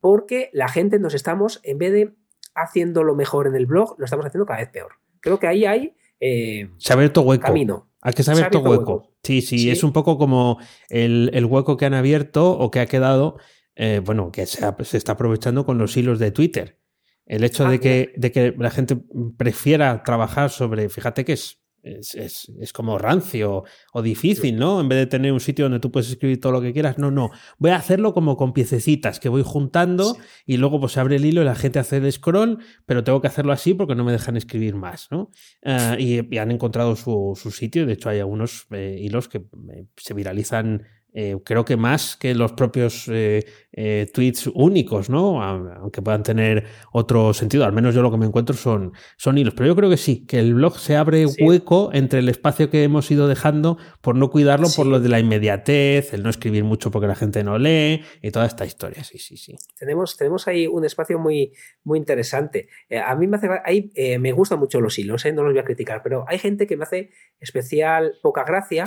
porque 0.00 0.50
la 0.52 0.68
gente 0.68 0.98
nos 0.98 1.14
estamos, 1.14 1.60
en 1.62 1.78
vez 1.78 1.92
de 1.92 2.14
haciendo 2.54 3.04
lo 3.04 3.14
mejor 3.14 3.46
en 3.46 3.54
el 3.54 3.66
blog, 3.66 3.94
lo 3.98 4.04
estamos 4.04 4.26
haciendo 4.26 4.46
cada 4.46 4.60
vez 4.60 4.68
peor. 4.68 4.92
Creo 5.20 5.38
que 5.38 5.46
ahí 5.46 5.64
hay 5.64 5.94
eh, 6.20 6.70
Se 6.78 6.92
ha 6.92 6.96
abierto 6.96 7.22
hueco. 7.22 7.42
camino. 7.46 7.87
Hay 8.00 8.12
que 8.12 8.22
Se 8.22 8.30
ha 8.30 8.34
abierto 8.34 8.60
hueco. 8.60 8.70
hueco. 8.94 9.12
Sí, 9.22 9.42
sí, 9.42 9.58
Sí. 9.58 9.70
es 9.70 9.82
un 9.82 9.92
poco 9.92 10.18
como 10.18 10.58
el, 10.88 11.30
el 11.34 11.44
hueco 11.44 11.76
que 11.76 11.84
han 11.86 11.94
abierto 11.94 12.50
o 12.58 12.70
que 12.70 12.80
ha 12.80 12.86
quedado, 12.86 13.36
eh, 13.74 14.00
bueno, 14.04 14.30
que 14.30 14.46
se, 14.46 14.64
ha- 14.64 14.76
se 14.82 14.96
está 14.96 15.12
aprovechando 15.12 15.64
con 15.66 15.78
los 15.78 15.96
hilos 15.96 16.18
de 16.18 16.30
Twitter. 16.30 16.78
El 17.26 17.44
hecho 17.44 17.66
Ah, 17.66 17.70
de, 17.70 17.80
que, 17.80 18.12
de 18.16 18.32
que 18.32 18.54
la 18.56 18.70
gente 18.70 18.96
prefiera 19.36 20.02
trabajar 20.02 20.50
sobre, 20.50 20.88
fíjate 20.88 21.24
que 21.24 21.32
es, 21.34 21.60
es, 21.82 22.14
es- 22.14 22.52
es 22.60 22.72
como 22.72 22.98
rancio 22.98 23.64
o 23.92 24.02
difícil, 24.02 24.56
¿no? 24.58 24.80
En 24.80 24.88
vez 24.88 24.98
de 24.98 25.06
tener 25.06 25.32
un 25.32 25.40
sitio 25.40 25.64
donde 25.66 25.80
tú 25.80 25.90
puedes 25.90 26.08
escribir 26.10 26.40
todo 26.40 26.52
lo 26.52 26.60
que 26.60 26.72
quieras, 26.72 26.98
no, 26.98 27.10
no. 27.10 27.30
Voy 27.58 27.70
a 27.70 27.76
hacerlo 27.76 28.12
como 28.14 28.36
con 28.36 28.52
piececitas 28.52 29.20
que 29.20 29.28
voy 29.28 29.42
juntando 29.44 30.14
Sí. 30.14 30.20
y 30.46 30.56
luego 30.58 30.80
pues 30.80 30.92
se 30.92 31.00
abre 31.00 31.16
el 31.16 31.24
hilo 31.24 31.42
y 31.42 31.44
la 31.44 31.54
gente 31.54 31.78
hace 31.78 31.98
el 31.98 32.12
scroll, 32.12 32.58
pero 32.86 33.04
tengo 33.04 33.20
que 33.20 33.28
hacerlo 33.28 33.52
así 33.52 33.74
porque 33.74 33.94
no 33.94 34.04
me 34.04 34.12
dejan 34.12 34.36
escribir 34.36 34.74
más, 34.74 35.08
¿no? 35.10 35.30
Ah, 35.64 35.96
y, 35.98 36.20
y 36.34 36.38
han 36.38 36.50
encontrado 36.50 36.96
su, 36.96 37.38
su 37.40 37.50
sitio. 37.50 37.86
De 37.86 37.94
hecho, 37.94 38.08
hay 38.10 38.18
algunos 38.18 38.66
eh, 38.70 38.98
hilos 39.00 39.28
que 39.28 39.38
eh, 39.38 39.86
se 39.96 40.14
viralizan, 40.14 40.84
eh, 41.14 41.36
creo 41.42 41.64
que 41.64 41.76
más 41.76 42.16
que 42.16 42.34
los 42.34 42.52
propios 42.52 43.08
eh, 43.08 43.44
eh, 43.72 44.10
tweets 44.12 44.48
únicos, 44.54 45.08
¿no? 45.08 45.42
Aunque 45.42 46.02
puedan 46.02 46.22
tener 46.22 46.66
otro 46.92 47.32
sentido. 47.32 47.64
Al 47.64 47.72
menos 47.72 47.94
yo 47.94 48.02
lo 48.02 48.10
que 48.10 48.18
me 48.18 48.26
encuentro 48.26 48.54
son, 48.54 48.92
son 49.16 49.38
hilos. 49.38 49.54
Pero 49.54 49.68
yo 49.68 49.74
creo 49.74 49.88
que 49.88 49.96
sí, 49.96 50.26
que 50.26 50.38
el 50.38 50.54
blog 50.54 50.78
se 50.78 50.96
abre 50.96 51.26
Sí. 51.26 51.42
hueco 51.42 51.90
entre 51.92 52.18
el 52.20 52.28
espacio 52.28 52.70
que 52.70 52.84
hemos 52.84 53.10
ido 53.10 53.26
dejando 53.26 53.78
por 54.00 54.16
no 54.16 54.30
cuidarlo, 54.30 54.68
por 54.76 54.86
lo 54.86 55.00
de 55.00 55.08
la 55.08 55.18
inmediatez, 55.18 56.12
el 56.12 56.22
no 56.22 56.30
escribir 56.30 56.62
mucho 56.64 56.90
porque 56.90 57.06
la 57.08 57.14
gente 57.14 57.42
no 57.42 57.58
lee 57.58 58.02
y 58.22 58.30
toda 58.30 58.46
esta 58.46 58.66
historia. 58.66 59.02
Sí, 59.02 59.18
sí, 59.18 59.36
sí. 59.36 59.56
Tenemos, 59.78 60.16
tenemos 60.16 60.46
ahí 60.46 60.66
un 60.66 60.84
espacio 60.84 61.18
muy, 61.18 61.52
muy 61.84 61.98
interesante. 61.98 62.68
A 63.04 63.14
mí 63.16 63.26
me 63.26 63.38
hace, 63.38 63.48
ahí, 63.64 63.90
me 64.20 64.32
gustan 64.32 64.58
mucho 64.58 64.80
los 64.80 64.98
hilos, 64.98 65.24
no 65.34 65.42
los 65.42 65.52
voy 65.52 65.60
a 65.60 65.64
criticar, 65.64 66.02
pero 66.02 66.24
hay 66.28 66.38
gente 66.38 66.66
que 66.66 66.76
me 66.76 66.84
hace 66.84 67.10
especial 67.40 68.14
poca 68.22 68.44
gracia, 68.44 68.84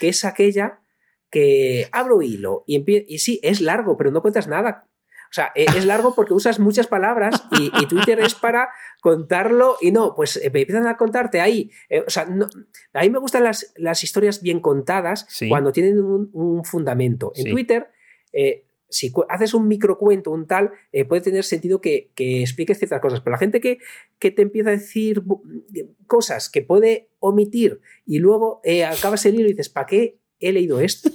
que 0.00 0.08
es 0.08 0.24
aquella 0.24 0.83
que 1.34 1.88
abro 1.90 2.22
hilo 2.22 2.62
y, 2.66 2.84
y 3.12 3.18
sí, 3.18 3.40
es 3.42 3.60
largo, 3.60 3.96
pero 3.96 4.12
no 4.12 4.22
cuentas 4.22 4.46
nada. 4.46 4.86
O 5.30 5.34
sea, 5.34 5.50
eh, 5.56 5.66
es 5.76 5.84
largo 5.84 6.14
porque 6.14 6.32
usas 6.32 6.60
muchas 6.60 6.86
palabras 6.86 7.44
y, 7.58 7.64
y 7.82 7.86
Twitter 7.88 8.20
es 8.20 8.36
para 8.36 8.68
contarlo 9.02 9.76
y 9.80 9.90
no, 9.90 10.14
pues 10.14 10.36
eh, 10.36 10.48
me 10.54 10.60
empiezan 10.60 10.86
a 10.86 10.96
contarte 10.96 11.40
ahí. 11.40 11.70
eh, 11.88 12.04
o 12.06 12.10
sea, 12.10 12.24
no- 12.26 12.46
a 12.92 13.02
mí 13.02 13.10
me 13.10 13.18
gustan 13.18 13.42
las, 13.42 13.72
las 13.76 14.04
historias 14.04 14.40
bien 14.42 14.60
contadas 14.60 15.26
Sí. 15.28 15.48
cuando 15.48 15.72
tienen 15.72 15.98
un, 16.00 16.30
un 16.32 16.64
fundamento. 16.64 17.32
En 17.34 17.44
Sí. 17.46 17.50
Twitter, 17.50 17.88
eh, 18.32 18.64
si 18.88 19.12
haces 19.28 19.54
un 19.54 19.66
microcuento, 19.66 20.30
un 20.30 20.46
tal, 20.46 20.70
eh, 20.92 21.04
puede 21.04 21.20
tener 21.22 21.42
sentido 21.42 21.80
que, 21.80 22.12
que 22.14 22.42
expliques 22.42 22.78
ciertas 22.78 23.00
cosas, 23.00 23.20
pero 23.20 23.32
la 23.32 23.38
gente 23.38 23.60
que, 23.60 23.78
que 24.20 24.30
te 24.30 24.42
empieza 24.42 24.68
a 24.68 24.72
decir 24.78 25.20
cosas 26.06 26.48
que 26.48 26.62
puede 26.62 27.08
omitir 27.18 27.80
y 28.06 28.20
luego 28.20 28.60
acabas 28.88 29.26
el 29.26 29.34
hilo 29.34 29.48
y 29.48 29.52
dices, 29.52 29.68
¿para 29.68 29.86
qué 29.86 30.20
he 30.40 30.52
leído 30.52 30.80
esto? 30.80 31.10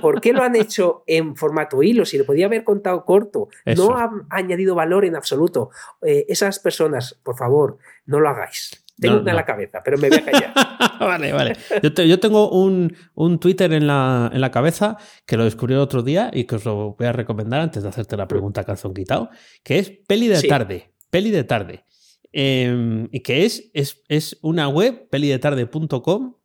¿Por, 0.00 0.20
qué 0.20 0.32
lo 0.32 0.42
han 0.42 0.56
hecho 0.56 1.02
en 1.06 1.36
formato 1.36 1.82
hilo? 1.82 2.04
Si 2.04 2.16
lo 2.18 2.24
podía 2.24 2.46
haber 2.46 2.64
contado 2.64 3.04
corto, 3.04 3.48
Eso. 3.64 3.88
no 3.90 3.96
han 3.96 4.26
añadido 4.30 4.74
valor 4.74 5.04
en 5.04 5.16
absoluto. 5.16 5.70
Eh, 6.02 6.26
esas 6.28 6.58
personas, 6.58 7.18
por 7.22 7.36
favor, 7.36 7.78
no 8.06 8.20
lo 8.20 8.28
hagáis. 8.28 8.82
Tengo 8.98 9.16
No, 9.16 9.20
una 9.22 9.32
en 9.32 9.36
la 9.36 9.44
cabeza, 9.44 9.82
pero 9.84 9.98
me 9.98 10.08
voy 10.08 10.18
a 10.18 10.24
callar. 10.24 10.54
vale, 11.00 11.32
vale. 11.32 11.52
Yo, 11.82 11.92
te- 11.92 12.08
yo 12.08 12.18
tengo 12.18 12.48
un, 12.50 12.96
un 13.14 13.38
Twitter 13.38 13.70
en 13.74 13.86
la, 13.86 14.30
en 14.32 14.40
la 14.40 14.50
cabeza 14.50 14.96
que 15.26 15.36
lo 15.36 15.44
descubrí 15.44 15.74
el 15.74 15.80
otro 15.80 16.02
día 16.02 16.30
y 16.32 16.44
que 16.44 16.54
os 16.56 16.64
lo 16.64 16.94
voy 16.94 17.06
a 17.06 17.12
recomendar 17.12 17.60
antes 17.60 17.82
de 17.82 17.88
hacerte 17.90 18.16
la 18.16 18.26
pregunta 18.26 18.64
calzón 18.64 18.94
quitado, 18.94 19.28
que 19.62 19.78
es 19.78 19.90
Peli 19.90 20.28
de 20.28 20.36
Sí. 20.36 20.48
Tarde. 20.48 20.92
Peli 21.10 21.30
de 21.30 21.44
Tarde. 21.44 21.84
Eh, 22.32 23.06
y 23.12 23.20
que 23.20 23.44
es, 23.44 23.70
es, 23.74 24.02
es 24.08 24.38
una 24.42 24.68
web, 24.68 25.08
pelidetarde.com, 25.10 26.35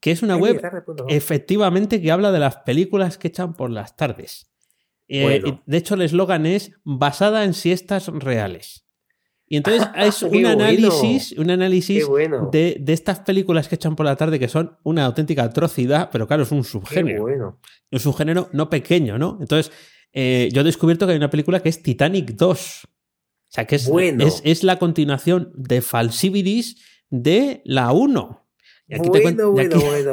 que 0.00 0.10
es 0.10 0.22
una 0.22 0.36
web 0.36 0.60
efectivamente 1.08 2.00
que 2.00 2.12
habla 2.12 2.32
de 2.32 2.38
las 2.38 2.56
películas 2.58 3.18
que 3.18 3.28
echan 3.28 3.54
por 3.54 3.70
las 3.70 3.96
tardes. 3.96 4.50
Eh, 5.08 5.22
Bueno. 5.22 5.62
de 5.64 5.76
hecho, 5.76 5.94
el 5.94 6.02
eslogan 6.02 6.46
es 6.46 6.72
basada 6.84 7.44
en 7.44 7.54
siestas 7.54 8.08
reales. 8.08 8.84
Y 9.50 9.56
entonces 9.56 9.88
es 9.96 10.22
un 10.22 10.44
análisis, 10.46 11.32
un 11.32 11.50
análisis 11.50 12.06
de, 12.52 12.76
de, 12.78 12.92
estas 12.92 13.20
películas 13.20 13.68
que 13.68 13.76
echan 13.76 13.96
por 13.96 14.04
la 14.04 14.16
tarde 14.16 14.38
que 14.38 14.48
son 14.48 14.76
una 14.84 15.06
auténtica 15.06 15.44
atrocidad, 15.44 16.10
pero 16.12 16.26
claro, 16.26 16.42
es 16.42 16.52
un 16.52 16.64
subgénero. 16.64 17.58
Es 17.90 18.04
un 18.04 18.14
género 18.14 18.48
no 18.52 18.68
pequeño, 18.68 19.18
¿no? 19.18 19.38
Entonces, 19.40 19.72
eh, 20.12 20.50
yo 20.52 20.60
he 20.60 20.64
descubierto 20.64 21.06
que 21.06 21.12
hay 21.12 21.18
una 21.18 21.30
película 21.30 21.60
que 21.60 21.70
es 21.70 21.82
Titanic 21.82 22.32
2. 22.32 22.80
O 22.84 22.88
sea, 23.50 23.66
que 23.66 23.76
es, 23.76 23.88
es, 23.88 24.42
es, 24.44 24.62
la 24.62 24.78
continuación 24.78 25.52
de 25.54 25.80
Falsibilis 25.80 26.82
de 27.08 27.62
la 27.64 27.92
1. 27.92 28.47
Y 28.88 28.94
aquí, 28.94 29.10
te 29.10 29.20
cuenta, 29.22 29.42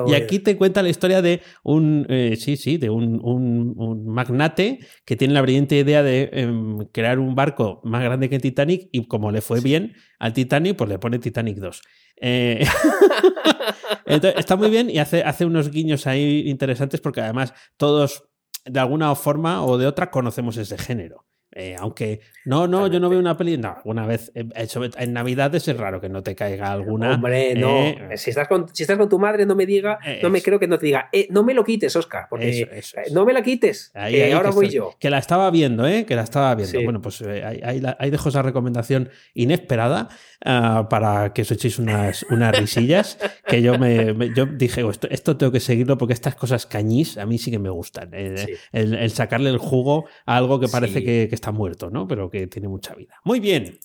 y 0.05 0.13
aquí, 0.15 0.39
te 0.39 0.57
cuenta 0.57 0.83
la 0.83 0.89
historia 0.89 1.21
de 1.21 1.41
un, 1.63 2.05
eh, 2.09 2.35
sí, 2.37 2.57
sí, 2.57 2.77
de 2.77 2.89
un, 2.89 3.21
un, 3.23 4.05
magnate 4.05 4.79
que 5.05 5.15
tiene 5.15 5.33
la 5.33 5.41
brillante 5.41 5.77
idea 5.77 6.03
de 6.03 6.29
em, 6.33 6.79
crear 6.91 7.19
un 7.19 7.35
barco 7.35 7.79
más 7.85 8.03
grande 8.03 8.29
que 8.29 8.37
Titanic 8.37 8.89
y 8.91 9.07
como 9.07 9.31
le 9.31 9.39
fue 9.39 9.61
bien 9.61 9.93
al 10.19 10.33
Titanic, 10.33 10.75
pues 10.75 10.89
le 10.89 10.99
pone 10.99 11.19
Titanic 11.19 11.57
2. 11.57 11.81
Eh, 12.19 12.65
entonces, 14.05 14.39
está 14.39 14.57
muy 14.57 14.69
bien 14.69 14.89
y 14.89 14.97
hace, 14.97 15.23
hace 15.23 15.45
unos 15.45 15.71
guiños 15.71 16.05
ahí 16.05 16.43
interesantes 16.45 16.99
porque 16.99 17.21
además 17.21 17.53
todos 17.77 18.25
de 18.65 18.79
alguna 18.81 19.15
forma 19.15 19.63
o 19.63 19.77
de 19.77 19.87
otra 19.87 20.11
conocemos 20.11 20.57
ese 20.57 20.77
género. 20.77 21.25
Eh, 21.57 21.73
aunque, 21.79 22.19
no, 22.43 22.67
no, 22.67 22.87
yo 22.87 22.99
no 22.99 23.09
veo 23.09 23.17
una 23.17 23.37
peli. 23.37 23.57
No, 23.57 23.77
una 23.85 24.05
vez, 24.05 24.29
hecho, 24.55 24.81
en 24.83 25.13
Navidades 25.13 25.65
es 25.69 25.77
raro 25.77 26.01
que 26.01 26.09
no 26.09 26.21
te 26.21 26.35
caiga 26.35 26.69
alguna. 26.69 27.13
Hombre, 27.13 27.55
no. 27.55 27.79
Eh, 27.79 28.17
si, 28.17 28.31
estás 28.31 28.49
con, 28.49 28.67
si 28.75 28.83
estás 28.83 28.97
con 28.97 29.07
tu 29.07 29.17
madre, 29.19 29.45
no 29.45 29.55
me 29.55 29.65
diga, 29.65 29.97
no 30.21 30.29
me 30.29 30.41
creo 30.41 30.59
que 30.59 30.67
no 30.67 30.77
te 30.77 30.87
diga, 30.87 31.07
eh, 31.13 31.27
no 31.31 31.43
me 31.43 31.53
lo 31.53 31.63
quites, 31.63 31.95
Oscar, 31.95 32.27
porque 32.29 32.81
no 33.13 33.25
me 33.25 33.31
la 33.31 33.41
quites, 33.41 33.91
ahí, 33.93 34.33
ahora 34.33 34.51
voy 34.51 34.69
yo. 34.69 34.95
Que 34.99 35.09
la 35.09 35.17
estaba 35.17 35.49
viendo, 35.49 35.87
¿eh? 35.87 36.05
Que 36.05 36.17
la 36.17 36.23
estaba 36.23 36.53
viendo. 36.55 36.83
Bueno, 36.83 37.01
pues 37.01 37.21
ahí, 37.21 38.09
dejo 38.11 38.27
esa 38.27 38.41
recomendación 38.41 39.09
inesperada 39.33 40.09
ah, 40.43 40.87
para 40.89 41.31
que 41.31 41.43
os 41.43 41.51
echéis 41.51 41.79
unas, 41.79 42.23
unas 42.23 42.59
risillas. 42.59 43.17
que 43.47 43.61
yo 43.61 43.79
me, 43.79 44.13
yo 44.35 44.45
dije, 44.45 44.83
oh, 44.83 44.91
esto, 44.91 45.07
esto, 45.09 45.37
tengo 45.37 45.53
que 45.53 45.61
seguirlo 45.61 45.97
porque 45.97 46.13
estas 46.13 46.35
cosas 46.35 46.65
cañís 46.65 47.17
a 47.17 47.25
mí 47.25 47.37
sí 47.37 47.49
que 47.49 47.59
me 47.59 47.69
gustan. 47.69 48.11
El, 48.13 49.09
sacarle 49.11 49.49
el 49.49 49.57
jugo 49.57 50.05
a 50.25 50.35
algo 50.35 50.59
que 50.59 50.67
parece 50.67 51.01
que, 51.01 51.27
que 51.29 51.35
está 51.35 51.44
está 51.45 51.51
muerto, 51.51 51.91
¿no? 51.91 52.07
Pero 52.07 52.29
que 52.29 52.47
tiene 52.47 52.67
mucha 52.67 52.95
vida. 52.95 53.19
Muy 53.23 53.39
bien. 53.39 53.79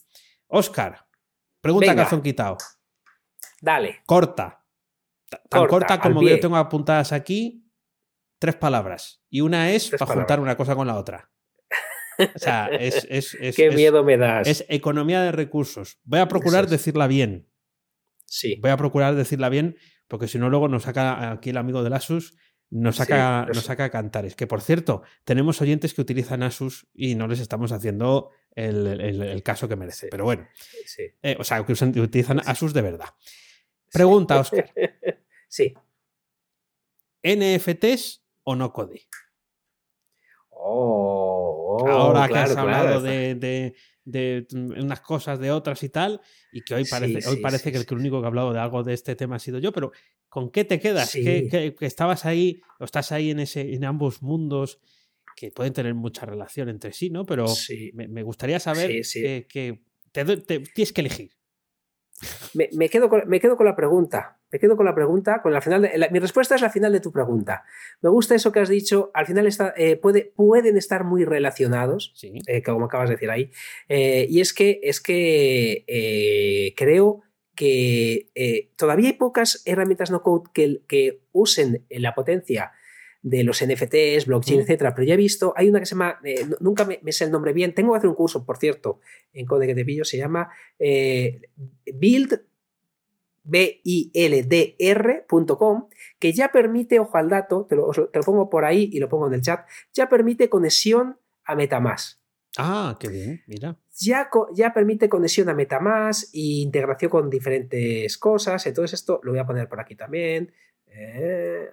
Oscar, 0.48 1.06
pregunta 1.60 1.90
que 1.90 1.96
calzón 1.96 2.22
quitado. 2.22 2.56
Dale. 3.60 4.00
Corta. 4.06 4.64
Tan 5.48 5.66
corta, 5.66 6.00
como 6.00 6.22
yo 6.22 6.40
tengo 6.40 6.56
apuntadas 6.56 7.12
aquí. 7.12 7.66
Tres 8.38 8.56
palabras. 8.56 9.22
Y 9.28 9.42
una 9.42 9.70
es 9.70 9.90
para 9.90 10.06
juntar 10.06 10.40
una 10.40 10.56
cosa 10.56 10.74
con 10.74 10.86
la 10.86 10.96
otra. 10.96 11.30
O 12.18 12.38
sea, 12.38 12.68
es. 12.68 13.36
Qué 13.56 13.70
miedo 13.70 14.02
me 14.02 14.16
das. 14.16 14.48
Es 14.48 14.64
economía 14.68 15.20
de 15.20 15.32
recursos. 15.32 15.98
Voy 16.04 16.20
a 16.20 16.28
procurar 16.28 16.66
decirla 16.66 17.06
bien. 17.06 17.50
Sí. 18.24 18.58
Voy 18.62 18.70
a 18.70 18.78
procurar 18.78 19.14
decirla 19.14 19.50
bien, 19.50 19.76
porque 20.08 20.28
si 20.28 20.38
no, 20.38 20.48
luego 20.48 20.68
nos 20.68 20.84
saca 20.84 21.30
aquí 21.32 21.50
el 21.50 21.58
amigo 21.58 21.82
del 21.82 21.92
Asus 21.92 22.38
nos 22.70 22.96
saca, 22.96 23.46
nos 23.46 23.64
saca 23.64 23.90
cantares. 23.90 24.36
Que 24.36 24.46
por 24.46 24.62
cierto, 24.62 25.02
tenemos 25.24 25.60
oyentes 25.60 25.92
que 25.92 26.00
utilizan 26.00 26.42
Asus 26.42 26.88
y 26.94 27.14
no 27.16 27.26
les 27.26 27.40
estamos 27.40 27.72
haciendo 27.72 28.30
el, 28.54 29.42
caso 29.44 29.68
que 29.68 29.76
merece. 29.76 30.08
Pero 30.10 30.24
bueno, 30.24 30.46
eh, 31.22 31.36
o 31.38 31.44
sea, 31.44 31.64
que 31.64 31.72
utilizan 31.72 32.40
Asus 32.46 32.72
de 32.72 32.82
verdad. 32.82 33.08
Pregunta, 33.92 34.40
Oscar. 34.40 34.72
sí. 35.48 35.74
¿NFTs 37.22 38.24
o 38.44 38.56
no 38.56 38.72
code? 38.72 39.02
Oh, 40.50 41.86
Ahora 41.88 42.28
que 42.28 42.38
has 42.38 42.56
hablado 42.56 43.00
de, 43.00 43.34
de 43.34 43.74
unas 44.52 45.00
cosas, 45.00 45.38
de 45.38 45.50
otras 45.50 45.82
y 45.82 45.88
tal, 45.88 46.20
y 46.52 46.62
que 46.62 46.74
hoy 46.74 46.84
parece, 46.84 47.28
hoy 47.28 47.36
parece 47.36 47.72
que 47.72 47.78
el 47.78 47.86
único 47.90 48.20
que 48.20 48.26
ha 48.26 48.28
hablado 48.28 48.52
de 48.52 48.60
algo 48.60 48.82
de 48.82 48.94
este 48.94 49.16
tema 49.16 49.36
ha 49.36 49.38
sido 49.38 49.58
yo, 49.58 49.72
pero 49.72 49.92
¿con 50.28 50.50
qué 50.50 50.64
te 50.64 50.80
quedas? 50.80 51.12
Que, 51.12 51.74
estabas 51.80 52.24
ahí, 52.26 52.60
o 52.78 52.84
estás 52.84 53.12
ahí 53.12 53.30
en, 53.30 53.40
ese, 53.40 53.74
en 53.74 53.84
ambos 53.84 54.22
mundos 54.22 54.80
que 55.36 55.50
pueden 55.50 55.72
tener 55.72 55.94
mucha 55.94 56.26
relación 56.26 56.68
entre 56.68 56.92
sí, 56.92 57.10
¿no? 57.10 57.24
Pero 57.24 57.46
me, 57.94 58.22
gustaría 58.22 58.60
saber 58.60 59.02
que, 59.48 59.82
tienes 60.12 60.92
que 60.92 61.00
elegir. 61.00 61.30
Me, 62.54 62.88
quedo 62.88 63.08
con, 63.08 63.28
me 63.28 63.40
quedo 63.40 63.56
con 63.56 63.66
la 63.66 63.76
pregunta. 63.76 64.39
Me 64.52 64.58
quedo 64.58 64.76
con 64.76 64.86
la 64.86 64.94
pregunta. 64.94 65.42
Con 65.42 65.52
la 65.52 65.60
final 65.60 65.90
mi 66.10 66.18
respuesta 66.18 66.54
es 66.54 66.60
la 66.62 66.70
final 66.70 66.92
de 66.92 67.00
tu 67.00 67.12
pregunta. 67.12 67.64
Me 68.00 68.10
gusta 68.10 68.34
eso 68.34 68.52
que 68.52 68.60
has 68.60 68.68
dicho. 68.68 69.10
Al 69.14 69.26
final 69.26 69.46
está, 69.46 69.72
eh, 69.76 69.96
puede, 69.96 70.32
pueden 70.34 70.76
estar 70.76 71.04
muy 71.04 71.24
relacionados, 71.24 72.14
eh, 72.46 72.62
como 72.62 72.86
acabas 72.86 73.08
de 73.08 73.14
decir 73.14 73.30
ahí. 73.30 73.50
Eh, 73.88 74.26
y 74.28 74.40
es 74.40 74.52
que, 74.52 74.80
es 74.82 75.00
que 75.00 76.74
creo 76.76 77.22
que 77.54 78.70
todavía 78.76 79.08
hay 79.08 79.14
pocas 79.14 79.62
herramientas 79.66 80.10
no 80.10 80.22
code 80.22 80.50
que, 80.52 80.80
que 80.88 81.20
usen 81.32 81.84
la 81.90 82.14
potencia 82.14 82.72
de 83.22 83.44
los 83.44 83.62
NFTs, 83.62 84.24
blockchain, 84.24 84.60
etcétera, 84.60 84.94
pero 84.94 85.06
ya 85.06 85.12
he 85.12 85.18
visto, 85.18 85.52
hay 85.54 85.68
una 85.68 85.78
que 85.78 85.84
se 85.84 85.90
llama, 85.90 86.18
nunca 86.60 86.86
me, 86.86 87.12
sé 87.12 87.24
el 87.24 87.30
nombre 87.30 87.52
bien, 87.52 87.74
tengo 87.74 87.92
que 87.92 87.98
hacer 87.98 88.08
un 88.08 88.16
curso, 88.16 88.46
por 88.46 88.56
cierto, 88.56 89.00
en 89.34 89.44
Code 89.44 89.66
que 89.66 89.74
te 89.74 89.84
pillo, 89.84 90.06
se 90.06 90.16
llama 90.16 90.48
Build 90.78 92.40
bildr.com, 93.44 95.08
que 96.18 96.32
ya 96.32 96.52
permite, 96.52 96.98
ojo 96.98 97.16
al 97.16 97.28
dato, 97.28 97.66
te 97.68 97.76
lo, 97.76 97.90
te 97.90 98.18
lo, 98.18 98.24
pongo 98.24 98.50
por 98.50 98.64
ahí 98.64 98.90
y 98.92 98.98
lo 98.98 99.08
pongo 99.08 99.26
en 99.26 99.34
el 99.34 99.42
chat, 99.42 99.66
ya 99.92 100.08
permite 100.08 100.48
conexión 100.48 101.18
a 101.44 101.54
Metamask. 101.54 102.18
Ah, 102.58 102.96
qué 102.98 103.08
bien, 103.08 103.42
mira. 103.46 103.76
Ya, 103.96 104.28
ya 104.54 104.72
permite 104.72 105.08
conexión 105.08 105.48
a 105.48 105.54
Metamask 105.54 106.34
e 106.34 106.62
integración 106.62 107.10
con 107.10 107.30
diferentes 107.30 108.18
cosas. 108.18 108.66
Entonces, 108.66 109.00
esto 109.00 109.20
lo 109.22 109.32
voy 109.32 109.40
a 109.40 109.46
poner 109.46 109.68
por 109.68 109.78
aquí 109.80 109.94
también. 109.94 110.52
Eh, 110.86 111.68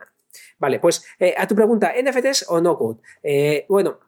vale, 0.60 0.80
pues 0.80 1.06
eh, 1.20 1.34
a 1.38 1.48
tu 1.48 1.56
pregunta, 1.56 1.94
¿NFTs 2.00 2.46
o 2.50 2.62
no 2.62 2.78
code? 2.78 3.02
Eh, 3.24 3.66
bueno, 3.70 4.00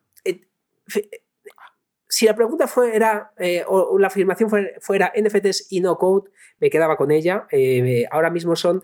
si 2.09 2.25
la 2.25 2.35
pregunta 2.35 2.67
fuera, 2.67 3.31
eh, 3.37 3.63
o 3.67 3.97
la 3.99 4.07
afirmación 4.07 4.49
fuera, 4.81 5.13
NFTs 5.15 5.67
y 5.69 5.79
no 5.79 5.97
code, 5.97 6.31
me 6.59 6.69
quedaba 6.69 6.97
con 6.97 7.11
ella. 7.11 7.45
Eh, 7.51 8.05
ahora 8.11 8.31
mismo 8.31 8.55
son 8.55 8.83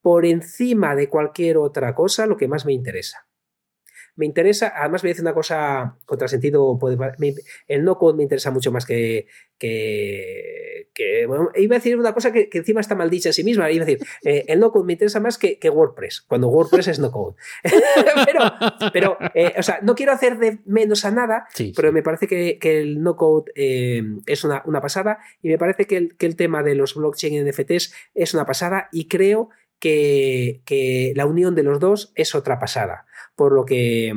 por 0.00 0.24
encima 0.24 0.94
de 0.94 1.08
cualquier 1.08 1.58
otra 1.58 1.94
cosa 1.94 2.26
lo 2.26 2.36
que 2.36 2.48
más 2.48 2.64
me 2.64 2.72
interesa 2.72 3.26
me 4.20 4.26
interesa, 4.26 4.74
además 4.76 5.00
voy 5.00 5.08
a 5.08 5.12
decir 5.12 5.24
una 5.24 5.32
cosa 5.32 5.96
contrasentido, 6.04 6.78
puede, 6.78 6.98
el 7.66 7.84
no 7.84 7.96
code 7.96 8.18
me 8.18 8.22
interesa 8.22 8.50
mucho 8.50 8.70
más 8.70 8.84
que, 8.84 9.26
que, 9.58 11.26
iba 11.56 11.76
a 11.76 11.78
decir 11.78 11.98
una 11.98 12.12
cosa 12.12 12.30
que, 12.30 12.50
encima 12.52 12.82
está 12.82 12.94
mal 12.94 13.08
dicha 13.08 13.30
en 13.30 13.32
sí 13.32 13.44
misma, 13.44 13.70
iba 13.70 13.82
a 13.82 13.86
decir, 13.86 14.06
eh, 14.22 14.44
el 14.48 14.60
no 14.60 14.72
code 14.72 14.84
me 14.84 14.92
interesa 14.92 15.20
más 15.20 15.38
que, 15.38 15.58
WordPress, 15.70 16.20
cuando 16.28 16.48
WordPress 16.48 16.88
es 16.88 16.98
no 16.98 17.10
code. 17.10 17.34
pero, 18.92 19.16
eh, 19.34 19.54
o 19.56 19.62
sea, 19.62 19.80
no 19.80 19.94
quiero 19.94 20.12
hacer 20.12 20.36
de 20.36 20.58
menos 20.66 21.06
a 21.06 21.10
nada, 21.10 21.46
pero 21.74 21.90
me 21.90 22.02
parece 22.02 22.26
que, 22.26 22.58
el 22.60 23.02
no 23.02 23.16
code 23.16 23.50
eh, 23.54 24.02
es 24.26 24.44
una, 24.44 24.62
pasada 24.82 25.18
y 25.42 25.48
me 25.48 25.56
parece 25.56 25.86
que 25.86 25.96
el, 25.96 26.16
que 26.18 26.26
el 26.26 26.36
tema 26.36 26.62
de 26.62 26.74
los 26.74 26.94
blockchain 26.94 27.32
y 27.32 27.40
NFTs 27.40 27.94
es 28.14 28.34
una 28.34 28.44
pasada 28.44 28.90
y 28.92 29.08
creo 29.08 29.48
que, 29.80 30.62
que, 30.64 31.12
la 31.16 31.26
unión 31.26 31.54
de 31.54 31.64
los 31.64 31.80
dos 31.80 32.12
es 32.14 32.34
otra 32.34 32.58
pasada. 32.58 33.06
Por 33.34 33.52
lo 33.52 33.64
que 33.64 34.12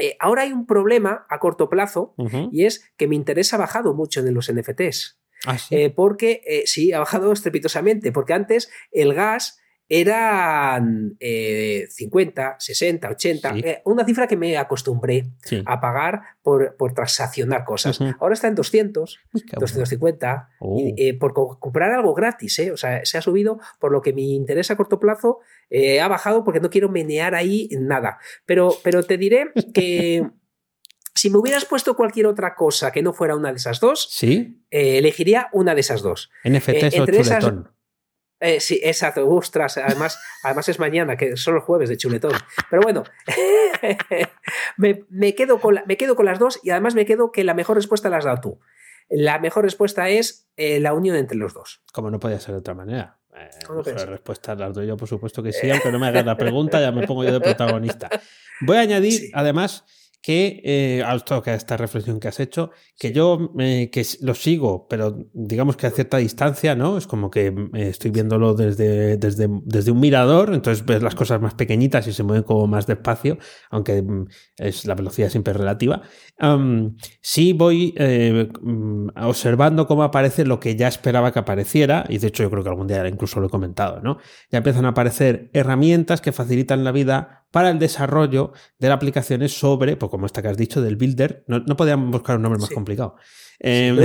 eh, 0.00 0.16
ahora 0.18 0.42
hay 0.42 0.52
un 0.52 0.66
problema 0.66 1.26
a 1.28 1.38
corto 1.38 1.68
plazo 1.68 2.14
y 2.50 2.64
es 2.64 2.90
que 2.96 3.06
mi 3.06 3.16
interés 3.16 3.52
ha 3.52 3.58
bajado 3.58 3.92
mucho 3.92 4.20
en 4.20 4.32
los 4.32 4.50
NFTs. 4.50 5.20
¿Ah, 5.46 5.56
eh, 5.70 5.90
porque 5.90 6.42
eh, 6.46 6.62
sí, 6.66 6.92
ha 6.92 6.98
bajado 6.98 7.32
estrepitosamente, 7.32 8.10
porque 8.10 8.32
antes 8.32 8.70
el 8.90 9.14
gas 9.14 9.59
eran 9.92 11.18
50, 11.18 12.56
60, 12.60 13.10
80, 13.10 13.54
una 13.84 14.04
cifra 14.04 14.28
que 14.28 14.36
me 14.36 14.56
acostumbré 14.56 15.26
a 15.66 15.80
pagar 15.80 16.22
por, 16.42 16.76
por 16.76 16.94
transaccionar 16.94 17.64
cosas. 17.64 18.00
Ahora 18.20 18.34
está 18.34 18.46
en 18.46 18.54
200, 18.54 19.18
250, 19.58 20.48
eh, 20.96 21.18
por 21.18 21.34
comprar 21.58 21.90
algo 21.90 22.14
gratis, 22.14 22.60
¿eh? 22.60 22.70
o 22.70 22.76
sea, 22.76 23.04
se 23.04 23.18
ha 23.18 23.22
subido 23.22 23.58
por 23.80 23.90
lo 23.90 24.00
que 24.00 24.12
mi 24.12 24.36
interés 24.36 24.70
a 24.70 24.76
corto 24.76 25.00
plazo 25.00 25.40
eh, 25.70 26.00
ha 26.00 26.06
bajado 26.06 26.44
porque 26.44 26.60
no 26.60 26.70
quiero 26.70 26.88
menear 26.88 27.34
ahí 27.34 27.68
nada. 27.72 28.18
Pero, 28.46 28.76
pero 28.84 29.02
te 29.02 29.18
diré 29.18 29.50
que... 29.74 30.30
Si 31.12 31.28
me 31.28 31.38
hubieras 31.38 31.64
puesto 31.64 31.96
cualquier 31.96 32.26
otra 32.26 32.54
cosa 32.54 32.92
que 32.92 33.02
no 33.02 33.12
fuera 33.12 33.34
una 33.34 33.50
de 33.50 33.56
esas 33.56 33.80
dos, 33.80 34.08
¿Sí? 34.10 34.62
elegiría 34.70 35.48
una 35.52 35.74
de 35.74 35.80
esas 35.80 36.00
dos. 36.00 36.30
NFTs 36.44 37.00
o 37.00 37.04
chuletón. 37.04 37.79
Eh, 38.40 38.58
sí, 38.58 38.80
exacto, 38.82 39.28
ostras, 39.28 39.76
además, 39.76 40.18
además 40.42 40.68
es 40.68 40.78
mañana, 40.78 41.16
que 41.16 41.36
son 41.36 41.54
los 41.54 41.64
jueves 41.64 41.88
de 41.88 41.96
chuletón. 41.96 42.32
Pero 42.70 42.82
bueno, 42.82 43.04
me, 44.76 45.34
quedo 45.34 45.60
con 45.60 45.80
me 45.86 45.96
quedo 45.96 46.16
con 46.16 46.24
las 46.24 46.38
dos 46.38 46.58
y 46.62 46.70
además 46.70 46.94
me 46.94 47.04
quedo 47.04 47.32
que 47.32 47.44
la 47.44 47.54
mejor 47.54 47.76
respuesta 47.76 48.08
la 48.08 48.16
has 48.16 48.24
dado 48.24 48.40
tú. 48.40 48.60
La 49.10 49.38
mejor 49.40 49.64
respuesta 49.64 50.08
es 50.08 50.48
eh, 50.56 50.80
la 50.80 50.94
unión 50.94 51.16
entre 51.16 51.36
los 51.36 51.52
dos. 51.52 51.82
Como 51.92 52.10
no 52.10 52.20
podía 52.20 52.40
ser 52.40 52.54
de 52.54 52.60
otra 52.60 52.74
manera. 52.74 53.18
Eh, 53.36 53.50
la 53.94 54.06
respuesta 54.06 54.54
la 54.54 54.70
doy 54.70 54.86
yo, 54.86 54.96
por 54.96 55.08
supuesto 55.08 55.42
que 55.42 55.52
sí, 55.52 55.70
aunque 55.70 55.92
no 55.92 55.98
me 55.98 56.06
hagas 56.06 56.24
la 56.24 56.36
pregunta, 56.36 56.80
ya 56.80 56.92
me 56.92 57.06
pongo 57.06 57.24
yo 57.24 57.32
de 57.32 57.40
protagonista. 57.40 58.08
Voy 58.60 58.76
a 58.76 58.80
añadir, 58.80 59.30
además, 59.34 59.84
que, 60.22 60.60
eh, 60.64 61.02
a 61.02 61.14
esta 61.54 61.76
reflexión 61.76 62.20
que 62.20 62.28
has 62.28 62.40
hecho, 62.40 62.70
que 62.98 63.12
yo 63.12 63.52
que 63.56 64.06
lo 64.20 64.34
sigo, 64.34 64.86
pero 64.88 65.16
digamos 65.32 65.76
que 65.76 65.86
a 65.86 65.90
cierta 65.90 66.18
distancia, 66.18 66.74
¿no? 66.74 66.98
Es 66.98 67.06
como 67.06 67.30
que 67.30 67.46
eh, 67.46 67.88
estoy 67.88 68.10
viéndolo 68.10 68.54
desde, 68.54 69.16
desde, 69.16 69.48
desde, 69.64 69.90
un 69.90 70.00
mirador, 70.00 70.52
entonces 70.52 70.84
ves 70.84 71.02
las 71.02 71.14
cosas 71.14 71.40
más 71.40 71.54
pequeñitas 71.54 72.06
y 72.06 72.12
se 72.12 72.22
mueven 72.22 72.42
como 72.42 72.66
más 72.66 72.86
despacio, 72.86 73.38
aunque 73.70 74.02
mm, 74.02 74.26
es 74.58 74.84
la 74.86 74.94
velocidad 74.94 75.30
siempre 75.30 75.54
relativa. 75.54 76.02
sí 77.22 77.52
voy 77.54 77.94
eh, 77.96 78.48
mm, 78.60 79.08
observando 79.16 79.86
cómo 79.86 80.02
aparece 80.02 80.44
lo 80.44 80.60
que 80.60 80.76
ya 80.76 80.88
esperaba 80.88 81.32
que 81.32 81.38
apareciera, 81.38 82.04
y 82.08 82.18
de 82.18 82.28
hecho 82.28 82.42
yo 82.42 82.50
creo 82.50 82.62
que 82.62 82.68
algún 82.68 82.86
día 82.86 83.06
incluso 83.08 83.40
lo 83.40 83.46
he 83.46 83.50
comentado, 83.50 84.00
¿no? 84.00 84.18
Ya 84.50 84.58
empiezan 84.58 84.84
a 84.84 84.90
aparecer 84.90 85.50
herramientas 85.54 86.20
que 86.20 86.32
facilitan 86.32 86.84
la 86.84 86.92
vida 86.92 87.39
para 87.50 87.70
el 87.70 87.78
desarrollo 87.78 88.52
de 88.78 88.88
las 88.88 88.96
aplicaciones 88.96 89.58
sobre, 89.58 89.96
pues 89.96 90.10
como 90.10 90.26
esta 90.26 90.42
que 90.42 90.48
has 90.48 90.56
dicho, 90.56 90.80
del 90.82 90.96
builder. 90.96 91.44
No, 91.46 91.60
no 91.60 91.76
podíamos 91.76 92.10
buscar 92.10 92.36
un 92.36 92.42
nombre 92.42 92.60
más 92.60 92.70
complicado. 92.70 93.16
Em, 93.62 93.98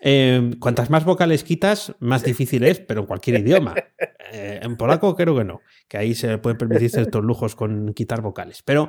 em, 0.00 0.52
cuantas 0.58 0.88
más 0.88 1.04
vocales 1.04 1.44
quitas, 1.44 1.94
más 2.00 2.24
difícil 2.24 2.64
es, 2.64 2.80
pero 2.80 3.00
en 3.00 3.06
cualquier 3.06 3.40
idioma. 3.40 3.74
Eh, 4.32 4.60
en 4.62 4.76
polaco 4.76 5.14
creo 5.14 5.36
que 5.36 5.44
no, 5.44 5.60
que 5.86 5.98
ahí 5.98 6.14
se 6.14 6.38
pueden 6.38 6.58
permitir 6.58 6.90
ciertos 6.90 7.22
lujos 7.22 7.54
con 7.54 7.92
quitar 7.92 8.22
vocales. 8.22 8.62
Pero 8.64 8.88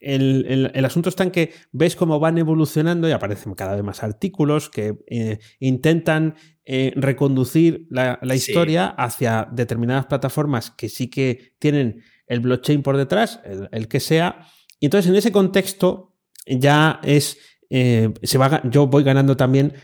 el, 0.00 0.84
asunto 0.84 1.08
está 1.08 1.24
en 1.24 1.30
que 1.30 1.52
ves 1.72 1.94
cómo 1.94 2.18
van 2.18 2.38
evolucionando 2.38 3.08
y 3.08 3.12
aparecen 3.12 3.54
cada 3.54 3.74
vez 3.74 3.84
más 3.84 4.02
artículos 4.02 4.70
que 4.70 4.96
eh, 5.06 5.38
intentan 5.58 6.36
eh, 6.64 6.92
reconducir 6.96 7.86
la, 7.90 8.18
historia 8.34 8.86
hacia 8.86 9.48
determinadas 9.52 10.06
plataformas 10.06 10.70
que 10.70 10.88
sí 10.88 11.08
que 11.08 11.54
tienen 11.58 12.02
el 12.26 12.40
blockchain 12.40 12.82
por 12.82 12.96
detrás, 12.96 13.40
el, 13.72 13.88
que 13.88 14.00
sea. 14.00 14.46
Y 14.78 14.86
entonces 14.86 15.10
en 15.10 15.16
ese 15.16 15.32
contexto 15.32 16.14
ya 16.46 17.00
es, 17.02 17.38
eh, 17.68 18.14
se 18.22 18.38
va, 18.38 18.62
yo 18.70 18.86
voy 18.86 19.02
ganando 19.02 19.36
también 19.36 19.74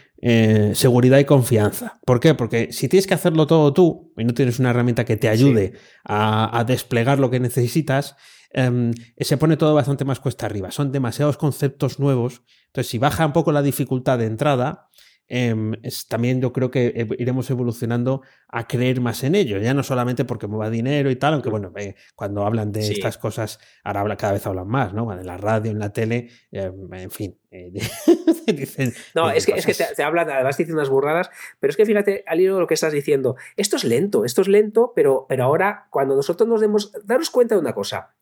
seguridad 0.73 1.19
y 1.19 1.25
confianza. 1.25 2.01
¿Por 2.05 2.19
qué? 2.19 2.35
Porque 2.35 2.73
si 2.73 2.89
tienes 2.89 3.07
que 3.07 3.15
hacerlo 3.15 3.47
todo 3.47 3.73
tú 3.73 4.13
y 4.17 4.25
no 4.25 4.33
tienes 4.33 4.59
una 4.59 4.71
herramienta 4.71 5.05
que 5.05 5.17
te 5.17 5.29
ayude 5.29 5.75
a, 6.05 6.59
a 6.59 6.65
desplegar 6.65 7.21
lo 7.21 7.31
que 7.31 7.39
necesitas, 7.39 8.17
Em, 8.57 8.95
se 9.19 9.37
pone 9.37 9.59
todo 9.59 9.75
bastante 9.75 10.07
más 10.07 10.19
cuesta 10.19 10.47
arriba. 10.47 10.71
Son 10.71 10.91
demasiados 10.91 11.37
conceptos 11.37 12.01
nuevos. 12.01 12.43
Entonces, 12.69 12.91
si 12.91 12.97
baja 12.97 13.27
un 13.27 13.35
poco 13.35 13.53
la 13.53 13.61
dificultad 13.61 14.19
de 14.19 14.25
entrada, 14.25 14.89
em, 15.29 15.75
también 16.09 16.41
yo 16.41 16.55
creo 16.55 16.71
que 16.71 17.07
iremos 17.19 17.51
evolucionando 17.51 18.23
a 18.49 18.67
creer 18.67 19.03
más 19.03 19.25
en 19.25 19.35
ello, 19.35 19.59
ya 19.59 19.75
no 19.75 19.83
solamente 19.83 20.25
porque 20.25 20.47
mueva 20.47 20.71
dinero 20.71 21.11
y 21.11 21.17
tal, 21.17 21.35
aunque 21.35 21.51
bueno, 21.51 21.71
eh, 21.77 21.97
cuando 22.15 22.47
hablan 22.47 22.73
de 22.73 22.81
estas 22.81 23.19
cosas, 23.19 23.59
ahora 23.85 24.01
habla, 24.01 24.17
cada 24.17 24.33
vez 24.33 24.47
hablan 24.47 24.69
más, 24.69 24.95
¿no? 24.95 25.13
En 25.13 25.27
la 25.27 25.37
radio, 25.37 25.71
en 25.71 25.79
la 25.79 25.93
tele, 25.93 26.31
em, 26.51 26.95
en 26.95 27.11
fin. 27.11 27.39
Eh, 27.51 27.73
dicen, 28.47 28.95
no, 29.15 29.31
es 29.31 29.45
que, 29.45 29.53
es 29.53 29.67
que 29.67 29.75
te, 29.75 30.03
hablan, 30.03 30.31
además 30.31 30.57
dicen 30.57 30.75
unas 30.75 30.89
burradas, 30.89 31.29
pero 31.61 31.73
es 31.73 31.77
que 31.77 31.85
fíjate 31.85 32.25
al 32.27 32.41
hilo 32.41 32.55
de 32.55 32.61
lo 32.61 32.67
que 32.67 32.75
estás 32.75 32.95
diciendo, 32.95 33.37
esto 33.57 33.77
es 33.77 33.85
lento, 33.85 34.25
esto 34.25 34.41
es 34.41 34.49
lento, 34.49 34.95
pero, 34.97 35.27
pero 35.29 35.45
ahora 35.45 35.89
cuando 35.91 36.17
nosotros 36.17 36.49
nos 36.49 36.63
demos, 36.63 36.93
daros 37.05 37.29
cuenta 37.29 37.55
de 37.55 37.61
una 37.61 37.75
cosa, 37.75 38.15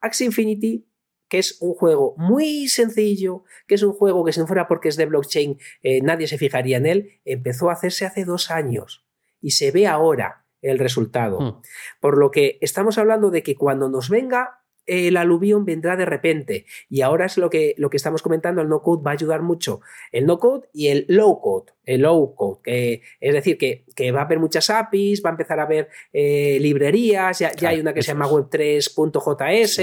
Axie 0.00 0.26
Infinity, 0.26 0.88
que 1.28 1.38
es 1.38 1.58
un 1.60 1.74
juego 1.74 2.14
muy 2.16 2.68
sencillo, 2.68 3.44
que 3.66 3.74
es 3.74 3.82
un 3.82 3.92
juego 3.92 4.24
que 4.24 4.32
si 4.32 4.40
no 4.40 4.46
fuera 4.46 4.66
porque 4.66 4.88
es 4.88 4.96
de 4.96 5.06
blockchain 5.06 5.58
eh, 5.82 6.00
nadie 6.02 6.26
se 6.26 6.38
fijaría 6.38 6.78
en 6.78 6.86
él, 6.86 7.20
empezó 7.24 7.70
a 7.70 7.74
hacerse 7.74 8.06
hace 8.06 8.24
dos 8.24 8.50
años 8.50 9.06
y 9.40 9.52
se 9.52 9.70
ve 9.70 9.86
ahora 9.86 10.46
el 10.62 10.78
resultado. 10.78 11.40
Hmm. 11.40 11.62
Por 12.00 12.18
lo 12.18 12.30
que 12.30 12.58
estamos 12.60 12.98
hablando 12.98 13.30
de 13.30 13.42
que 13.42 13.56
cuando 13.56 13.88
nos 13.88 14.08
venga 14.08 14.57
el 14.88 15.16
aluvión 15.16 15.64
vendrá 15.64 15.96
de 15.96 16.04
repente. 16.04 16.66
Y 16.88 17.02
ahora 17.02 17.26
es 17.26 17.38
lo 17.38 17.50
que, 17.50 17.74
lo 17.76 17.90
que 17.90 17.98
estamos 17.98 18.22
comentando, 18.22 18.62
el 18.62 18.68
no-code 18.68 19.02
va 19.06 19.10
a 19.12 19.14
ayudar 19.14 19.42
mucho. 19.42 19.80
El 20.10 20.26
no-code 20.26 20.68
y 20.72 20.88
el 20.88 21.04
low-code. 21.08 21.72
El 21.84 22.02
low-code, 22.02 22.60
que, 22.62 23.02
es 23.20 23.32
decir, 23.32 23.56
que, 23.56 23.84
va 24.12 24.20
a 24.20 24.24
haber 24.24 24.38
muchas 24.38 24.68
APIs, 24.70 25.22
va 25.24 25.30
a 25.30 25.32
empezar 25.32 25.60
a 25.60 25.64
haber 25.64 25.88
eh, 26.12 26.58
librerías, 26.60 27.38
ya, 27.38 27.52
hay 27.62 27.80
una 27.80 27.94
que 27.94 28.02
se 28.02 28.08
llama 28.08 28.28
Web3.js, 28.28 29.76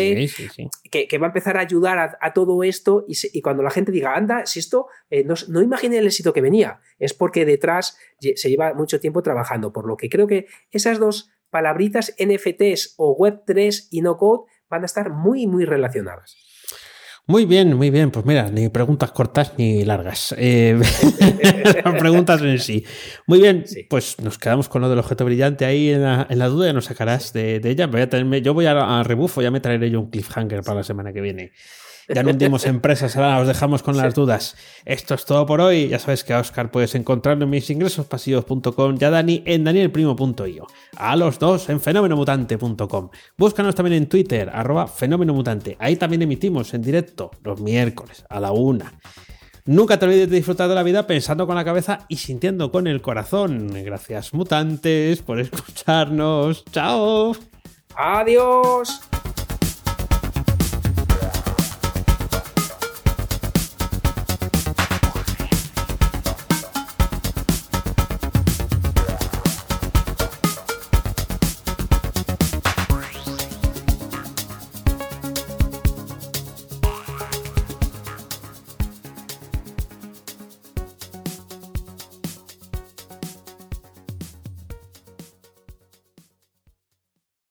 Que, 0.91 1.17
va 1.17 1.27
a 1.27 1.29
empezar 1.29 1.57
a 1.57 1.61
ayudar 1.61 2.17
a, 2.19 2.33
todo 2.33 2.63
esto 2.63 3.05
y, 3.07 3.41
cuando 3.41 3.63
la 3.63 3.71
gente 3.71 3.91
diga, 3.91 4.13
anda, 4.15 4.45
si 4.45 4.59
esto, 4.59 4.87
eh, 5.09 5.23
no, 5.23 5.33
no 5.47 5.61
imaginé 5.61 5.97
el 5.97 6.05
éxito 6.05 6.33
que 6.33 6.41
venía, 6.41 6.79
es 6.99 7.13
porque 7.13 7.45
detrás 7.45 7.97
se 8.19 8.49
lleva 8.49 8.73
mucho 8.73 8.99
tiempo 8.99 9.23
trabajando, 9.23 9.73
por 9.73 9.87
lo 9.87 9.97
que 9.97 10.09
creo 10.09 10.27
que 10.27 10.47
esas 10.71 10.99
dos 10.99 11.31
palabritas 11.55 12.13
NFTs 12.19 12.95
o 12.97 13.17
Web3 13.17 13.87
y 13.89 14.01
no-code 14.01 14.43
van 14.69 14.83
a 14.83 14.85
estar 14.85 15.09
muy, 15.11 15.47
muy 15.47 15.65
relacionadas. 15.65 16.35
Muy 17.27 17.45
bien, 17.45 17.73
muy 17.73 17.89
bien. 17.89 18.11
Pues 18.11 18.23
mira, 18.25 18.51
ni 18.51 18.69
preguntas 18.69 19.11
cortas 19.11 19.53
ni 19.57 19.83
largas. 19.83 20.35
Eh, 20.37 20.79
preguntas 21.99 22.39
en 22.41 22.59
sí. 22.59 22.85
Muy 23.25 23.39
bien, 23.39 23.65
pues 23.89 24.19
nos 24.21 24.37
quedamos 24.37 24.69
con 24.69 24.83
lo 24.83 24.89
del 24.89 24.99
objeto 24.99 25.25
brillante 25.25 25.65
ahí 25.65 25.89
en 25.89 26.03
la, 26.03 26.47
duda, 26.47 26.67
ya 26.67 26.73
nos 26.73 26.85
sacarás 26.85 27.33
de, 27.33 27.61
ella. 27.63 27.87
Voy 27.87 28.01
a 28.01 28.09
tenerme, 28.09 28.43
yo 28.43 28.53
voy 28.53 28.67
a, 28.67 28.99
a, 28.99 29.03
rebufo, 29.03 29.41
ya 29.41 29.49
me 29.49 29.59
traeré 29.59 29.89
yo 29.89 30.01
un 30.01 30.11
cliffhanger 30.11 30.61
para 30.61 30.77
la 30.77 30.83
semana 30.83 31.13
que 31.13 31.21
viene. 31.21 31.51
Ya 32.07 32.23
no 32.23 32.31
hundimos 32.31 32.65
empresas, 32.65 33.15
ahora 33.15 33.39
os 33.39 33.47
dejamos 33.47 33.83
con 33.83 33.97
las 33.97 34.13
dudas. 34.13 34.55
Esto 34.85 35.15
es 35.15 35.25
todo 35.25 35.45
por 35.45 35.61
hoy. 35.61 35.87
Ya 35.87 35.99
sabes 35.99 36.23
que 36.23 36.33
a 36.33 36.39
Oscar 36.39 36.71
puedes 36.71 36.95
encontrarlo 36.95 37.45
en 37.45 37.49
mis 37.49 37.69
ingresos 37.69 38.05
pasivos.com 38.05 38.97
y 38.99 39.03
a 39.03 39.09
Dani 39.09 39.43
en 39.45 39.63
danielprimo.io. 39.63 40.67
A 40.97 41.15
los 41.15 41.39
dos 41.39 41.69
en 41.69 41.79
fenomenomutante.com. 41.79 43.09
Búscanos 43.37 43.75
también 43.75 44.03
en 44.03 44.09
Twitter, 44.09 44.49
arroba 44.53 44.87
fenomenomutante. 44.87 45.77
Ahí 45.79 45.95
también 45.95 46.21
emitimos 46.21 46.73
en 46.73 46.81
directo 46.81 47.31
los 47.43 47.59
miércoles 47.59 48.25
a 48.29 48.39
la 48.39 48.51
una. 48.51 48.93
Nunca 49.67 49.97
te 49.97 50.05
olvides 50.05 50.29
de 50.29 50.35
disfrutar 50.35 50.69
de 50.69 50.75
la 50.75 50.83
vida 50.83 51.07
pensando 51.07 51.47
con 51.47 51.55
la 51.55 51.65
cabeza 51.65 52.05
y 52.07 52.17
sintiendo 52.17 52.71
con 52.71 52.85
el 52.85 53.01
corazón. 53.01 53.69
Gracias 53.83 54.31
mutantes 54.31 55.23
por 55.23 55.39
escucharnos. 55.39 56.63
Chao. 56.65 57.35
Adiós. 57.95 59.01